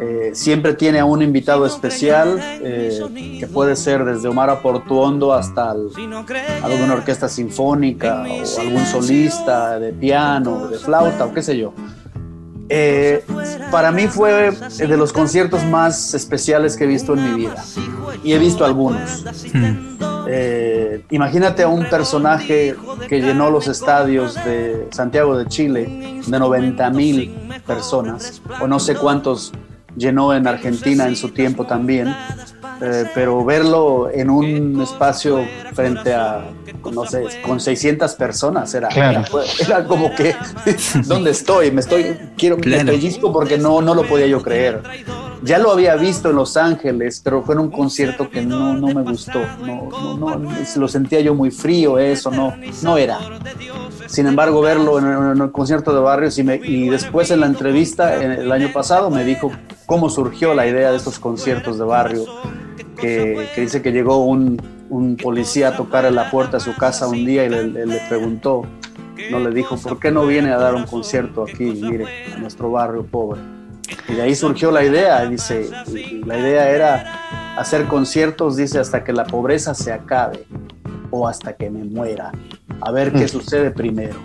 Eh, 0.00 0.30
siempre 0.32 0.74
tiene 0.74 1.00
a 1.00 1.04
un 1.04 1.22
invitado 1.22 1.66
especial, 1.66 2.38
eh, 2.62 3.00
que 3.40 3.46
puede 3.48 3.74
ser 3.74 4.04
desde 4.04 4.28
Omar 4.28 4.48
Aportuondo 4.48 5.32
hasta 5.34 5.72
el- 5.72 5.90
alguna 6.62 6.94
orquesta 6.94 7.28
sinfónica 7.28 8.22
o 8.56 8.60
algún 8.60 8.86
solista 8.86 9.78
de 9.80 9.92
piano, 9.92 10.68
de 10.68 10.78
flauta 10.78 11.24
o 11.24 11.34
qué 11.34 11.42
sé 11.42 11.58
yo. 11.58 11.72
Eh, 12.68 13.24
para 13.70 13.90
mí 13.92 14.06
fue 14.08 14.50
de 14.50 14.96
los 14.96 15.12
conciertos 15.12 15.64
más 15.64 16.14
especiales 16.14 16.76
que 16.76 16.84
he 16.84 16.86
visto 16.86 17.14
en 17.14 17.24
mi 17.24 17.44
vida. 17.44 17.64
Y 18.22 18.32
he 18.32 18.38
visto 18.38 18.64
algunos. 18.64 19.24
Eh, 20.30 21.04
imagínate 21.10 21.62
a 21.62 21.68
un 21.68 21.88
personaje 21.88 22.76
que 23.08 23.20
llenó 23.20 23.50
los 23.50 23.66
estadios 23.66 24.34
de 24.34 24.88
Santiago 24.90 25.38
de 25.38 25.46
Chile 25.46 26.20
de 26.26 26.38
90 26.38 26.90
mil 26.90 27.34
personas, 27.66 28.42
o 28.60 28.66
no 28.66 28.78
sé 28.78 28.94
cuántos 28.94 29.52
llenó 29.96 30.34
en 30.34 30.46
Argentina 30.46 31.08
en 31.08 31.16
su 31.16 31.30
tiempo 31.30 31.64
también, 31.64 32.14
eh, 32.80 33.04
pero 33.14 33.44
verlo 33.44 34.08
en 34.10 34.30
un 34.30 34.80
espacio 34.80 35.44
frente 35.72 36.14
a, 36.14 36.44
no 36.92 37.06
sé, 37.06 37.24
con 37.42 37.58
600 37.60 38.14
personas 38.14 38.72
era, 38.74 38.88
Claro. 38.88 39.22
era 39.60 39.84
como 39.84 40.14
que, 40.14 40.34
¿dónde 41.06 41.30
estoy? 41.30 41.70
Me 41.70 41.80
estoy, 41.80 42.16
quiero, 42.36 42.56
me 42.56 42.62
Claro. 42.62 42.86
pellizco 42.86 43.32
porque 43.32 43.58
no, 43.58 43.80
no 43.82 43.94
lo 43.94 44.06
podía 44.06 44.26
yo 44.26 44.42
creer. 44.42 44.82
ya 45.42 45.58
lo 45.58 45.70
había 45.72 45.94
visto 45.96 46.30
en 46.30 46.36
Los 46.36 46.56
Ángeles, 46.56 47.20
pero 47.22 47.42
fue 47.42 47.54
en 47.54 47.60
un 47.62 47.70
concierto 47.70 48.28
que 48.28 48.42
no, 48.42 48.74
no 48.74 48.88
me 48.88 49.02
gustó. 49.02 49.40
No, 49.64 49.88
no, 50.16 50.36
no, 50.36 50.50
lo 50.76 50.88
sentía 50.88 51.20
yo 51.20 51.34
muy 51.34 51.50
frío, 51.50 51.98
eso, 51.98 52.30
no, 52.30 52.54
no 52.82 52.96
era. 52.98 53.18
Sin 54.06 54.26
embargo, 54.26 54.60
verlo 54.62 54.98
en, 54.98 55.06
en 55.36 55.42
el 55.42 55.52
concierto 55.52 55.94
de 55.94 56.00
Barrios 56.00 56.38
y, 56.38 56.42
me- 56.42 56.56
y 56.56 56.88
después 56.88 57.30
en 57.30 57.40
la 57.40 57.46
entrevista 57.46 58.16
en 58.22 58.32
el 58.32 58.50
año 58.50 58.72
pasado 58.72 59.10
me 59.10 59.22
dijo 59.22 59.52
cómo 59.86 60.08
surgió 60.08 60.54
la 60.54 60.66
idea 60.66 60.90
de 60.90 60.96
estos 60.96 61.18
conciertos 61.18 61.78
de 61.78 61.84
barrio, 61.84 62.24
que, 63.00 63.48
que 63.54 63.60
dice 63.62 63.82
que 63.82 63.92
llegó 63.92 64.24
un, 64.24 64.60
un 64.90 65.16
policía 65.16 65.68
a 65.68 65.76
tocar 65.76 66.04
en 66.04 66.14
la 66.14 66.30
puerta 66.30 66.58
de 66.58 66.60
su 66.64 66.74
casa 66.76 67.06
un 67.08 67.24
día 67.24 67.44
y 67.44 67.48
le, 67.48 67.64
le- 67.66 67.86
le 67.86 68.00
preguntó, 68.08 68.62
no 69.30 69.40
le 69.40 69.50
dijo, 69.50 69.76
¿por 69.76 69.98
qué 69.98 70.10
no 70.10 70.26
viene 70.26 70.52
a 70.52 70.58
dar 70.58 70.74
un 70.74 70.84
concierto 70.84 71.42
aquí, 71.44 71.64
mire, 71.64 72.06
a 72.34 72.38
nuestro 72.38 72.70
barrio 72.70 73.04
pobre? 73.04 73.40
Y 74.08 74.14
de 74.14 74.22
ahí 74.22 74.34
surgió 74.34 74.70
la 74.70 74.84
idea, 74.84 75.24
dice, 75.26 75.68
la 76.26 76.38
idea 76.38 76.70
era 76.70 77.12
hacer 77.58 77.86
conciertos, 77.86 78.56
dice, 78.56 78.78
hasta 78.78 79.02
que 79.04 79.12
la 79.12 79.24
pobreza 79.24 79.74
se 79.74 79.92
acabe 79.92 80.44
o 81.10 81.26
hasta 81.26 81.54
que 81.54 81.70
me 81.70 81.84
muera, 81.84 82.32
a 82.80 82.90
ver 82.92 83.12
qué 83.12 83.24
Mm. 83.24 83.28
sucede 83.28 83.70
primero. 83.70 84.16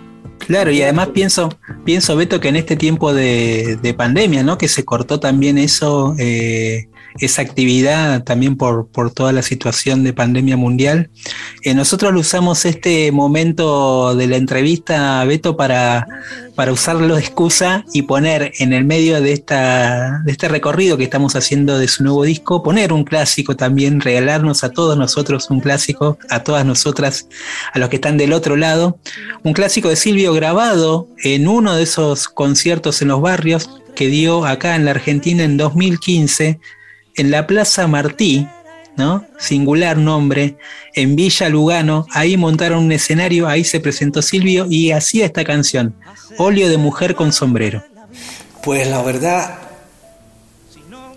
Claro, 0.46 0.70
y 0.70 0.82
además 0.82 1.08
pienso, 1.08 1.48
pienso, 1.84 2.16
Beto, 2.16 2.40
que 2.40 2.48
en 2.48 2.56
este 2.56 2.76
tiempo 2.76 3.12
de, 3.12 3.78
de 3.80 3.94
pandemia, 3.94 4.42
¿no? 4.42 4.58
Que 4.58 4.68
se 4.68 4.84
cortó 4.84 5.20
también 5.20 5.58
eso, 5.58 6.14
eh, 6.18 6.88
esa 7.18 7.42
actividad 7.42 8.24
también 8.24 8.56
por, 8.56 8.88
por 8.88 9.10
toda 9.10 9.32
la 9.32 9.42
situación 9.42 10.02
de 10.02 10.12
pandemia 10.12 10.56
mundial. 10.56 11.10
Eh, 11.62 11.74
nosotros 11.74 12.12
usamos 12.14 12.64
este 12.64 13.12
momento 13.12 14.14
de 14.16 14.26
la 14.26 14.36
entrevista, 14.36 15.24
Beto, 15.24 15.56
para, 15.56 16.06
para 16.54 16.72
usarlo 16.72 17.14
de 17.14 17.20
excusa 17.20 17.84
y 17.92 18.02
poner 18.02 18.52
en 18.58 18.72
el 18.72 18.84
medio 18.84 19.20
de, 19.20 19.32
esta, 19.32 20.22
de 20.24 20.32
este 20.32 20.48
recorrido 20.48 20.96
que 20.96 21.04
estamos 21.04 21.36
haciendo 21.36 21.78
de 21.78 21.88
su 21.88 22.02
nuevo 22.02 22.24
disco, 22.24 22.62
poner 22.62 22.92
un 22.92 23.04
clásico 23.04 23.56
también, 23.56 24.00
regalarnos 24.00 24.64
a 24.64 24.70
todos 24.70 24.98
nosotros 24.98 25.50
un 25.50 25.60
clásico, 25.60 26.18
a 26.30 26.42
todas 26.42 26.64
nosotras, 26.66 27.28
a 27.72 27.78
los 27.78 27.88
que 27.88 27.96
están 27.96 28.16
del 28.16 28.32
otro 28.32 28.56
lado, 28.56 28.98
un 29.42 29.52
clásico 29.52 29.88
de 29.88 29.96
Silvio 29.96 30.32
grabado 30.34 31.08
en 31.22 31.48
uno 31.48 31.76
de 31.76 31.84
esos 31.84 32.28
conciertos 32.28 33.00
en 33.00 33.08
los 33.08 33.20
barrios 33.20 33.70
que 33.94 34.08
dio 34.08 34.44
acá 34.44 34.76
en 34.76 34.84
la 34.84 34.90
Argentina 34.90 35.44
en 35.44 35.56
2015 35.56 36.60
en 37.16 37.30
la 37.30 37.46
Plaza 37.46 37.86
Martí, 37.86 38.46
¿no? 38.96 39.26
Singular 39.38 39.96
nombre, 39.96 40.56
en 40.94 41.16
Villa 41.16 41.48
Lugano, 41.48 42.06
ahí 42.10 42.36
montaron 42.36 42.84
un 42.84 42.92
escenario, 42.92 43.48
ahí 43.48 43.64
se 43.64 43.80
presentó 43.80 44.22
Silvio 44.22 44.66
y 44.68 44.90
hacía 44.90 45.26
esta 45.26 45.44
canción, 45.44 45.94
Óleo 46.38 46.68
de 46.68 46.78
mujer 46.78 47.14
con 47.14 47.32
sombrero. 47.32 47.84
Pues 48.62 48.88
la 48.88 49.02
verdad 49.02 49.58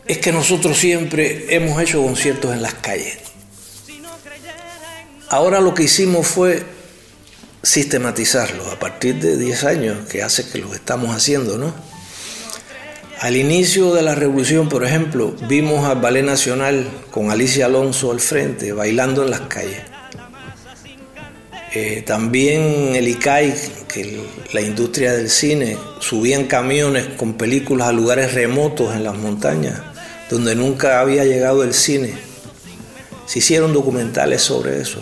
es 0.05 0.19
que 0.19 0.31
nosotros 0.31 0.77
siempre 0.77 1.55
hemos 1.55 1.81
hecho 1.81 2.01
conciertos 2.01 2.53
en 2.53 2.61
las 2.61 2.75
calles. 2.75 3.19
Ahora 5.29 5.59
lo 5.59 5.73
que 5.73 5.83
hicimos 5.83 6.27
fue 6.27 6.63
sistematizarlo 7.67 8.71
a 8.71 8.79
partir 8.79 9.15
de 9.15 9.35
10 9.35 9.63
años 9.65 10.07
que 10.09 10.23
hace 10.23 10.47
que 10.47 10.57
lo 10.59 10.73
estamos 10.73 11.13
haciendo, 11.13 11.57
¿no? 11.57 11.73
Al 13.19 13.35
inicio 13.35 13.93
de 13.93 14.03
la 14.03 14.15
revolución, 14.15 14.69
por 14.69 14.85
ejemplo, 14.85 15.35
vimos 15.49 15.85
al 15.85 15.99
Ballet 15.99 16.23
Nacional 16.23 16.87
con 17.11 17.29
Alicia 17.29 17.65
Alonso 17.65 18.11
al 18.11 18.21
frente, 18.21 18.71
bailando 18.71 19.23
en 19.23 19.31
las 19.31 19.41
calles. 19.41 19.81
Eh, 21.73 22.03
también 22.07 22.95
el 22.95 23.05
ICAI, 23.09 23.53
que 23.89 24.23
la 24.53 24.61
industria 24.61 25.11
del 25.13 25.29
cine, 25.29 25.77
subían 25.99 26.45
camiones 26.45 27.05
con 27.17 27.33
películas 27.33 27.89
a 27.89 27.91
lugares 27.91 28.33
remotos 28.33 28.95
en 28.95 29.03
las 29.03 29.17
montañas, 29.17 29.81
donde 30.29 30.55
nunca 30.55 31.01
había 31.01 31.25
llegado 31.25 31.63
el 31.63 31.73
cine. 31.73 32.13
Se 33.25 33.39
hicieron 33.39 33.73
documentales 33.73 34.41
sobre 34.41 34.79
eso. 34.79 35.01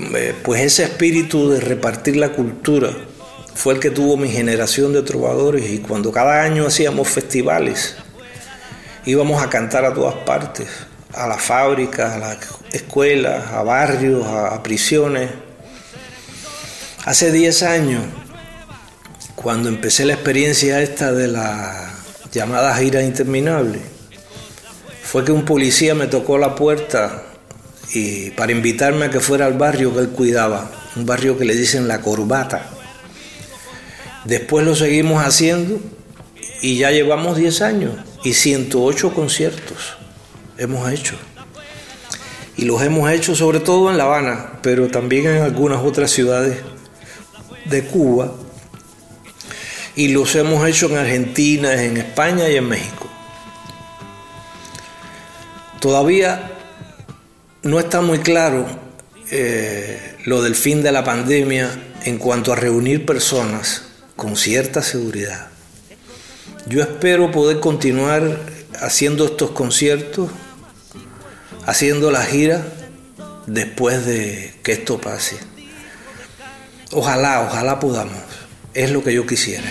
Eh, 0.00 0.34
pues 0.42 0.62
ese 0.62 0.84
espíritu 0.84 1.50
de 1.50 1.60
repartir 1.60 2.16
la 2.16 2.30
cultura 2.30 2.90
fue 3.54 3.74
el 3.74 3.80
que 3.80 3.90
tuvo 3.90 4.16
mi 4.16 4.30
generación 4.30 4.94
de 4.94 5.02
trovadores 5.02 5.68
y 5.68 5.78
cuando 5.78 6.10
cada 6.10 6.42
año 6.42 6.66
hacíamos 6.66 7.06
festivales, 7.08 7.96
íbamos 9.04 9.42
a 9.42 9.50
cantar 9.50 9.84
a 9.84 9.92
todas 9.92 10.14
partes, 10.24 10.68
a 11.12 11.26
las 11.26 11.42
fábricas, 11.42 12.14
a 12.14 12.18
las 12.18 12.38
escuelas, 12.72 13.52
a 13.52 13.62
barrios, 13.62 14.26
a, 14.26 14.62
prisiones. 14.62 15.30
Hace 17.04 17.30
10 17.30 17.62
años, 17.64 18.02
cuando 19.34 19.68
empecé 19.68 20.06
la 20.06 20.14
experiencia 20.14 20.80
esta 20.80 21.12
de 21.12 21.28
la 21.28 21.92
llamada 22.32 22.74
gira 22.76 23.02
interminable, 23.02 23.80
fue 25.02 25.24
que 25.24 25.32
un 25.32 25.44
policía 25.44 25.94
me 25.94 26.06
tocó 26.06 26.38
la 26.38 26.54
puerta 26.54 27.24
y 27.92 28.30
para 28.30 28.52
invitarme 28.52 29.06
a 29.06 29.10
que 29.10 29.20
fuera 29.20 29.46
al 29.46 29.54
barrio 29.54 29.92
que 29.92 30.00
él 30.00 30.10
cuidaba, 30.10 30.70
un 30.96 31.06
barrio 31.06 31.36
que 31.36 31.44
le 31.44 31.54
dicen 31.54 31.88
La 31.88 32.00
Corbata. 32.00 32.70
Después 34.24 34.64
lo 34.64 34.76
seguimos 34.76 35.24
haciendo 35.24 35.80
y 36.62 36.76
ya 36.76 36.90
llevamos 36.90 37.36
10 37.36 37.62
años 37.62 37.92
y 38.22 38.34
108 38.34 39.14
conciertos 39.14 39.96
hemos 40.58 40.90
hecho. 40.90 41.16
Y 42.56 42.66
los 42.66 42.82
hemos 42.82 43.10
hecho 43.10 43.34
sobre 43.34 43.60
todo 43.60 43.90
en 43.90 43.96
La 43.96 44.04
Habana, 44.04 44.58
pero 44.62 44.88
también 44.88 45.26
en 45.26 45.42
algunas 45.42 45.82
otras 45.82 46.10
ciudades 46.10 46.58
de 47.64 47.84
Cuba. 47.84 48.32
Y 49.96 50.08
los 50.08 50.36
hemos 50.36 50.68
hecho 50.68 50.90
en 50.90 50.98
Argentina, 50.98 51.82
en 51.82 51.96
España 51.96 52.48
y 52.48 52.56
en 52.56 52.68
México. 52.68 53.08
Todavía 55.80 56.59
no 57.62 57.78
está 57.78 58.00
muy 58.00 58.20
claro 58.20 58.66
eh, 59.30 60.16
lo 60.24 60.42
del 60.42 60.54
fin 60.54 60.82
de 60.82 60.92
la 60.92 61.04
pandemia 61.04 61.70
en 62.04 62.18
cuanto 62.18 62.52
a 62.52 62.56
reunir 62.56 63.04
personas 63.04 63.82
con 64.16 64.36
cierta 64.36 64.82
seguridad. 64.82 65.48
Yo 66.66 66.82
espero 66.82 67.30
poder 67.30 67.60
continuar 67.60 68.38
haciendo 68.80 69.26
estos 69.26 69.50
conciertos, 69.50 70.30
haciendo 71.66 72.10
la 72.10 72.24
gira 72.24 72.64
después 73.46 74.04
de 74.06 74.54
que 74.62 74.72
esto 74.72 75.00
pase. 75.00 75.36
Ojalá, 76.92 77.42
ojalá 77.42 77.78
podamos. 77.78 78.18
Es 78.74 78.90
lo 78.90 79.02
que 79.02 79.14
yo 79.14 79.26
quisiera. 79.26 79.70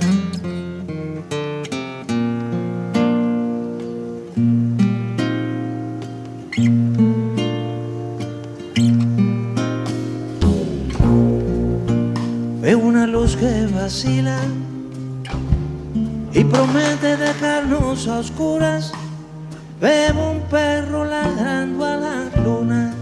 Que 13.41 13.65
vacila 13.73 14.37
y 16.31 16.43
promete 16.43 17.17
dejarnos 17.17 18.07
a 18.07 18.19
oscuras. 18.19 18.91
Veo 19.81 20.33
un 20.33 20.41
perro 20.41 21.05
ladrando 21.05 21.83
a 21.83 21.95
la 21.95 22.17
luna 22.43 22.93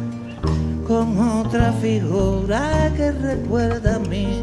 con 0.87 1.19
otra 1.19 1.73
figura 1.73 2.89
que 2.95 3.11
recuerda 3.11 3.97
a 3.97 3.99
mí. 3.99 4.41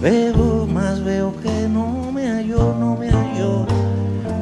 Veo 0.00 0.68
más, 0.68 1.02
veo 1.02 1.34
que 1.42 1.68
no 1.68 2.12
me 2.12 2.28
halló, 2.28 2.72
no 2.78 2.96
me 2.96 3.10
halló. 3.10 3.66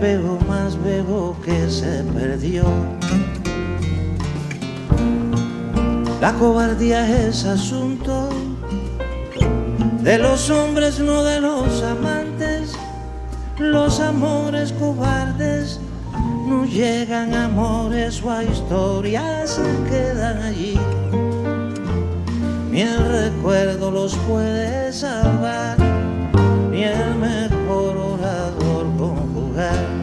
Veo 0.03 0.39
más, 0.47 0.77
veo 0.85 1.35
que 1.43 1.71
se 1.71 2.05
perdió. 2.13 2.65
La 6.21 6.35
cobardía 6.35 7.27
es 7.27 7.47
asunto 7.47 8.30
de 10.03 10.19
los 10.19 10.51
hombres, 10.51 10.99
no 10.99 11.23
de 11.23 11.41
los 11.41 11.83
amantes. 11.83 12.73
Los 13.59 14.01
amores 14.01 14.73
cobardes 14.73 15.79
no 16.47 16.65
llegan 16.65 17.35
a 17.35 17.45
amores 17.45 18.23
o 18.23 18.31
a 18.31 18.43
historias, 18.43 19.51
se 19.51 19.91
quedan 19.91 20.43
allí. 20.43 20.79
ni 22.71 22.83
el 22.83 22.99
recuerdo 22.99 23.91
los 23.91 24.15
puede 24.29 24.93
salvar, 24.93 25.77
ni 26.71 26.85
el 26.85 27.15
mejor 27.17 27.97
orador 27.97 28.87
conjugar. 28.97 30.00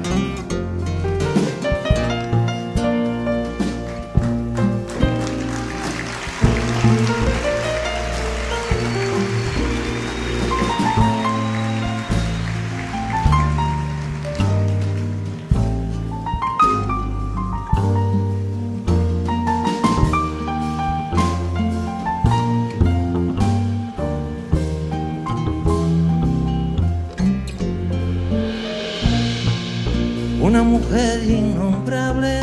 Una 30.47 30.63
mujer 30.63 31.29
innombrable 31.29 32.39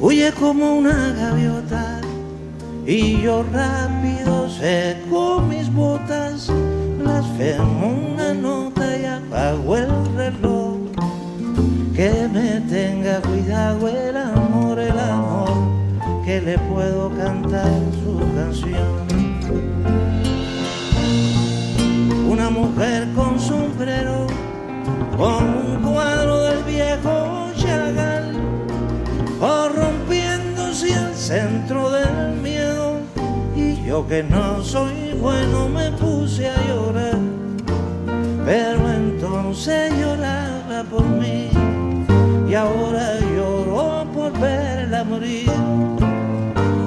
huye 0.00 0.32
como 0.32 0.74
una 0.78 1.12
gaviota 1.12 2.00
y 2.84 3.22
yo 3.22 3.44
rápido 3.52 4.50
seco 4.50 5.40
mis 5.48 5.72
botas, 5.72 6.50
blasfemo 6.98 7.94
una 8.12 8.34
nota 8.34 8.98
y 8.98 9.04
apago 9.04 9.76
el 9.76 10.16
reloj. 10.16 10.78
Que 11.94 12.28
me 12.32 12.60
tenga 12.68 13.20
cuidado 13.20 13.86
el 13.86 14.16
amor, 14.16 14.80
el 14.80 14.98
amor, 14.98 16.24
que 16.24 16.40
le 16.40 16.58
puedo 16.58 17.08
cantar 17.10 17.70
su 18.02 18.18
canción. 18.34 19.06
Una 22.28 22.50
mujer 22.50 23.06
con 23.14 23.38
sombrero 23.38 24.31
como 25.22 25.38
un 25.38 25.92
cuadro 25.92 26.40
del 26.40 26.64
viejo 26.64 27.52
Chagall, 27.56 28.34
corrompiéndose 29.38 30.92
al 30.96 31.14
centro 31.14 31.90
del 31.90 32.40
miedo. 32.42 32.96
Y 33.54 33.84
yo 33.84 34.04
que 34.08 34.24
no 34.24 34.60
soy 34.64 35.14
bueno 35.20 35.68
me 35.68 35.92
puse 35.92 36.48
a 36.48 36.56
llorar, 36.66 37.20
pero 38.44 38.80
entonces 38.90 39.92
lloraba 39.96 40.82
por 40.90 41.04
mí 41.04 41.50
y 42.48 42.54
ahora 42.54 43.20
lloro 43.20 44.04
por 44.12 44.32
verla 44.40 45.04
morir. 45.04 45.52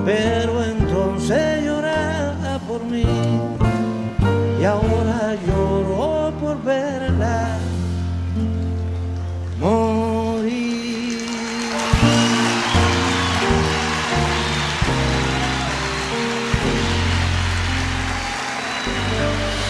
Pero 0.04 0.62
entonces 0.62 1.64
lloraba 1.64 2.60
por 2.68 2.84
mí 2.84 3.06
y 4.60 4.64
ahora 4.66 5.36
lloro 5.48 5.55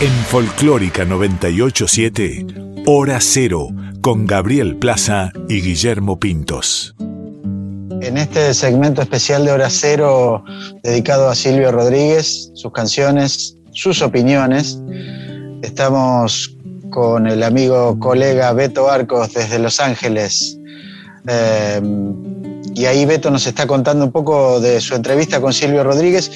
En 0.06 0.14
Folclórica 0.26 1.04
987, 1.04 2.46
Hora 2.86 3.18
Cero, 3.20 3.70
con 4.02 4.28
Gabriel 4.28 4.76
Plaza 4.76 5.34
y 5.50 5.62
Guillermo 5.62 6.20
Pintos. 6.20 6.96
En 7.00 8.16
este 8.16 8.54
segmento 8.54 9.02
especial 9.02 9.46
de 9.46 9.52
Hora 9.52 9.72
Cero 9.72 10.44
dedicado 10.84 11.28
a 11.28 11.34
Silvio 11.34 11.72
Rodríguez, 11.72 12.52
sus 12.54 12.72
canciones, 12.72 13.58
sus 13.72 14.04
opiniones, 14.04 14.80
estamos 15.64 16.56
con 16.92 17.26
el 17.26 17.42
amigo 17.42 17.98
colega 17.98 18.54
Beto 18.54 18.92
Arcos 18.92 19.34
desde 19.34 19.58
Los 19.58 19.80
Ángeles. 19.80 20.56
Eh, 21.28 21.82
y 22.76 22.86
ahí 22.86 23.06
Beto 23.06 23.32
nos 23.32 23.48
está 23.48 23.66
contando 23.66 24.04
un 24.04 24.12
poco 24.12 24.60
de 24.60 24.82
su 24.82 24.96
entrevista 24.96 25.40
con 25.40 25.54
Silvio 25.54 25.84
Rodríguez. 25.84 26.30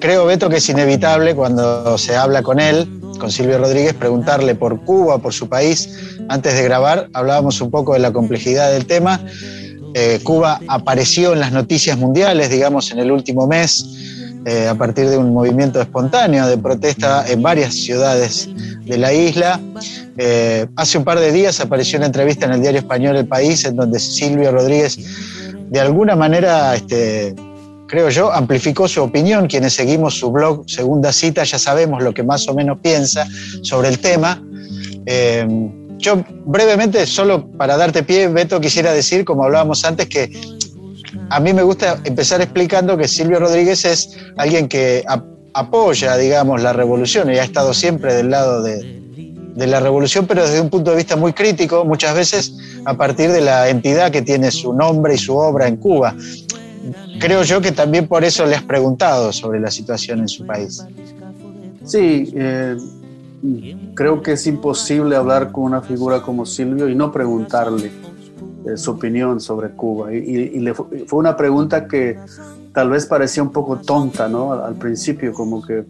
Creo, 0.00 0.26
Beto, 0.26 0.48
que 0.48 0.56
es 0.56 0.68
inevitable 0.68 1.36
cuando 1.36 1.96
se 1.98 2.16
habla 2.16 2.42
con 2.42 2.58
él, 2.58 3.00
con 3.18 3.30
Silvio 3.30 3.58
Rodríguez, 3.58 3.94
preguntarle 3.94 4.56
por 4.56 4.84
Cuba, 4.84 5.18
por 5.18 5.32
su 5.32 5.48
país. 5.48 5.88
Antes 6.28 6.54
de 6.54 6.64
grabar 6.64 7.08
hablábamos 7.12 7.60
un 7.60 7.70
poco 7.70 7.94
de 7.94 8.00
la 8.00 8.12
complejidad 8.12 8.72
del 8.72 8.86
tema. 8.86 9.20
Eh, 9.94 10.18
Cuba 10.24 10.60
apareció 10.66 11.32
en 11.32 11.40
las 11.40 11.52
noticias 11.52 11.96
mundiales, 11.96 12.50
digamos, 12.50 12.90
en 12.90 12.98
el 12.98 13.12
último 13.12 13.46
mes, 13.46 13.86
eh, 14.44 14.66
a 14.66 14.74
partir 14.74 15.08
de 15.08 15.16
un 15.16 15.32
movimiento 15.32 15.80
espontáneo 15.80 16.48
de 16.48 16.58
protesta 16.58 17.24
en 17.28 17.40
varias 17.40 17.72
ciudades 17.74 18.48
de 18.84 18.98
la 18.98 19.12
isla. 19.12 19.60
Eh, 20.18 20.66
hace 20.74 20.98
un 20.98 21.04
par 21.04 21.20
de 21.20 21.30
días 21.30 21.60
apareció 21.60 21.98
una 21.98 22.06
entrevista 22.06 22.46
en 22.46 22.52
el 22.52 22.60
diario 22.60 22.80
español 22.80 23.16
El 23.16 23.26
País, 23.26 23.64
en 23.64 23.76
donde 23.76 24.00
Silvio 24.00 24.50
Rodríguez, 24.50 24.98
de 25.70 25.80
alguna 25.80 26.14
manera, 26.16 26.74
este, 26.74 27.34
creo 27.86 28.08
yo, 28.10 28.32
amplificó 28.32 28.86
su 28.88 29.02
opinión. 29.02 29.46
Quienes 29.46 29.72
seguimos 29.74 30.18
su 30.18 30.30
blog 30.30 30.64
Segunda 30.68 31.12
Cita 31.12 31.44
ya 31.44 31.58
sabemos 31.58 32.02
lo 32.02 32.12
que 32.12 32.22
más 32.22 32.46
o 32.48 32.54
menos 32.54 32.78
piensa 32.82 33.26
sobre 33.62 33.88
el 33.88 33.98
tema. 33.98 34.42
Eh, 35.06 35.46
yo 35.98 36.22
brevemente, 36.44 37.06
solo 37.06 37.46
para 37.52 37.76
darte 37.76 38.02
pie, 38.02 38.28
Beto, 38.28 38.60
quisiera 38.60 38.92
decir, 38.92 39.24
como 39.24 39.44
hablábamos 39.44 39.84
antes, 39.84 40.08
que 40.08 40.30
a 41.30 41.40
mí 41.40 41.52
me 41.52 41.62
gusta 41.62 41.98
empezar 42.04 42.40
explicando 42.42 42.96
que 42.96 43.08
Silvio 43.08 43.38
Rodríguez 43.38 43.84
es 43.84 44.16
alguien 44.36 44.68
que 44.68 45.02
ap- 45.06 45.24
apoya, 45.54 46.16
digamos, 46.16 46.62
la 46.62 46.72
revolución 46.72 47.32
y 47.32 47.38
ha 47.38 47.44
estado 47.44 47.72
siempre 47.72 48.12
del 48.14 48.30
lado 48.30 48.62
de, 48.62 49.02
de 49.54 49.66
la 49.66 49.80
revolución, 49.80 50.26
pero 50.26 50.42
desde 50.42 50.60
un 50.60 50.68
punto 50.70 50.90
de 50.90 50.96
vista 50.96 51.16
muy 51.16 51.32
crítico, 51.32 51.84
muchas 51.84 52.14
veces 52.14 52.56
a 52.84 52.94
partir 52.96 53.30
de 53.30 53.40
la 53.40 53.68
entidad 53.68 54.10
que 54.10 54.22
tiene 54.22 54.50
su 54.50 54.72
nombre 54.72 55.14
y 55.14 55.18
su 55.18 55.36
obra 55.36 55.68
en 55.68 55.76
Cuba. 55.76 56.14
Creo 57.18 57.42
yo 57.44 57.60
que 57.60 57.72
también 57.72 58.06
por 58.08 58.24
eso 58.24 58.44
le 58.46 58.56
has 58.56 58.62
preguntado 58.64 59.32
sobre 59.32 59.60
la 59.60 59.70
situación 59.70 60.20
en 60.20 60.28
su 60.28 60.44
país. 60.44 60.84
Sí, 61.84 62.32
eh, 62.34 62.76
creo 63.94 64.22
que 64.22 64.32
es 64.32 64.46
imposible 64.46 65.14
hablar 65.16 65.52
con 65.52 65.64
una 65.64 65.80
figura 65.82 66.20
como 66.20 66.44
Silvio 66.44 66.88
y 66.88 66.94
no 66.94 67.12
preguntarle 67.12 67.92
eh, 68.66 68.76
su 68.76 68.90
opinión 68.92 69.40
sobre 69.40 69.70
Cuba. 69.70 70.12
Y, 70.12 70.18
y- 70.18 70.50
y 70.56 70.58
le 70.60 70.74
fu- 70.74 70.88
fue 71.06 71.18
una 71.18 71.36
pregunta 71.36 71.86
que 71.86 72.18
tal 72.72 72.90
vez 72.90 73.06
parecía 73.06 73.42
un 73.42 73.50
poco 73.52 73.76
tonta, 73.76 74.28
¿no? 74.28 74.52
Al, 74.52 74.62
al 74.62 74.74
principio, 74.74 75.32
como 75.32 75.62
que, 75.62 75.84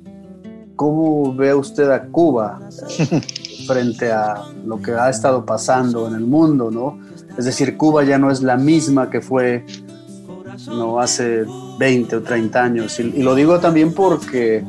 ¿cómo 0.77 1.35
ve 1.35 1.55
usted 1.55 1.89
a 1.91 2.05
Cuba 2.07 2.61
frente 3.67 4.13
a 4.13 4.43
lo 4.67 4.81
que 4.81 4.93
ha 4.93 5.09
estado 5.09 5.45
pasando 5.45 6.07
en 6.09 6.15
el 6.15 6.25
mundo, 6.25 6.71
¿no? 6.71 6.99
Es 7.37 7.45
decir, 7.45 7.77
Cuba 7.77 8.05
ya 8.05 8.19
no 8.19 8.31
es 8.31 8.43
la 8.43 8.57
misma 8.57 9.11
que 9.11 9.21
fue 9.21 9.65
no 10.69 11.01
hace 11.01 11.45
20 11.79 12.17
o 12.17 12.23
30 12.23 12.63
años. 12.63 13.01
Y, 13.01 13.23
lo 13.23 13.35
digo 13.35 13.59
también 13.59 13.93
porque 13.93 14.65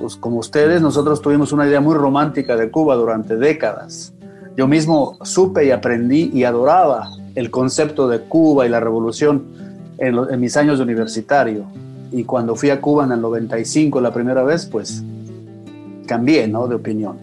pues 0.00 0.16
como 0.16 0.38
ustedes, 0.38 0.82
nosotros 0.82 1.22
tuvimos 1.22 1.52
una 1.52 1.66
idea 1.66 1.80
muy 1.80 1.94
romántica 1.94 2.56
de 2.56 2.70
Cuba 2.70 2.96
durante 2.96 3.36
décadas. 3.36 4.12
Yo 4.56 4.66
mismo 4.66 5.18
supe 5.22 5.66
y 5.66 5.70
aprendí 5.70 6.30
y 6.32 6.44
adoraba 6.44 7.10
el 7.34 7.50
concepto 7.50 8.08
de 8.08 8.20
Cuba 8.20 8.66
y 8.66 8.68
la 8.68 8.80
revolución 8.80 9.44
en, 9.98 10.16
en 10.30 10.40
mis 10.40 10.56
años 10.56 10.78
de 10.78 10.84
universitario. 10.84 11.64
Y 12.12 12.24
cuando 12.24 12.56
fui 12.56 12.70
a 12.70 12.80
Cuba 12.80 13.04
en 13.04 13.12
el 13.12 13.20
95 13.20 14.00
la 14.00 14.12
primera 14.12 14.42
vez, 14.42 14.66
pues 14.66 15.02
cambié 16.06 16.48
¿no? 16.48 16.66
de 16.66 16.76
opinión. 16.76 17.18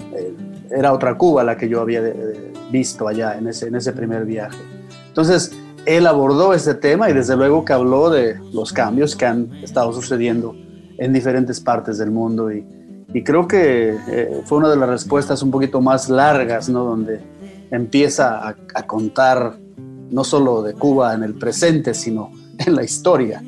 Eh, 0.73 0.79
Era 0.79 0.93
otra 0.93 1.17
Cuba 1.17 1.43
la 1.43 1.57
que 1.57 1.67
yo 1.69 1.81
había 1.81 2.01
de- 2.01 2.51
visto 2.71 3.07
allá 3.07 3.37
en 3.37 3.47
ese, 3.47 3.67
en 3.67 3.75
ese 3.75 3.93
primer 3.93 4.25
viaje. 4.25 4.57
Entonces, 5.07 5.51
él 5.85 6.07
abordó 6.07 6.53
este 6.53 6.73
tema 6.75 7.09
y 7.09 7.13
desde 7.13 7.35
luego 7.35 7.63
que 7.65 7.73
habló 7.73 8.09
de 8.09 8.39
los 8.53 8.71
cambios 8.73 9.15
que 9.15 9.25
han 9.25 9.53
estado 9.63 9.91
sucediendo 9.93 10.55
en 10.97 11.11
diferentes 11.13 11.59
partes 11.59 11.97
del 11.97 12.09
mundo 12.11 12.51
y, 12.51 12.65
y 13.13 13.23
creo 13.23 13.47
que 13.47 13.95
eh, 14.07 14.41
fue 14.45 14.57
una 14.59 14.69
de 14.69 14.77
las 14.77 14.89
respuestas 14.89 15.43
un 15.43 15.51
poquito 15.51 15.81
más 15.81 16.09
largas, 16.09 16.69
¿no? 16.69 16.83
Donde 16.85 17.19
empieza 17.69 18.47
a, 18.47 18.55
a 18.75 18.87
contar 18.87 19.55
no 20.09 20.23
solo 20.23 20.61
de 20.61 20.73
Cuba 20.73 21.13
en 21.13 21.23
el 21.23 21.33
presente, 21.35 21.93
sino 21.93 22.31
en 22.59 22.75
la 22.75 22.83
historia 22.83 23.43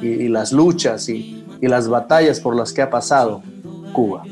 y, 0.00 0.06
y 0.06 0.28
las 0.28 0.52
luchas 0.52 1.08
y, 1.08 1.44
y 1.60 1.66
las 1.68 1.88
batallas 1.88 2.40
por 2.40 2.54
las 2.56 2.72
que 2.72 2.82
ha 2.82 2.88
pasado 2.90 3.42
Cuba. 3.92 4.22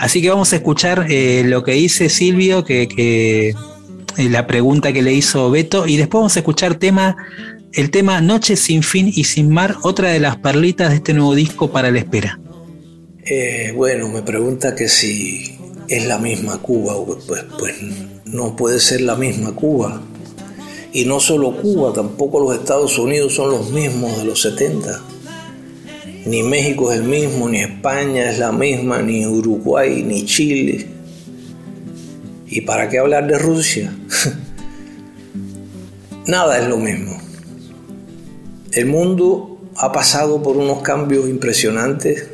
Así 0.00 0.22
que 0.22 0.30
vamos 0.30 0.50
a 0.54 0.56
escuchar 0.56 1.08
eh, 1.10 1.42
lo 1.44 1.62
que 1.62 1.72
dice 1.72 2.08
Silvio, 2.08 2.64
que, 2.64 2.88
que, 2.88 3.50
eh, 3.50 3.54
la 4.30 4.46
pregunta 4.46 4.94
que 4.94 5.02
le 5.02 5.12
hizo 5.12 5.50
Beto, 5.50 5.86
y 5.86 5.98
después 5.98 6.20
vamos 6.20 6.36
a 6.36 6.38
escuchar 6.40 6.76
tema, 6.76 7.18
el 7.74 7.90
tema 7.90 8.22
Noche 8.22 8.56
sin 8.56 8.82
fin 8.82 9.12
y 9.14 9.24
sin 9.24 9.50
mar, 9.50 9.76
otra 9.82 10.08
de 10.08 10.18
las 10.18 10.38
perlitas 10.38 10.88
de 10.88 10.96
este 10.96 11.12
nuevo 11.12 11.34
disco 11.34 11.70
para 11.70 11.90
la 11.90 11.98
espera. 11.98 12.40
Eh, 13.26 13.74
bueno, 13.76 14.08
me 14.08 14.22
pregunta 14.22 14.74
que 14.74 14.88
si 14.88 15.58
es 15.86 16.06
la 16.06 16.16
misma 16.16 16.56
Cuba, 16.62 16.94
pues, 17.26 17.44
pues 17.58 17.74
no 18.24 18.56
puede 18.56 18.80
ser 18.80 19.02
la 19.02 19.16
misma 19.16 19.52
Cuba. 19.52 20.00
Y 20.94 21.04
no 21.04 21.20
solo 21.20 21.60
Cuba, 21.60 21.92
tampoco 21.92 22.40
los 22.40 22.58
Estados 22.58 22.98
Unidos 22.98 23.34
son 23.34 23.50
los 23.50 23.70
mismos 23.70 24.16
de 24.16 24.24
los 24.24 24.40
70. 24.40 24.98
Ni 26.26 26.42
México 26.42 26.92
es 26.92 26.98
el 26.98 27.04
mismo, 27.04 27.48
ni 27.48 27.60
España 27.60 28.30
es 28.30 28.38
la 28.38 28.52
misma, 28.52 29.00
ni 29.00 29.26
Uruguay, 29.26 30.02
ni 30.02 30.26
Chile. 30.26 30.86
¿Y 32.46 32.60
para 32.62 32.88
qué 32.88 32.98
hablar 32.98 33.26
de 33.26 33.38
Rusia? 33.38 33.92
Nada 36.26 36.58
es 36.58 36.68
lo 36.68 36.76
mismo. 36.76 37.18
El 38.72 38.86
mundo 38.86 39.60
ha 39.76 39.92
pasado 39.92 40.42
por 40.42 40.56
unos 40.56 40.82
cambios 40.82 41.28
impresionantes 41.28 42.28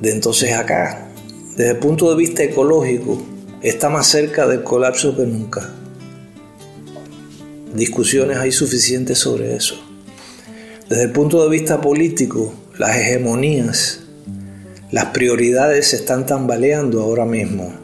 de 0.00 0.10
entonces 0.10 0.52
acá. 0.52 1.08
Desde 1.56 1.72
el 1.72 1.78
punto 1.78 2.10
de 2.10 2.16
vista 2.16 2.42
ecológico, 2.42 3.22
está 3.62 3.88
más 3.88 4.08
cerca 4.08 4.48
del 4.48 4.64
colapso 4.64 5.16
que 5.16 5.22
nunca. 5.22 5.70
Discusiones 7.74 8.38
hay 8.38 8.52
suficientes 8.52 9.18
sobre 9.18 9.54
eso. 9.54 9.83
Desde 10.94 11.06
el 11.06 11.10
punto 11.10 11.42
de 11.42 11.50
vista 11.50 11.80
político, 11.80 12.54
las 12.78 12.96
hegemonías, 12.96 14.02
las 14.92 15.06
prioridades 15.06 15.88
se 15.88 15.96
están 15.96 16.24
tambaleando 16.24 17.02
ahora 17.02 17.24
mismo 17.24 17.74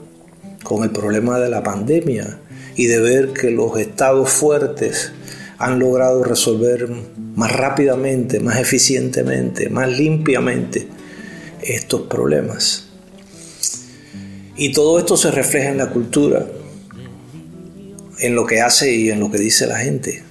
con 0.62 0.84
el 0.84 0.90
problema 0.90 1.40
de 1.40 1.48
la 1.48 1.64
pandemia 1.64 2.38
y 2.76 2.86
de 2.86 3.00
ver 3.00 3.32
que 3.32 3.50
los 3.50 3.76
estados 3.80 4.30
fuertes 4.30 5.10
han 5.58 5.80
logrado 5.80 6.22
resolver 6.22 6.88
más 7.34 7.50
rápidamente, 7.50 8.38
más 8.38 8.60
eficientemente, 8.60 9.68
más 9.70 9.88
limpiamente 9.88 10.86
estos 11.62 12.02
problemas. 12.02 12.90
Y 14.56 14.70
todo 14.70 15.00
esto 15.00 15.16
se 15.16 15.32
refleja 15.32 15.70
en 15.70 15.78
la 15.78 15.90
cultura, 15.90 16.46
en 18.20 18.36
lo 18.36 18.46
que 18.46 18.60
hace 18.60 18.94
y 18.94 19.10
en 19.10 19.18
lo 19.18 19.32
que 19.32 19.38
dice 19.38 19.66
la 19.66 19.78
gente. 19.78 20.29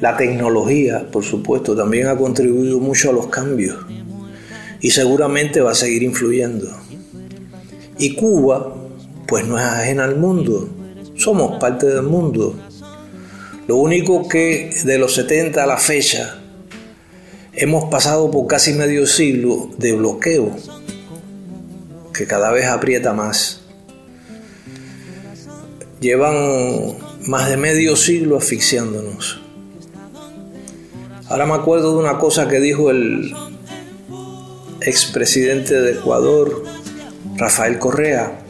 La 0.00 0.16
tecnología, 0.16 1.08
por 1.10 1.24
supuesto, 1.24 1.74
también 1.74 2.06
ha 2.06 2.16
contribuido 2.16 2.78
mucho 2.78 3.10
a 3.10 3.12
los 3.12 3.26
cambios 3.26 3.76
y 4.80 4.90
seguramente 4.90 5.60
va 5.60 5.72
a 5.72 5.74
seguir 5.74 6.04
influyendo. 6.04 6.68
Y 7.98 8.14
Cuba, 8.14 8.76
pues 9.26 9.44
no 9.46 9.58
es 9.58 9.64
ajena 9.64 10.04
al 10.04 10.16
mundo, 10.16 10.68
somos 11.16 11.58
parte 11.58 11.86
del 11.86 12.02
mundo. 12.02 12.54
Lo 13.66 13.76
único 13.76 14.28
que 14.28 14.70
de 14.84 14.98
los 14.98 15.14
70 15.14 15.62
a 15.62 15.66
la 15.66 15.76
fecha 15.76 16.38
hemos 17.52 17.90
pasado 17.90 18.30
por 18.30 18.46
casi 18.46 18.72
medio 18.74 19.06
siglo 19.06 19.68
de 19.78 19.92
bloqueo 19.94 20.54
que 22.14 22.26
cada 22.26 22.52
vez 22.52 22.66
aprieta 22.66 23.12
más. 23.12 23.62
Llevan 26.00 26.96
más 27.26 27.50
de 27.50 27.56
medio 27.56 27.96
siglo 27.96 28.38
asfixiándonos. 28.38 29.47
Ahora 31.28 31.44
me 31.44 31.54
acuerdo 31.54 31.92
de 31.92 31.98
una 31.98 32.18
cosa 32.18 32.48
que 32.48 32.58
dijo 32.58 32.90
el 32.90 33.34
expresidente 34.80 35.78
de 35.78 35.92
Ecuador, 35.92 36.64
Rafael 37.36 37.78
Correa, 37.78 38.40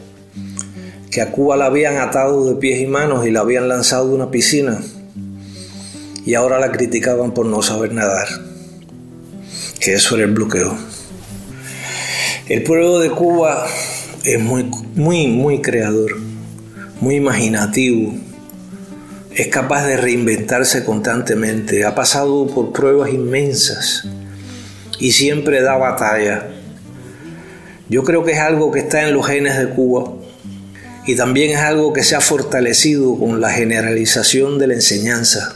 que 1.11 1.21
a 1.21 1.31
Cuba 1.31 1.57
la 1.57 1.65
habían 1.65 1.97
atado 1.97 2.45
de 2.45 2.55
pies 2.55 2.79
y 2.79 2.85
manos 2.85 3.25
y 3.27 3.31
la 3.31 3.41
habían 3.41 3.67
lanzado 3.67 4.07
de 4.07 4.15
una 4.15 4.31
piscina 4.31 4.79
y 6.25 6.35
ahora 6.35 6.59
la 6.59 6.71
criticaban 6.71 7.33
por 7.33 7.45
no 7.47 7.61
saber 7.61 7.93
nadar, 7.93 8.27
que 9.81 9.95
eso 9.95 10.15
era 10.15 10.23
el 10.23 10.31
bloqueo. 10.31 10.73
El 12.47 12.63
pueblo 12.63 12.99
de 12.99 13.09
Cuba 13.09 13.65
es 14.23 14.39
muy, 14.39 14.71
muy, 14.95 15.27
muy 15.27 15.61
creador, 15.61 16.15
muy 17.01 17.15
imaginativo, 17.15 18.13
es 19.39 19.47
capaz 19.47 19.87
de 19.87 19.95
reinventarse 19.95 20.83
constantemente, 20.83 21.85
ha 21.85 21.95
pasado 21.95 22.45
por 22.47 22.73
pruebas 22.73 23.13
inmensas 23.13 24.03
y 24.99 25.13
siempre 25.13 25.61
da 25.61 25.77
batalla. 25.77 26.49
Yo 27.87 28.03
creo 28.03 28.25
que 28.25 28.33
es 28.33 28.39
algo 28.39 28.69
que 28.69 28.79
está 28.79 29.07
en 29.07 29.13
los 29.13 29.25
genes 29.25 29.57
de 29.57 29.69
Cuba 29.69 30.11
y 31.07 31.15
también 31.15 31.51
es 31.51 31.59
algo 31.59 31.93
que 31.93 32.03
se 32.03 32.17
ha 32.17 32.19
fortalecido 32.19 33.17
con 33.17 33.39
la 33.39 33.49
generalización 33.49 34.59
de 34.59 34.67
la 34.67 34.73
enseñanza. 34.73 35.55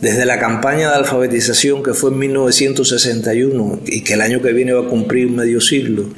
Desde 0.00 0.24
la 0.24 0.38
campaña 0.38 0.88
de 0.88 0.96
alfabetización 0.96 1.82
que 1.82 1.92
fue 1.92 2.10
en 2.10 2.18
1961 2.18 3.80
y 3.84 4.04
que 4.04 4.14
el 4.14 4.22
año 4.22 4.40
que 4.40 4.54
viene 4.54 4.72
va 4.72 4.86
a 4.86 4.88
cumplir 4.88 5.28
medio 5.28 5.60
siglo, 5.60 6.08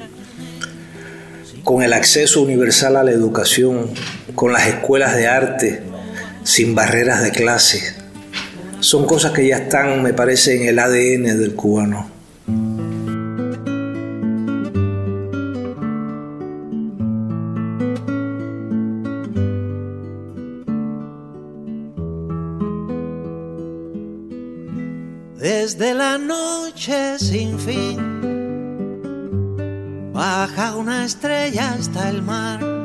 con 1.65 1.83
el 1.83 1.93
acceso 1.93 2.41
universal 2.41 2.97
a 2.97 3.03
la 3.03 3.11
educación, 3.11 3.91
con 4.37 4.53
las 4.53 4.69
escuelas 4.69 5.17
de 5.17 5.27
arte, 5.27 5.88
sin 6.49 6.75
barreras 6.75 7.23
de 7.23 7.31
clase. 7.31 7.95
Son 8.81 9.05
cosas 9.05 9.33
que 9.33 9.47
ya 9.47 9.59
están, 9.59 10.03
me 10.03 10.15
parece, 10.15 10.57
en 10.57 10.66
el 10.66 10.79
ADN 10.79 11.39
del 11.39 11.55
cubano. 11.55 12.09
Desde 25.37 25.93
la 25.93 26.16
noche 26.16 27.19
sin 27.19 27.59
fin 27.59 27.99
baja 30.15 30.77
una 30.77 31.05
estrella 31.05 31.75
hasta 31.75 32.09
el 32.09 32.23
mar, 32.23 32.78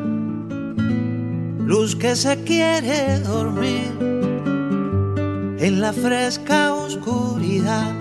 luz 1.74 1.96
que 1.96 2.16
se 2.16 2.36
quiere 2.44 3.20
dormir 3.22 3.92
en 5.58 5.82
la 5.82 5.92
fresca 5.92 6.72
oscuridad. 6.72 7.92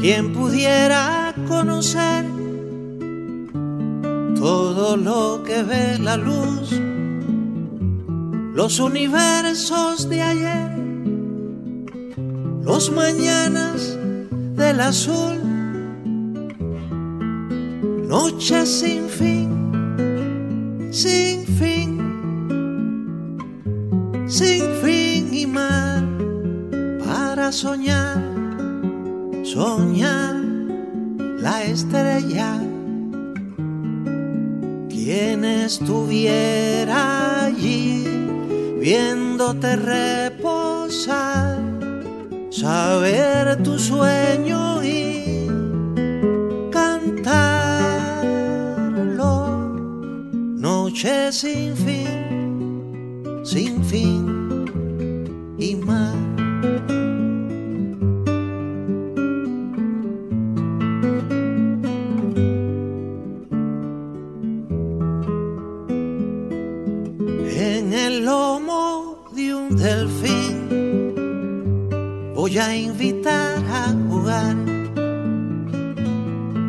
Quien 0.00 0.32
pudiera 0.32 1.34
conocer 1.48 2.24
todo 4.36 4.96
lo 4.96 5.42
que 5.42 5.64
ve 5.64 5.98
la 5.98 6.16
luz, 6.16 6.70
los 8.54 8.78
universos 8.78 10.08
de 10.08 10.22
ayer 10.22 10.70
los 12.62 12.92
mañanas 12.92 13.98
del 14.60 14.78
azul, 14.80 15.36
noches 18.14 18.68
sin 18.80 19.08
fin, 19.08 19.65
sin 20.96 21.44
fin, 21.58 21.90
sin 24.26 24.64
fin 24.82 25.28
y 25.30 25.46
mar 25.46 26.02
para 27.04 27.52
soñar, 27.52 28.16
soñar 29.42 30.36
la 31.38 31.64
estrella. 31.64 32.62
Quien 34.88 35.44
estuviera 35.44 37.44
allí 37.44 38.06
viéndote 38.80 39.76
reposar 39.76 41.58
saber 42.50 43.62
tu 43.62 43.78
sueño 43.78 44.75
Noche 50.96 51.30
sin 51.30 51.76
fin, 51.76 53.44
sin 53.44 53.84
fin 53.84 54.64
y 55.58 55.76
más. 55.76 56.14
En 67.58 67.92
el 67.92 68.24
lomo 68.24 69.22
de 69.34 69.54
un 69.54 69.76
delfín 69.76 70.70
voy 72.34 72.56
a 72.56 72.74
invitar 72.74 73.58
a 73.70 73.92
jugar 74.08 74.56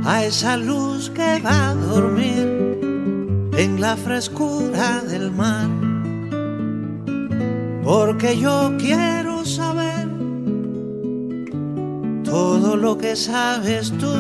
a 0.04 0.26
esa 0.26 0.58
luz 0.58 1.10
que 1.12 1.40
va 1.40 1.70
a 1.70 1.76
dormir 1.76 2.57
en 3.58 3.82
la 3.82 3.98
frescura 3.98 5.02
del 5.02 5.32
mar. 5.32 5.68
Porque 7.84 8.38
yo 8.40 8.74
quiero 8.78 9.44
saber 9.46 10.08
todo 12.24 12.76
lo 12.76 12.98
que 12.98 13.16
sabes 13.16 13.92
tú, 13.98 14.14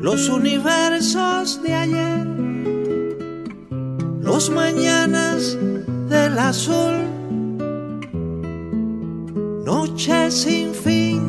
los 0.00 0.28
universos 0.28 1.62
de 1.62 1.74
ayer, 1.74 2.26
los 4.20 4.50
mañanas 4.50 5.56
del 6.08 6.38
azul 6.38 7.10
noche 9.64 10.30
sin 10.30 10.74
fin, 10.74 11.19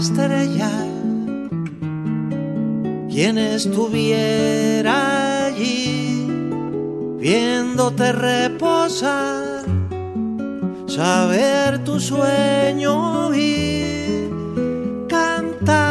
estrella. 0.00 0.70
quien 3.10 3.36
estuviera 3.36 4.94
allí 5.46 6.26
viéndote 7.18 8.12
reposar, 8.12 9.64
saber 10.86 11.84
tu 11.84 12.00
sueño 12.00 13.34
y 13.34 14.30
cantarlo. 15.06 15.90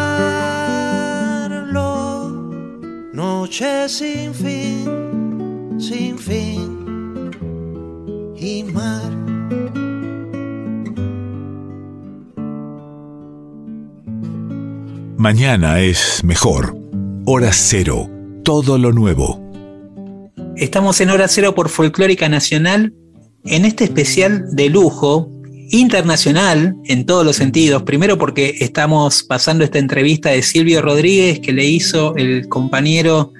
Noche 3.13 3.87
sin 3.89 4.33
fin, 4.33 5.77
sin 5.79 6.17
fin 6.17 6.78
Mañana 15.19 15.81
es 15.81 16.23
mejor. 16.23 16.77
Hora 17.25 17.51
cero. 17.51 18.09
Todo 18.45 18.77
lo 18.77 18.93
nuevo. 18.93 19.43
Estamos 20.55 21.01
en 21.01 21.09
Hora 21.09 21.27
Cero 21.27 21.53
por 21.53 21.67
Folclórica 21.67 22.29
Nacional, 22.29 22.93
en 23.43 23.65
este 23.65 23.83
especial 23.83 24.45
de 24.55 24.69
lujo, 24.69 25.29
internacional 25.71 26.77
en 26.85 27.05
todos 27.05 27.25
los 27.25 27.35
sentidos. 27.35 27.83
Primero 27.83 28.17
porque 28.17 28.55
estamos 28.61 29.23
pasando 29.23 29.65
esta 29.65 29.77
entrevista 29.77 30.29
de 30.29 30.41
Silvio 30.41 30.81
Rodríguez 30.81 31.41
que 31.41 31.51
le 31.51 31.65
hizo 31.65 32.15
el 32.15 32.47
compañero 32.47 33.33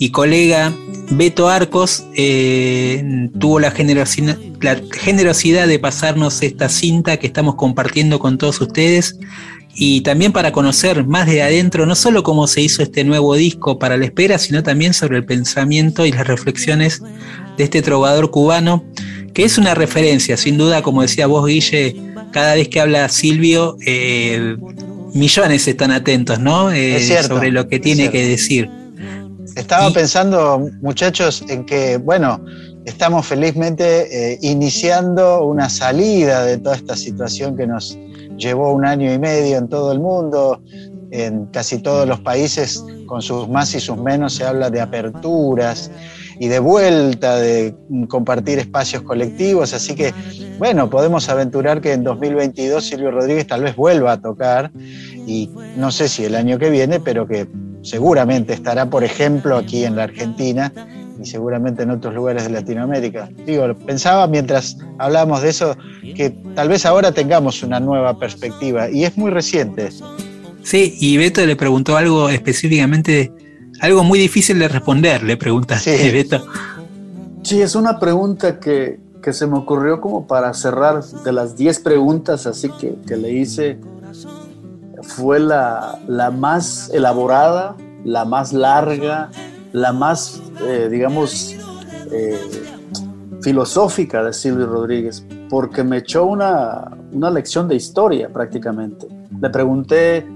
y 0.00 0.10
colega 0.10 0.74
Beto 1.12 1.48
Arcos. 1.48 2.06
eh, 2.16 3.28
tuvo 3.38 3.60
la 3.60 3.70
generosidad, 3.70 4.36
la 4.60 4.80
generosidad 4.90 5.68
de 5.68 5.78
pasarnos 5.78 6.42
esta 6.42 6.68
cinta 6.68 7.18
que 7.18 7.28
estamos 7.28 7.54
compartiendo 7.54 8.18
con 8.18 8.36
todos 8.36 8.60
ustedes 8.60 9.16
y 9.74 10.00
también 10.02 10.32
para 10.32 10.52
conocer 10.52 11.06
más 11.06 11.26
de 11.26 11.42
adentro, 11.42 11.86
no 11.86 11.94
solo 11.94 12.22
cómo 12.22 12.46
se 12.46 12.60
hizo 12.60 12.82
este 12.82 13.04
nuevo 13.04 13.34
disco 13.34 13.78
para 13.78 13.96
la 13.96 14.04
espera, 14.04 14.38
sino 14.38 14.62
también 14.62 14.94
sobre 14.94 15.18
el 15.18 15.24
pensamiento 15.24 16.04
y 16.06 16.12
las 16.12 16.26
reflexiones 16.26 17.02
de 17.56 17.64
este 17.64 17.82
trovador 17.82 18.30
cubano, 18.30 18.84
que 19.32 19.44
es 19.44 19.58
una 19.58 19.74
referencia, 19.74 20.36
sin 20.36 20.58
duda, 20.58 20.82
como 20.82 21.02
decía 21.02 21.26
vos, 21.26 21.46
Guille, 21.46 21.96
cada 22.32 22.54
vez 22.54 22.68
que 22.68 22.80
habla 22.80 23.08
Silvio, 23.08 23.76
eh, 23.86 24.56
millones 25.14 25.66
están 25.66 25.92
atentos, 25.92 26.38
¿no? 26.40 26.70
Eh, 26.72 26.96
Es 26.96 27.06
cierto, 27.06 27.36
sobre 27.36 27.50
lo 27.50 27.68
que 27.68 27.78
tiene 27.78 28.10
que 28.10 28.26
decir. 28.26 28.68
Estaba 29.56 29.90
pensando, 29.92 30.68
muchachos, 30.80 31.44
en 31.48 31.64
que, 31.64 31.96
bueno, 31.96 32.44
estamos 32.84 33.26
felizmente 33.26 34.32
eh, 34.32 34.38
iniciando 34.42 35.44
una 35.44 35.68
salida 35.68 36.44
de 36.44 36.58
toda 36.58 36.76
esta 36.76 36.96
situación 36.96 37.56
que 37.56 37.66
nos 37.66 37.96
llevó 38.40 38.72
un 38.72 38.84
año 38.84 39.12
y 39.12 39.18
medio 39.18 39.58
en 39.58 39.68
todo 39.68 39.92
el 39.92 40.00
mundo. 40.00 40.60
En 41.12 41.46
casi 41.46 41.78
todos 41.78 42.06
los 42.06 42.20
países, 42.20 42.84
con 43.06 43.20
sus 43.20 43.48
más 43.48 43.74
y 43.74 43.80
sus 43.80 43.96
menos, 43.96 44.34
se 44.34 44.44
habla 44.44 44.70
de 44.70 44.80
aperturas 44.80 45.90
y 46.38 46.46
de 46.48 46.60
vuelta, 46.60 47.36
de 47.36 47.74
compartir 48.08 48.60
espacios 48.60 49.02
colectivos. 49.02 49.74
Así 49.74 49.94
que, 49.94 50.14
bueno, 50.58 50.88
podemos 50.88 51.28
aventurar 51.28 51.80
que 51.80 51.92
en 51.92 52.04
2022 52.04 52.84
Silvio 52.84 53.10
Rodríguez 53.10 53.46
tal 53.46 53.64
vez 53.64 53.74
vuelva 53.74 54.12
a 54.12 54.20
tocar 54.20 54.70
y 55.26 55.50
no 55.76 55.90
sé 55.90 56.08
si 56.08 56.24
el 56.24 56.36
año 56.36 56.58
que 56.58 56.70
viene, 56.70 57.00
pero 57.00 57.26
que 57.26 57.48
seguramente 57.82 58.52
estará, 58.52 58.88
por 58.88 59.02
ejemplo, 59.02 59.56
aquí 59.56 59.84
en 59.84 59.96
la 59.96 60.04
Argentina 60.04 60.72
y 61.20 61.26
seguramente 61.26 61.82
en 61.82 61.90
otros 61.90 62.14
lugares 62.14 62.44
de 62.44 62.50
Latinoamérica. 62.50 63.28
Digo, 63.46 63.74
pensaba 63.86 64.26
mientras 64.26 64.78
hablábamos 64.98 65.42
de 65.42 65.50
eso 65.50 65.76
que 66.16 66.30
tal 66.54 66.68
vez 66.68 66.86
ahora 66.86 67.12
tengamos 67.12 67.62
una 67.62 67.80
nueva 67.80 68.18
perspectiva 68.18 68.90
y 68.90 69.04
es 69.04 69.16
muy 69.16 69.30
reciente. 69.30 69.90
Sí, 70.62 70.96
y 71.00 71.16
Beto 71.16 71.44
le 71.44 71.56
preguntó 71.56 71.96
algo 71.96 72.28
específicamente, 72.28 73.32
algo 73.80 74.04
muy 74.04 74.18
difícil 74.18 74.58
de 74.58 74.68
responder, 74.68 75.22
le 75.22 75.36
preguntaste, 75.36 75.96
Sí. 75.96 76.10
Beto. 76.10 76.44
Sí, 77.42 77.62
es 77.62 77.74
una 77.74 77.98
pregunta 77.98 78.60
que, 78.60 79.00
que 79.22 79.32
se 79.32 79.46
me 79.46 79.56
ocurrió 79.56 80.00
como 80.00 80.26
para 80.26 80.52
cerrar 80.52 81.02
de 81.02 81.32
las 81.32 81.56
10 81.56 81.80
preguntas 81.80 82.46
así 82.46 82.70
que, 82.80 82.94
que 83.06 83.16
le 83.16 83.32
hice. 83.32 83.78
Fue 85.02 85.40
la, 85.40 85.98
la 86.06 86.30
más 86.30 86.90
elaborada, 86.92 87.74
la 88.04 88.26
más 88.26 88.52
larga, 88.52 89.30
la 89.72 89.92
más, 89.92 90.40
eh, 90.62 90.88
digamos, 90.90 91.56
eh, 92.10 92.38
filosófica 93.42 94.22
de 94.22 94.32
Silvio 94.32 94.66
Rodríguez, 94.66 95.24
porque 95.48 95.82
me 95.84 95.98
echó 95.98 96.26
una, 96.26 96.90
una 97.12 97.30
lección 97.30 97.68
de 97.68 97.76
historia 97.76 98.28
prácticamente. 98.28 99.06
Le 99.40 99.50
pregunté, 99.50 100.26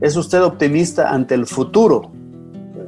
¿es 0.00 0.16
usted 0.16 0.42
optimista 0.42 1.10
ante 1.10 1.34
el 1.34 1.46
futuro? 1.46 2.12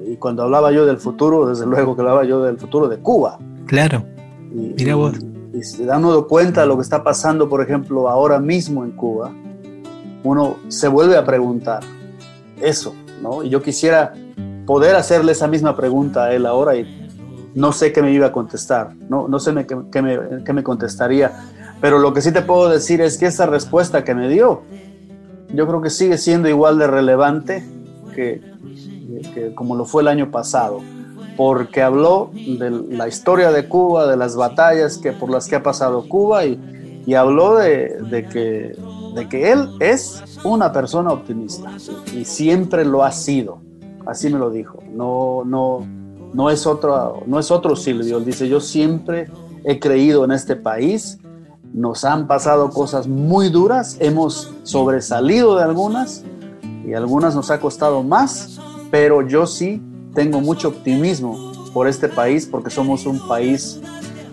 Y 0.07 0.17
cuando 0.17 0.43
hablaba 0.45 0.73
yo 0.73 0.87
del 0.87 0.99
futuro, 0.99 1.49
desde 1.49 1.67
luego 1.67 1.95
que 1.95 2.03
hablaba 2.03 2.25
yo 2.25 2.43
del 2.43 2.59
futuro 2.59 2.89
de 2.89 2.99
Cuba. 2.99 3.39
Claro, 3.67 4.05
Y, 4.55 4.75
mira 4.79 4.95
vos. 4.95 5.19
y 5.53 5.63
se 5.63 5.85
da 5.85 5.99
uno 5.99 6.27
cuenta 6.27 6.63
de 6.63 6.67
lo 6.67 6.77
que 6.77 6.83
está 6.83 7.03
pasando, 7.03 7.49
por 7.49 7.61
ejemplo, 7.63 8.09
ahora 8.09 8.39
mismo 8.39 8.85
en 8.85 8.93
Cuba, 8.93 9.31
uno 10.25 10.57
se 10.69 10.89
vuelve 10.89 11.17
a 11.17 11.25
preguntar 11.25 11.81
eso, 12.61 12.95
¿no? 13.23 13.43
Y 13.43 13.51
yo 13.51 13.61
quisiera 13.63 14.15
poder 14.69 14.97
hacerle 14.97 15.33
esa 15.33 15.49
misma 15.49 15.75
pregunta 15.75 16.25
a 16.25 16.35
él 16.35 16.45
ahora 16.45 16.77
y 16.77 16.85
no 17.55 17.73
sé 17.73 17.91
qué 17.91 18.03
me 18.03 18.13
iba 18.13 18.27
a 18.27 18.33
contestar, 18.33 18.95
no, 19.09 19.27
no 19.27 19.39
sé 19.39 19.55
qué 19.91 20.03
me, 20.03 20.19
qué 20.45 20.53
me 20.53 20.63
contestaría, 20.63 21.33
pero 21.81 21.99
lo 21.99 22.13
que 22.13 22.21
sí 22.21 22.33
te 22.33 22.43
puedo 22.43 22.69
decir 22.69 23.01
es 23.01 23.17
que 23.17 23.25
esa 23.25 23.47
respuesta 23.47 24.05
que 24.05 24.15
me 24.15 24.29
dio, 24.29 24.61
yo 25.55 25.67
creo 25.67 25.81
que 25.81 25.89
sigue 25.89 26.19
siendo 26.19 26.51
igual 26.51 26.79
de 26.79 26.87
relevante 26.87 27.67
que, 28.15 28.43
que 29.33 29.55
como 29.55 29.75
lo 29.75 29.87
fue 29.87 30.03
el 30.03 30.09
año 30.09 30.31
pasado 30.31 30.83
porque 31.39 31.81
habló 31.81 32.31
de 32.35 32.69
la 32.91 33.09
historia 33.09 33.51
de 33.51 33.69
Cuba, 33.69 34.07
de 34.07 34.19
las 34.19 34.37
batallas 34.37 34.99
que, 34.99 35.13
por 35.13 35.31
las 35.31 35.49
que 35.49 35.57
ha 35.57 35.63
pasado 35.63 36.07
Cuba 36.07 36.45
y, 36.45 37.03
y 37.07 37.15
habló 37.15 37.57
de, 37.57 38.03
de 38.11 38.27
que, 38.27 38.77
de 39.15 39.29
que 39.31 39.51
él 39.51 39.71
es 39.81 40.23
una 40.45 40.73
persona 40.73 41.11
optimista 41.11 41.71
y 42.15 42.27
siempre 42.27 42.85
lo 42.85 43.03
ha 43.03 43.13
sido. 43.13 43.67
Así 44.09 44.31
me 44.31 44.39
lo 44.39 44.51
dijo. 44.51 44.83
No, 44.91 45.43
no, 45.45 45.87
no, 46.33 46.49
es, 46.49 46.67
otro, 46.67 47.23
no 47.27 47.39
es 47.39 47.51
otro 47.51 47.77
Silvio. 47.77 48.21
Dice, 48.21 48.49
yo 48.49 48.59
siempre 48.59 49.29
he 49.65 49.79
creído 49.79 50.25
en 50.25 50.33
este 50.33 50.57
país. 50.57 51.19
Nos 51.75 52.07
han 52.07 52.27
pasado 52.27 52.71
cosas 52.71 53.07
muy 53.07 53.51
duras, 53.51 53.99
hemos 54.01 54.55
sobresalido 54.63 55.59
de 55.59 55.65
algunas 55.65 56.25
y 56.87 56.95
algunas 56.95 57.35
nos 57.35 57.51
ha 57.51 57.61
costado 57.61 58.03
más, 58.03 58.59
pero 58.91 59.29
yo 59.29 59.47
sí 59.47 59.83
tengo 60.15 60.41
mucho 60.41 60.69
optimismo 60.69 61.53
por 61.75 61.87
este 61.87 62.09
país 62.09 62.49
porque 62.51 62.71
somos 62.71 63.05
un 63.05 63.21
país 63.29 63.79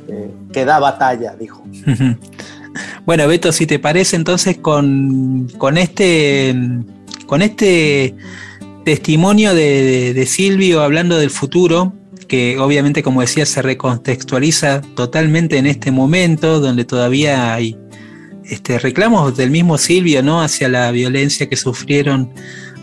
eh, 0.07 0.33
que 0.53 0.63
da 0.63 0.79
batalla, 0.79 1.35
dijo. 1.35 1.61
Bueno, 3.05 3.25
Beto, 3.27 3.51
si 3.51 3.67
te 3.67 3.79
parece, 3.79 4.17
entonces 4.17 4.57
con, 4.57 5.47
con 5.57 5.77
este 5.77 6.53
con 7.27 7.41
este 7.41 8.15
testimonio 8.85 9.53
de, 9.53 10.25
Silvio 10.27 10.81
hablando 10.81 11.17
del 11.17 11.31
futuro, 11.31 11.93
que 12.27 12.57
obviamente, 12.59 13.03
como 13.03 13.21
decía, 13.21 13.45
se 13.45 13.61
recontextualiza 13.61 14.81
totalmente 14.95 15.57
en 15.57 15.65
este 15.65 15.91
momento, 15.91 16.59
donde 16.59 16.85
todavía 16.85 17.53
hay 17.53 17.75
este, 18.45 18.77
reclamos 18.79 19.35
del 19.35 19.49
mismo 19.49 19.77
Silvio, 19.77 20.21
¿no? 20.21 20.41
Hacia 20.41 20.69
la 20.69 20.91
violencia 20.91 21.49
que 21.49 21.55
sufrieron 21.55 22.31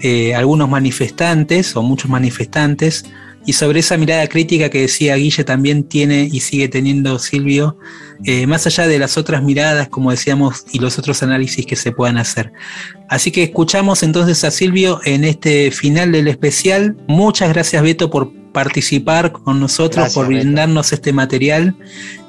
eh, 0.01 0.35
algunos 0.35 0.69
manifestantes 0.69 1.77
o 1.77 1.83
muchos 1.83 2.11
manifestantes. 2.11 3.05
Y 3.45 3.55
sobre 3.55 3.81
esa 3.81 3.97
mirada 3.97 4.27
crítica 4.29 4.71
que 4.71 4.83
decía 4.83 5.17
Guille 5.17 5.45
también 5.45 5.85
tiene 5.85 6.29
y 6.31 6.41
sigue 6.41 6.69
teniendo 6.69 7.19
Silvio, 7.19 7.77
eh, 8.25 8.47
más 8.47 8.67
allá 8.67 8.87
de 8.87 8.99
las 8.99 9.19
otras 9.19 9.43
miradas, 9.43 9.89
como 9.89 10.11
decíamos, 10.13 10.65
y 10.73 10.79
los 10.79 10.99
otros 10.99 11.23
análisis 11.23 11.67
que 11.67 11.75
se 11.75 11.91
puedan 11.91 12.19
hacer. 12.19 12.53
Así 13.09 13.31
que 13.33 13.43
escuchamos 13.43 14.03
entonces 14.03 14.45
a 14.45 14.51
Silvio 14.51 15.01
en 15.05 15.25
este 15.25 15.71
final 15.71 16.13
del 16.13 16.29
especial. 16.29 16.97
Muchas 17.09 17.49
gracias 17.49 17.83
Beto 17.83 18.11
por 18.11 18.33
participar 18.53 19.33
con 19.33 19.59
nosotros, 19.59 19.97
Gracias, 19.97 20.15
por 20.15 20.29
Beto. 20.29 20.43
brindarnos 20.43 20.93
este 20.93 21.13
material. 21.13 21.75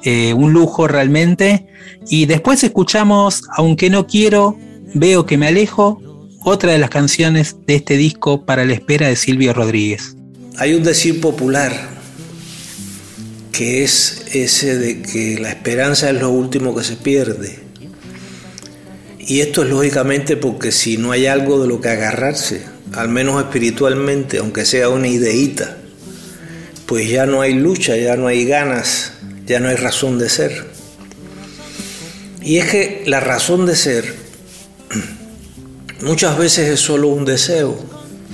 Eh, 0.02 0.34
un 0.34 0.52
lujo 0.52 0.88
realmente. 0.88 1.66
Y 2.08 2.26
después 2.26 2.64
escuchamos, 2.64 3.42
aunque 3.56 3.88
no 3.88 4.06
quiero, 4.06 4.58
veo 4.94 5.26
que 5.26 5.38
me 5.38 5.46
alejo, 5.46 6.00
otra 6.44 6.72
de 6.72 6.78
las 6.78 6.90
canciones 6.90 7.56
de 7.66 7.76
este 7.76 7.96
disco 7.96 8.44
para 8.44 8.64
la 8.64 8.74
espera 8.74 9.08
de 9.08 9.16
Silvio 9.16 9.54
Rodríguez. 9.54 10.16
Hay 10.56 10.74
un 10.74 10.84
decir 10.84 11.20
popular 11.20 11.72
que 13.50 13.82
es 13.82 14.22
ese 14.32 14.78
de 14.78 15.02
que 15.02 15.36
la 15.38 15.48
esperanza 15.48 16.10
es 16.10 16.20
lo 16.20 16.30
último 16.30 16.76
que 16.76 16.84
se 16.84 16.94
pierde. 16.94 17.58
Y 19.18 19.40
esto 19.40 19.64
es 19.64 19.70
lógicamente 19.70 20.36
porque 20.36 20.70
si 20.70 20.96
no 20.96 21.10
hay 21.10 21.26
algo 21.26 21.60
de 21.60 21.66
lo 21.66 21.80
que 21.80 21.88
agarrarse, 21.88 22.62
al 22.92 23.08
menos 23.08 23.42
espiritualmente, 23.42 24.38
aunque 24.38 24.64
sea 24.64 24.88
una 24.90 25.08
ideíta, 25.08 25.76
pues 26.86 27.08
ya 27.08 27.26
no 27.26 27.40
hay 27.40 27.54
lucha, 27.54 27.96
ya 27.96 28.16
no 28.16 28.28
hay 28.28 28.44
ganas, 28.44 29.12
ya 29.46 29.58
no 29.58 29.68
hay 29.68 29.76
razón 29.76 30.18
de 30.18 30.28
ser. 30.28 30.66
Y 32.42 32.58
es 32.58 32.66
que 32.66 33.02
la 33.06 33.18
razón 33.18 33.66
de 33.66 33.74
ser 33.74 34.14
muchas 36.00 36.38
veces 36.38 36.68
es 36.68 36.80
solo 36.80 37.08
un 37.08 37.24
deseo, 37.24 37.76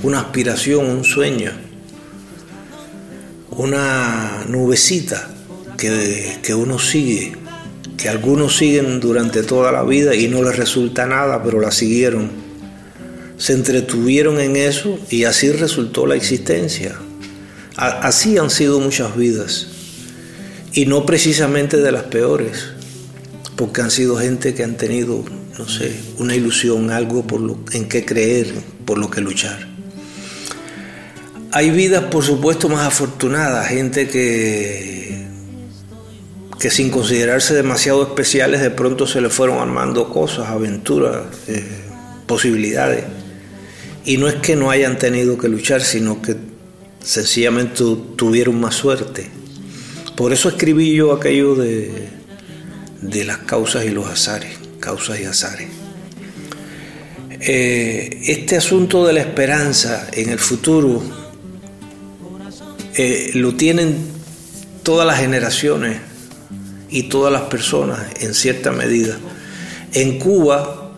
una 0.03 0.21
aspiración, 0.21 0.87
un 0.87 1.05
sueño, 1.05 1.70
una 3.61 4.45
nubecita 4.49 5.29
que, 5.77 6.39
que 6.43 6.55
uno 6.55 6.79
sigue, 6.79 7.33
que 7.97 8.09
algunos 8.09 8.57
siguen 8.57 9.01
durante 9.01 9.43
toda 9.43 9.71
la 9.71 9.83
vida 9.83 10.15
y 10.15 10.29
no 10.29 10.43
les 10.43 10.57
resulta 10.57 11.07
nada, 11.07 11.43
pero 11.43 11.61
la 11.61 11.71
siguieron. 11.71 12.31
Se 13.37 13.53
entretuvieron 13.53 14.41
en 14.41 14.57
eso 14.57 14.99
y 15.11 15.25
así 15.25 15.51
resultó 15.53 16.07
la 16.07 16.15
existencia. 16.15 16.95
Así 17.77 18.37
han 18.37 18.51
sido 18.51 18.81
muchas 18.81 19.17
vidas 19.17 19.67
y 20.73 20.87
no 20.87 21.05
precisamente 21.05 21.77
de 21.79 21.93
las 21.93 22.05
peores, 22.05 22.69
porque 23.57 23.83
han 23.83 23.91
sido 23.91 24.17
gente 24.17 24.55
que 24.55 24.65
han 24.65 24.77
tenido, 24.77 25.25
no 25.59 25.69
sé, 25.69 25.93
una 26.19 26.35
ilusión, 26.35 26.91
algo 26.91 27.27
por 27.27 27.41
lo, 27.41 27.59
en 27.73 27.89
qué 27.89 28.05
creer, 28.05 28.53
por 28.85 28.99
lo 28.99 29.11
que 29.11 29.21
luchar. 29.21 29.70
Hay 31.53 31.71
vidas, 31.71 32.05
por 32.05 32.23
supuesto, 32.25 32.69
más 32.69 32.87
afortunadas, 32.87 33.67
gente 33.69 34.09
que, 34.09 35.27
que 36.61 36.71
sin 36.71 36.91
considerarse 36.91 37.55
demasiado 37.55 38.03
especiales, 38.05 38.61
de 38.61 38.71
pronto 38.71 39.07
se 39.07 39.21
le 39.21 39.31
fueron 39.31 39.59
armando 39.59 40.09
cosas, 40.11 40.49
aventuras, 40.49 41.23
eh, 41.49 41.65
posibilidades. 42.27 43.05
Y 44.05 44.17
no 44.17 44.29
es 44.29 44.37
que 44.37 44.55
no 44.55 44.71
hayan 44.71 44.97
tenido 44.99 45.37
que 45.39 45.49
luchar, 45.49 45.81
sino 45.83 46.23
que 46.23 46.37
sencillamente 47.03 47.75
tu- 47.77 47.97
tuvieron 48.17 48.61
más 48.61 48.77
suerte. 48.77 49.29
Por 50.17 50.33
eso 50.33 50.51
escribí 50.51 50.95
yo 50.95 51.13
aquello 51.13 51.55
de, 51.57 52.09
de 53.01 53.25
las 53.25 53.39
causas 53.39 53.85
y 53.87 53.91
los 53.91 54.07
azares, 54.07 54.53
causas 54.79 55.19
y 55.19 55.25
azares. 55.25 55.69
Eh, 57.41 58.21
este 58.27 58.57
asunto 58.57 59.07
de 59.07 59.15
la 59.15 59.21
esperanza 59.21 60.09
en 60.13 60.29
el 60.29 60.39
futuro 60.39 61.03
eh, 62.97 63.31
lo 63.35 63.55
tienen 63.55 63.97
todas 64.83 65.07
las 65.07 65.19
generaciones 65.19 65.99
y 66.91 67.05
todas 67.05 67.33
las 67.33 67.43
personas 67.43 68.01
en 68.21 68.35
cierta 68.35 68.73
medida. 68.73 69.19
En 69.93 70.19
Cuba, 70.19 70.91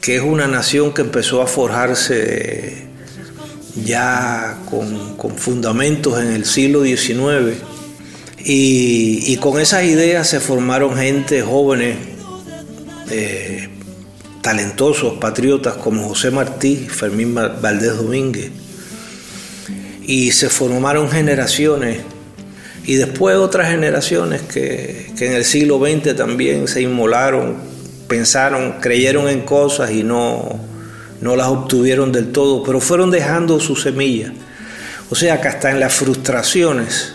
que 0.00 0.16
es 0.16 0.22
una 0.22 0.46
nación 0.48 0.92
que 0.92 1.02
empezó 1.02 1.42
a 1.42 1.46
forjarse 1.46 2.86
ya 3.84 4.58
con, 4.68 5.16
fundamentos 5.38 6.20
en 6.20 6.32
el 6.32 6.44
siglo 6.44 6.82
XIX, 6.82 7.56
y, 8.44 9.36
con 9.36 9.60
esas 9.60 9.84
ideas 9.84 10.28
se 10.28 10.40
formaron 10.40 10.96
gente 10.96 11.42
jóvenes, 11.42 11.96
eh, 13.10 13.68
talentosos, 14.40 15.14
patriotas 15.20 15.74
como 15.74 16.08
José 16.08 16.32
Martí, 16.32 16.88
Fermín 16.90 17.34
Val- 17.34 17.58
Valdés 17.62 17.96
Domínguez. 17.96 18.50
Y 20.12 20.32
se 20.32 20.50
formaron 20.50 21.08
generaciones 21.08 22.00
y 22.84 22.96
después 22.96 23.36
otras 23.36 23.70
generaciones 23.70 24.42
que, 24.42 25.10
que 25.16 25.26
en 25.26 25.32
el 25.32 25.44
siglo 25.46 25.78
XX 25.78 26.14
también 26.14 26.68
se 26.68 26.82
inmolaron, 26.82 27.56
pensaron, 28.08 28.72
creyeron 28.80 29.26
en 29.30 29.40
cosas 29.40 29.90
y 29.90 30.02
no, 30.02 30.60
no 31.22 31.34
las 31.34 31.46
obtuvieron 31.46 32.12
del 32.12 32.30
todo, 32.30 32.62
pero 32.62 32.78
fueron 32.78 33.10
dejando 33.10 33.58
su 33.58 33.74
semilla. 33.74 34.34
O 35.08 35.14
sea 35.14 35.40
que 35.40 35.48
hasta 35.48 35.70
en 35.70 35.80
las 35.80 35.94
frustraciones 35.94 37.14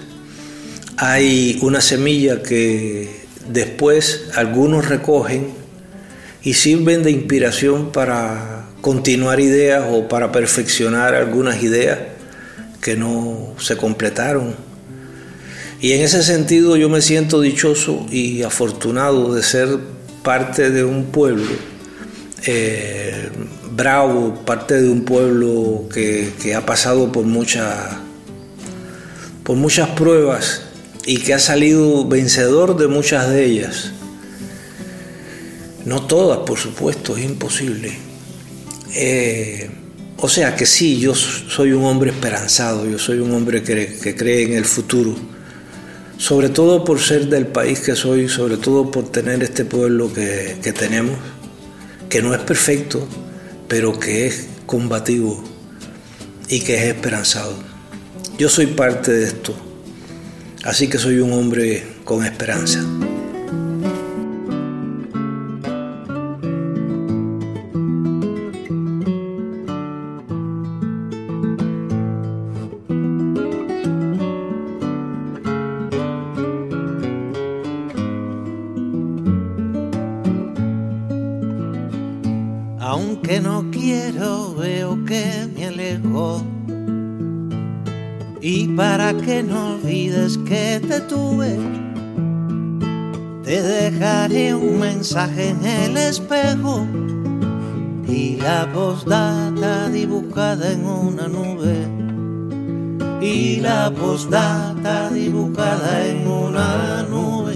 hay 0.98 1.60
una 1.62 1.82
semilla 1.82 2.42
que 2.42 3.28
después 3.48 4.30
algunos 4.34 4.90
recogen 4.90 5.50
y 6.42 6.56
sirven 6.56 7.04
de 7.04 7.12
inspiración 7.12 7.92
para 7.92 8.66
continuar 8.82 9.40
ideas 9.40 9.84
o 9.88 10.08
para 10.08 10.32
perfeccionar 10.32 11.14
algunas 11.14 11.62
ideas 11.62 12.17
que 12.82 12.96
no 12.96 13.56
se 13.60 13.78
completaron. 13.78 14.56
Y 15.80 15.94
en 15.94 16.02
ese 16.02 16.24
sentido 16.24 16.76
yo 16.76 16.90
me 16.90 17.02
siento 17.02 17.42
dichoso 17.42 18.06
y 18.12 18.44
afortunado 18.44 19.34
de 19.34 19.44
ser 19.44 19.78
parte 20.24 20.72
de 20.72 20.84
un 20.84 21.06
pueblo 21.06 21.52
eh, 22.46 23.30
bravo, 23.72 24.36
parte 24.46 24.82
de 24.82 24.90
un 24.90 25.04
pueblo 25.04 25.88
que, 25.94 26.32
que 26.42 26.56
ha 26.56 26.66
pasado 26.66 27.12
por, 27.12 27.26
mucha, 27.26 28.00
por 29.44 29.58
muchas 29.58 29.90
pruebas 29.90 30.62
y 31.06 31.18
que 31.18 31.34
ha 31.34 31.40
salido 31.40 32.08
vencedor 32.08 32.78
de 32.78 32.88
muchas 32.88 33.30
de 33.30 33.46
ellas. 33.46 33.92
No 35.86 36.06
todas, 36.06 36.40
por 36.40 36.58
supuesto, 36.58 37.18
es 37.18 37.26
imposible. 37.26 37.98
Eh, 38.94 39.70
o 40.20 40.28
sea 40.28 40.56
que 40.56 40.66
sí, 40.66 41.00
yo 41.00 41.14
soy 41.14 41.74
un 41.74 41.86
hombre 41.86 42.10
esperanzado, 42.10 42.88
yo 42.88 42.98
soy 42.98 43.20
un 43.20 43.32
hombre 43.34 43.62
que, 43.62 44.00
que 44.02 44.16
cree 44.16 44.44
en 44.44 44.54
el 44.54 44.66
futuro, 44.66 45.16
sobre 46.18 46.50
todo 46.50 46.84
por 46.84 47.00
ser 47.00 47.28
del 47.28 47.46
país 47.46 47.82
que 47.82 47.96
soy, 47.96 48.28
sobre 48.28 48.58
todo 48.58 48.90
por 48.90 49.12
tener 49.12 49.44
este 49.44 49.64
pueblo 49.64 50.12
que, 50.12 50.58
que 50.64 50.74
tenemos, 50.74 51.18
que 52.10 52.22
no 52.22 52.34
es 52.34 52.42
perfecto, 52.42 53.08
pero 53.68 54.00
que 54.00 54.26
es 54.26 54.48
combativo 54.66 55.44
y 56.50 56.62
que 56.62 56.78
es 56.78 56.96
esperanzado. 56.96 57.54
Yo 58.40 58.50
soy 58.50 58.68
parte 58.68 59.12
de 59.12 59.26
esto, 59.26 59.54
así 60.64 60.88
que 60.88 60.98
soy 60.98 61.20
un 61.20 61.32
hombre 61.34 61.84
con 62.04 62.26
esperanza. 62.26 62.84
Que 89.14 89.42
no 89.42 89.76
olvides 89.76 90.38
que 90.40 90.82
te 90.86 91.00
tuve, 91.02 91.58
te 93.44 93.62
dejaré 93.62 94.54
un 94.54 94.80
mensaje 94.80 95.50
en 95.50 95.66
el 95.66 95.98
espejo 95.98 96.86
y 98.06 98.36
la 98.38 98.70
postdata 98.74 99.90
dibujada 99.90 100.72
en 100.72 100.86
una 100.86 101.28
nube. 101.28 101.88
Y 103.22 103.62
la 103.62 103.92
postdata 103.92 105.10
dibujada 105.10 106.06
en 106.08 106.28
una 106.28 107.04
nube. 107.04 107.47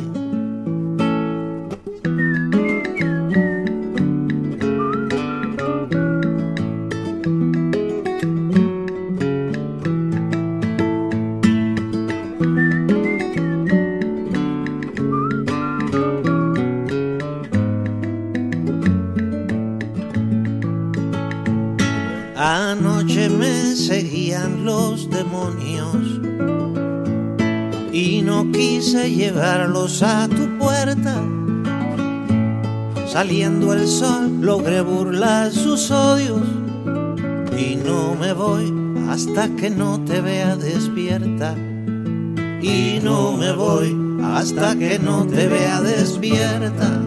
Saliendo 33.22 33.72
el 33.74 33.88
sol 33.88 34.42
logré 34.42 34.82
burlar 34.82 35.52
sus 35.52 35.92
odios 35.92 36.42
y 37.56 37.76
no 37.76 38.16
me 38.16 38.34
voy 38.34 38.74
hasta 39.12 39.48
que 39.48 39.70
no 39.70 40.04
te 40.04 40.22
vea 40.22 40.56
despierta. 40.56 41.56
Y 42.64 43.00
no 43.04 43.34
me 43.34 43.52
voy 43.52 43.96
hasta 44.24 44.76
que 44.76 44.98
no 44.98 45.28
te 45.28 45.48
vea 45.48 45.82
despierta. 45.82 47.01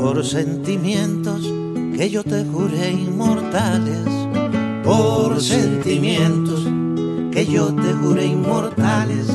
Por 0.00 0.24
sentimientos 0.24 1.42
que 1.94 2.08
yo 2.08 2.24
te 2.24 2.42
juré 2.46 2.90
inmortales, 2.90 4.00
por 4.82 5.38
sentimientos 5.42 6.66
que 7.30 7.44
yo 7.44 7.74
te 7.74 7.92
juré 7.92 8.24
inmortales. 8.24 9.26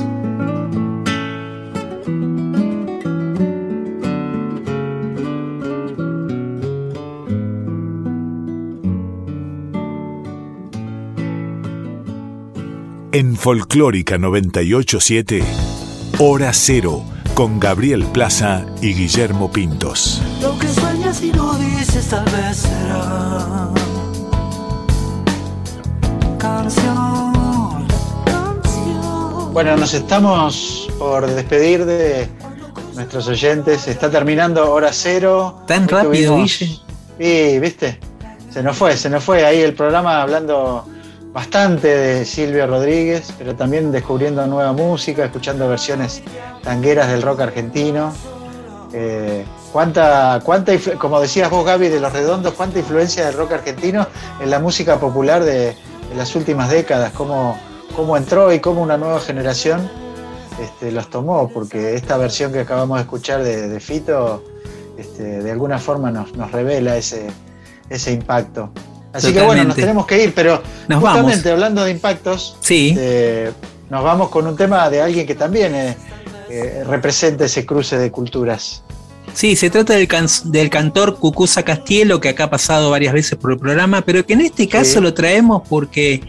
En 13.12 13.36
Folclórica 13.36 14.18
987, 14.18 15.44
Hora 16.20 16.52
Cero, 16.54 17.04
con 17.36 17.60
Gabriel 17.60 18.06
Plaza 18.06 18.66
y 18.82 18.94
Guillermo 18.94 19.52
Pintos. 19.52 20.22
Lo 20.42 20.58
que 20.58 20.70
sueñas 20.70 21.22
y 21.22 21.34
no 21.34 21.54
dices 21.56 22.08
tal 22.08 22.24
vez 22.24 22.56
será 22.56 23.70
canción, 26.38 27.86
canción. 28.26 29.54
Bueno, 29.54 29.76
nos 29.76 29.94
estamos 29.94 30.90
por 30.98 31.28
despedir 31.28 31.86
de 31.86 32.30
nuestros 32.96 33.28
oyentes. 33.28 33.86
Está 33.90 34.10
terminando 34.10 34.72
hora 34.72 34.92
cero. 34.94 35.62
Tan 35.68 35.84
Hoy 35.84 35.90
rápido, 35.90 36.38
Guille. 36.38 36.80
Sí, 37.20 37.60
viste. 37.60 38.00
Se 38.50 38.64
nos 38.64 38.78
fue, 38.78 38.96
se 38.96 39.10
nos 39.10 39.22
fue 39.22 39.46
ahí 39.46 39.60
el 39.60 39.74
programa 39.74 40.22
hablando 40.22 40.88
bastante 41.34 41.90
de 41.90 42.24
Silvio 42.24 42.66
Rodríguez, 42.66 43.34
pero 43.38 43.54
también 43.56 43.92
descubriendo 43.92 44.48
nueva 44.48 44.72
música, 44.72 45.26
escuchando 45.26 45.68
versiones 45.68 46.24
tangueras 46.66 47.08
del 47.08 47.22
rock 47.22 47.40
argentino. 47.42 48.12
Eh, 48.92 49.46
cuánta, 49.72 50.42
cuánta, 50.44 50.74
como 50.98 51.22
decías 51.22 51.50
vos, 51.50 51.66
Gaby, 51.66 51.88
de 51.90 52.00
los 52.02 52.12
redondos, 52.12 52.54
cuánta 52.54 52.80
influencia 52.80 53.26
del 53.26 53.36
rock 53.36 53.54
argentino 53.54 54.06
en 54.42 54.50
la 54.50 54.60
música 54.60 55.00
popular 55.00 55.44
de, 55.44 55.68
de 56.10 56.16
las 56.18 56.36
últimas 56.36 56.70
décadas, 56.70 57.12
cómo, 57.14 57.58
cómo 57.96 58.18
entró 58.18 58.52
y 58.54 58.60
cómo 58.60 58.82
una 58.82 58.98
nueva 58.98 59.20
generación 59.22 59.90
este, 60.62 60.92
los 60.92 61.10
tomó, 61.10 61.50
porque 61.50 61.96
esta 61.96 62.18
versión 62.18 62.52
que 62.54 62.62
acabamos 62.62 62.98
de 62.98 63.04
escuchar 63.04 63.44
de, 63.44 63.68
de 63.68 63.80
Fito, 63.80 64.44
este, 64.98 65.24
de 65.44 65.52
alguna 65.52 65.78
forma 65.80 66.10
nos, 66.12 66.34
nos 66.36 66.52
revela 66.52 66.96
ese, 66.98 67.28
ese 67.90 68.12
impacto. 68.14 68.70
Así 69.12 69.34
que 69.34 69.42
bueno, 69.42 69.64
nos 69.66 69.76
tenemos 69.76 70.06
que 70.06 70.24
ir, 70.24 70.34
pero 70.34 70.62
Nos 70.90 71.00
justamente 71.02 71.50
vamos. 71.50 71.64
hablando 71.64 71.84
de 71.86 71.92
impactos, 71.92 72.58
Sí. 72.62 72.90
este, 72.90 73.52
nos 73.90 74.04
vamos 74.04 74.30
con 74.30 74.46
un 74.48 74.56
tema 74.58 74.90
de 74.90 75.02
alguien 75.02 75.26
que 75.28 75.36
también 75.36 75.74
eh, 75.76 75.96
eh, 76.56 76.84
representa 76.86 77.46
ese 77.46 77.66
cruce 77.66 77.98
de 77.98 78.12
culturas. 78.12 78.84
Sí, 79.34 79.56
se 79.56 79.70
trata 79.70 79.94
del, 79.96 80.08
can- 80.08 80.28
del 80.46 80.70
cantor 80.70 81.18
Cucuza 81.20 81.64
Castielo, 81.64 82.22
que 82.22 82.30
acá 82.30 82.46
ha 82.46 82.50
pasado 82.50 82.90
varias 82.92 83.14
veces 83.14 83.38
por 83.38 83.52
el 83.52 83.58
programa, 83.60 84.02
pero 84.02 84.26
que 84.26 84.34
en 84.34 84.42
este 84.42 84.68
caso 84.70 85.02
lo 85.02 85.14
traemos 85.14 85.64
porque 85.68 86.22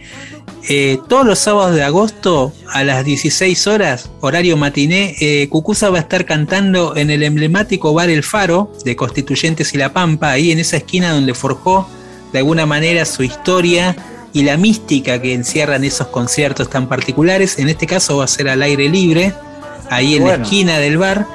eh, 0.68 0.98
todos 1.08 1.24
los 1.24 1.38
sábados 1.38 1.76
de 1.76 1.84
agosto 1.84 2.52
a 2.72 2.82
las 2.82 3.04
16 3.04 3.66
horas, 3.68 4.10
horario 4.20 4.56
matiné, 4.56 5.14
eh, 5.20 5.48
Cucuza 5.48 5.90
va 5.90 5.98
a 5.98 6.00
estar 6.00 6.24
cantando 6.24 6.96
en 6.96 7.10
el 7.10 7.22
emblemático 7.22 7.92
bar 7.94 8.10
El 8.10 8.24
Faro 8.24 8.72
de 8.84 8.96
Constituyentes 8.96 9.72
y 9.74 9.78
La 9.78 9.92
Pampa, 9.92 10.32
ahí 10.32 10.50
en 10.50 10.58
esa 10.58 10.78
esquina 10.78 11.12
donde 11.12 11.34
forjó 11.34 11.88
de 12.32 12.38
alguna 12.40 12.66
manera 12.66 13.04
su 13.04 13.22
historia 13.22 13.94
y 14.32 14.42
la 14.42 14.56
mística 14.56 15.22
que 15.22 15.32
encierran 15.32 15.84
esos 15.84 16.08
conciertos 16.08 16.68
tan 16.68 16.88
particulares. 16.88 17.58
En 17.60 17.68
este 17.68 17.86
caso 17.86 18.16
va 18.16 18.24
a 18.24 18.28
ser 18.28 18.48
al 18.48 18.62
aire 18.62 18.88
libre, 18.88 19.32
ahí 19.90 20.16
en 20.16 20.24
la 20.26 20.34
esquina 20.36 20.78
del 20.78 20.98
bar. 20.98 21.26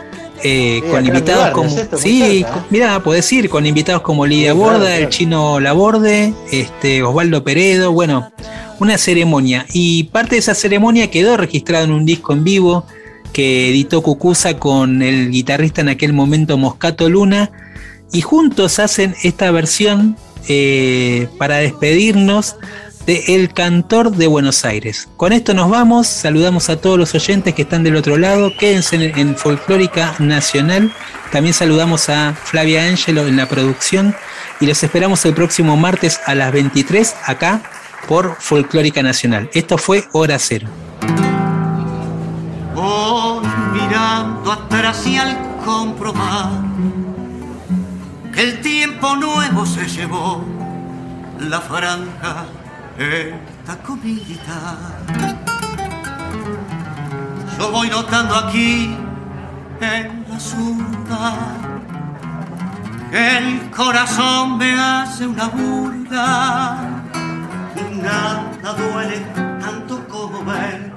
eh, 0.44 0.82
Sí, 0.84 0.90
con 0.90 1.06
invitados 1.06 1.52
como 1.52 1.70
es 1.70 1.88
sí, 2.02 2.44
con- 2.52 2.64
mirá, 2.72 3.00
podés 3.04 3.32
ir 3.32 3.48
con 3.48 3.64
invitados 3.68 4.02
como 4.02 4.26
Lidia 4.26 4.54
Sí, 4.54 4.58
Borda, 4.58 4.80
claro. 4.88 4.96
el 5.04 5.10
chino 5.10 5.60
Laborde, 5.60 6.34
este 6.52 7.04
Osvaldo 7.04 7.44
Peredo, 7.44 7.92
bueno, 7.92 8.32
una 8.80 8.98
ceremonia 8.98 9.68
y 9.72 10.06
parte 10.06 10.32
de 10.36 10.40
esa 10.40 10.56
ceremonia 10.56 11.12
quedó 11.12 11.38
registrada 11.38 11.84
en 11.84 11.92
un 11.92 12.06
disco 12.08 12.34
en 12.34 12.44
vivo 12.44 12.86
que 13.34 13.70
editó 13.70 14.02
Cucuza 14.02 14.58
con 14.58 15.04
el 15.04 15.30
guitarrista 15.30 15.82
en 15.82 15.90
aquel 15.90 16.12
momento 16.12 16.58
Moscato 16.58 17.08
Luna 17.08 17.52
y 18.12 18.22
juntos 18.22 18.80
hacen 18.80 19.14
esta 19.24 19.52
versión 19.52 20.18
eh, 20.48 21.28
para 21.38 21.58
despedirnos 21.58 22.56
de 23.06 23.24
El 23.28 23.54
Cantor 23.54 24.12
de 24.12 24.28
Buenos 24.28 24.66
Aires. 24.66 25.10
Con 25.18 25.34
esto 25.34 25.54
nos 25.54 25.70
vamos, 25.70 26.08
saludamos 26.08 26.70
a 26.70 26.80
todos 26.80 26.98
los 26.98 27.14
oyentes 27.16 27.54
que 27.54 27.64
están 27.64 27.84
del 27.84 27.96
otro 27.96 28.18
lado, 28.18 28.52
quédense 28.58 28.96
en, 28.96 29.36
Folclórica 29.36 30.16
Nacional, 30.20 30.92
también 31.32 31.54
saludamos 31.54 32.10
a 32.10 32.34
Flavia 32.34 32.86
Ángelo 32.86 33.28
en 33.28 33.38
la 33.38 33.48
producción 33.48 34.16
y 34.60 34.66
los 34.66 34.84
esperamos 34.84 35.26
el 35.26 35.34
próximo 35.34 35.78
martes 35.78 36.20
a 36.26 36.36
las 36.36 36.52
23 36.52 37.16
acá 37.26 37.62
por 38.08 38.36
Folclórica 38.40 39.02
Nacional. 39.02 39.50
Esto 39.54 39.78
fue 39.78 40.06
Hora 40.12 40.38
Cero. 40.40 40.68
Voy 42.76 43.46
mirando 43.74 44.52
atrás 44.52 45.06
y 45.08 45.18
al 45.18 45.38
comprobar 45.66 46.52
que 48.34 48.42
el 48.42 48.62
tiempo 48.62 49.16
nuevo 49.16 49.66
se 49.66 49.88
llevó 49.88 50.44
la 51.40 51.60
franja 51.60 52.46
esta 52.98 53.78
comidita. 53.84 54.78
Yo 57.58 57.72
voy 57.72 57.90
notando 57.90 58.36
aquí 58.36 58.96
en 59.80 60.26
la 60.30 60.40
zurda 60.40 61.38
que 63.12 63.38
el 63.38 63.70
corazón 63.72 64.58
me 64.58 64.74
hace 64.74 65.28
una 65.28 65.48
burla. 65.48 66.78
Nada 68.02 68.74
duele 68.74 69.20
tanto 69.60 70.08
como 70.08 70.44
ver 70.44 70.92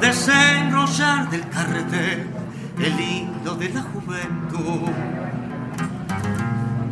desenrollar 0.00 1.30
del 1.30 1.48
carrete 1.48 2.26
el 2.78 3.00
hilo 3.00 3.54
de 3.54 3.68
la 3.70 3.82
juventud. 3.82 4.90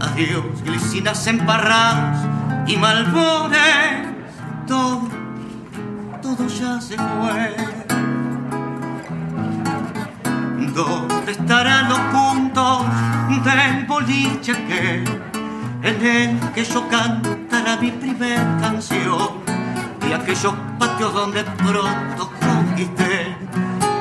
Adiós, 0.00 0.62
glicinas 0.64 1.26
emparradas 1.26 2.26
y 2.66 2.76
malbones, 2.76 4.01
todo, 6.22 6.46
ya 6.48 6.80
se 6.80 6.96
fue. 6.96 7.56
¿Dónde 10.74 11.32
estarán 11.32 11.88
los 11.90 11.98
puntos 12.14 12.86
del 13.44 13.84
boliche 13.86 14.52
que 14.68 15.04
en 15.82 16.06
el 16.06 16.52
que 16.54 16.64
yo 16.64 16.88
cantara 16.88 17.76
mi 17.76 17.90
primer 17.90 18.38
canción 18.60 19.42
y 20.08 20.12
aquellos 20.12 20.54
patios 20.78 21.12
donde 21.12 21.44
pronto 21.44 22.32
conquisté. 22.40 23.36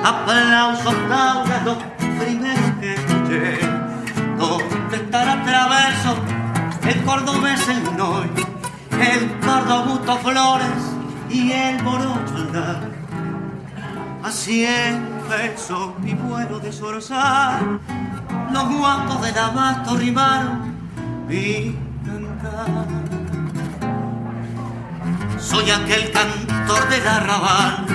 Aplausos 0.04 0.96
laudas 1.10 1.66
los 1.66 1.78
primeros 2.20 2.72
que 2.80 2.94
escuché. 2.94 3.60
¿Dónde 4.38 4.96
estará 4.96 5.44
Traverso, 5.44 6.16
el 6.88 7.04
cordobés 7.04 7.68
el 7.68 7.98
Noy, 7.98 8.30
el 9.02 9.26
pardo 9.40 9.86
Busto 9.86 10.18
Flores 10.18 10.84
y 11.30 11.52
el 11.52 11.82
morocho 11.84 12.36
andar? 12.36 12.90
Así 14.24 14.66
empezó 14.66 15.96
mi 16.00 16.14
vuelo 16.14 16.60
de 16.60 16.72
zorzal, 16.72 17.80
los 18.54 18.70
guapos 18.70 19.22
del 19.22 19.38
abasto 19.38 19.98
rimaron 19.98 20.76
mi 21.28 21.76
cantar. 22.06 22.88
Soy 25.40 25.72
aquel 25.72 26.12
cantor 26.12 26.90
del 26.90 27.08
arrabal, 27.08 27.86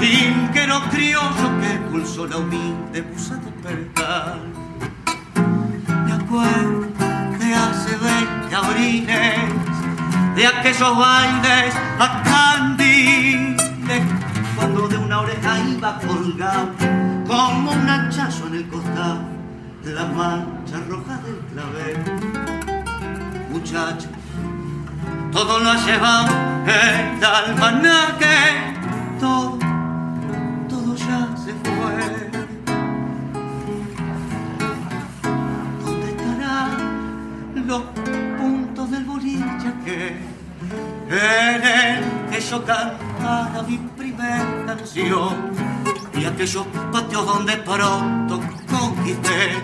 vinquero 0.00 0.80
criollo 0.90 1.60
que 1.60 1.78
pulsó 1.90 2.26
la 2.26 2.38
humilde 2.38 3.02
musa 3.02 3.36
despertar. 3.36 4.40
recuerdo 6.06 6.86
de 7.38 7.54
hace 7.54 7.96
20 7.96 8.54
abriles, 8.54 9.71
de 10.34 10.46
aquellos 10.46 10.96
bailes 10.96 11.74
a 11.98 12.22
candiles, 12.22 14.02
cuando 14.56 14.88
de 14.88 14.96
una 14.98 15.20
oreja 15.20 15.58
iba 15.68 15.98
colgado 15.98 16.70
como 17.26 17.72
un 17.72 17.88
hachazo 17.88 18.46
en 18.48 18.54
el 18.54 18.68
costado 18.68 19.32
la 19.84 20.04
mancha 20.06 20.78
roja 20.88 21.18
del 21.24 21.38
clavel. 21.52 21.98
Muchacho, 23.50 24.08
todo 25.32 25.58
lo 25.58 25.70
ha 25.70 25.76
llevado 25.84 26.28
el 26.66 27.24
almanaque, 27.24 28.76
todo, 29.18 29.58
todo 30.68 30.94
ya 30.94 31.28
se 31.36 31.52
fue. 31.52 32.31
El 42.52 42.58
que 42.58 42.64
yo 42.64 42.64
cantara 42.64 43.62
mi 43.66 43.78
primer 43.96 44.66
canción 44.66 45.52
y 46.14 46.24
aquellos 46.24 46.66
patios 46.92 47.26
donde 47.26 47.56
pronto 47.58 48.40
conquisté. 48.70 49.62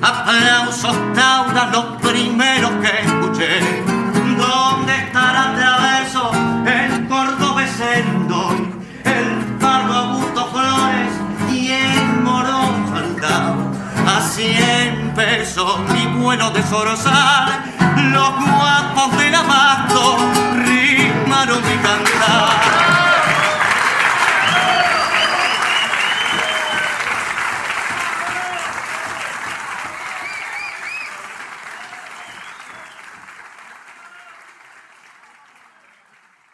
Aplausos 0.00 0.96
tauras 1.14 1.72
los 1.72 1.84
primeros 2.00 2.70
que 2.82 3.00
escuché. 3.06 3.60
¿Dónde 4.38 4.96
estará 4.96 5.54
Traverso, 5.54 6.30
el 6.66 7.06
cordobesendo, 7.08 8.56
el 9.04 9.58
Carlos 9.60 9.96
Augusto 9.96 10.46
Flores 10.52 11.12
y 11.52 11.70
el 11.70 12.22
Morón 12.22 12.86
Falcao? 12.88 13.56
A 14.06 14.20
cien 14.20 15.12
pesos 15.14 15.78
mi 15.92 16.06
vuelo 16.20 16.50
de 16.50 16.62
Sorosal, 16.62 17.64
los 18.10 18.32
cantaron 21.44 21.62
mi 21.64 21.76
cantar. 21.82 22.81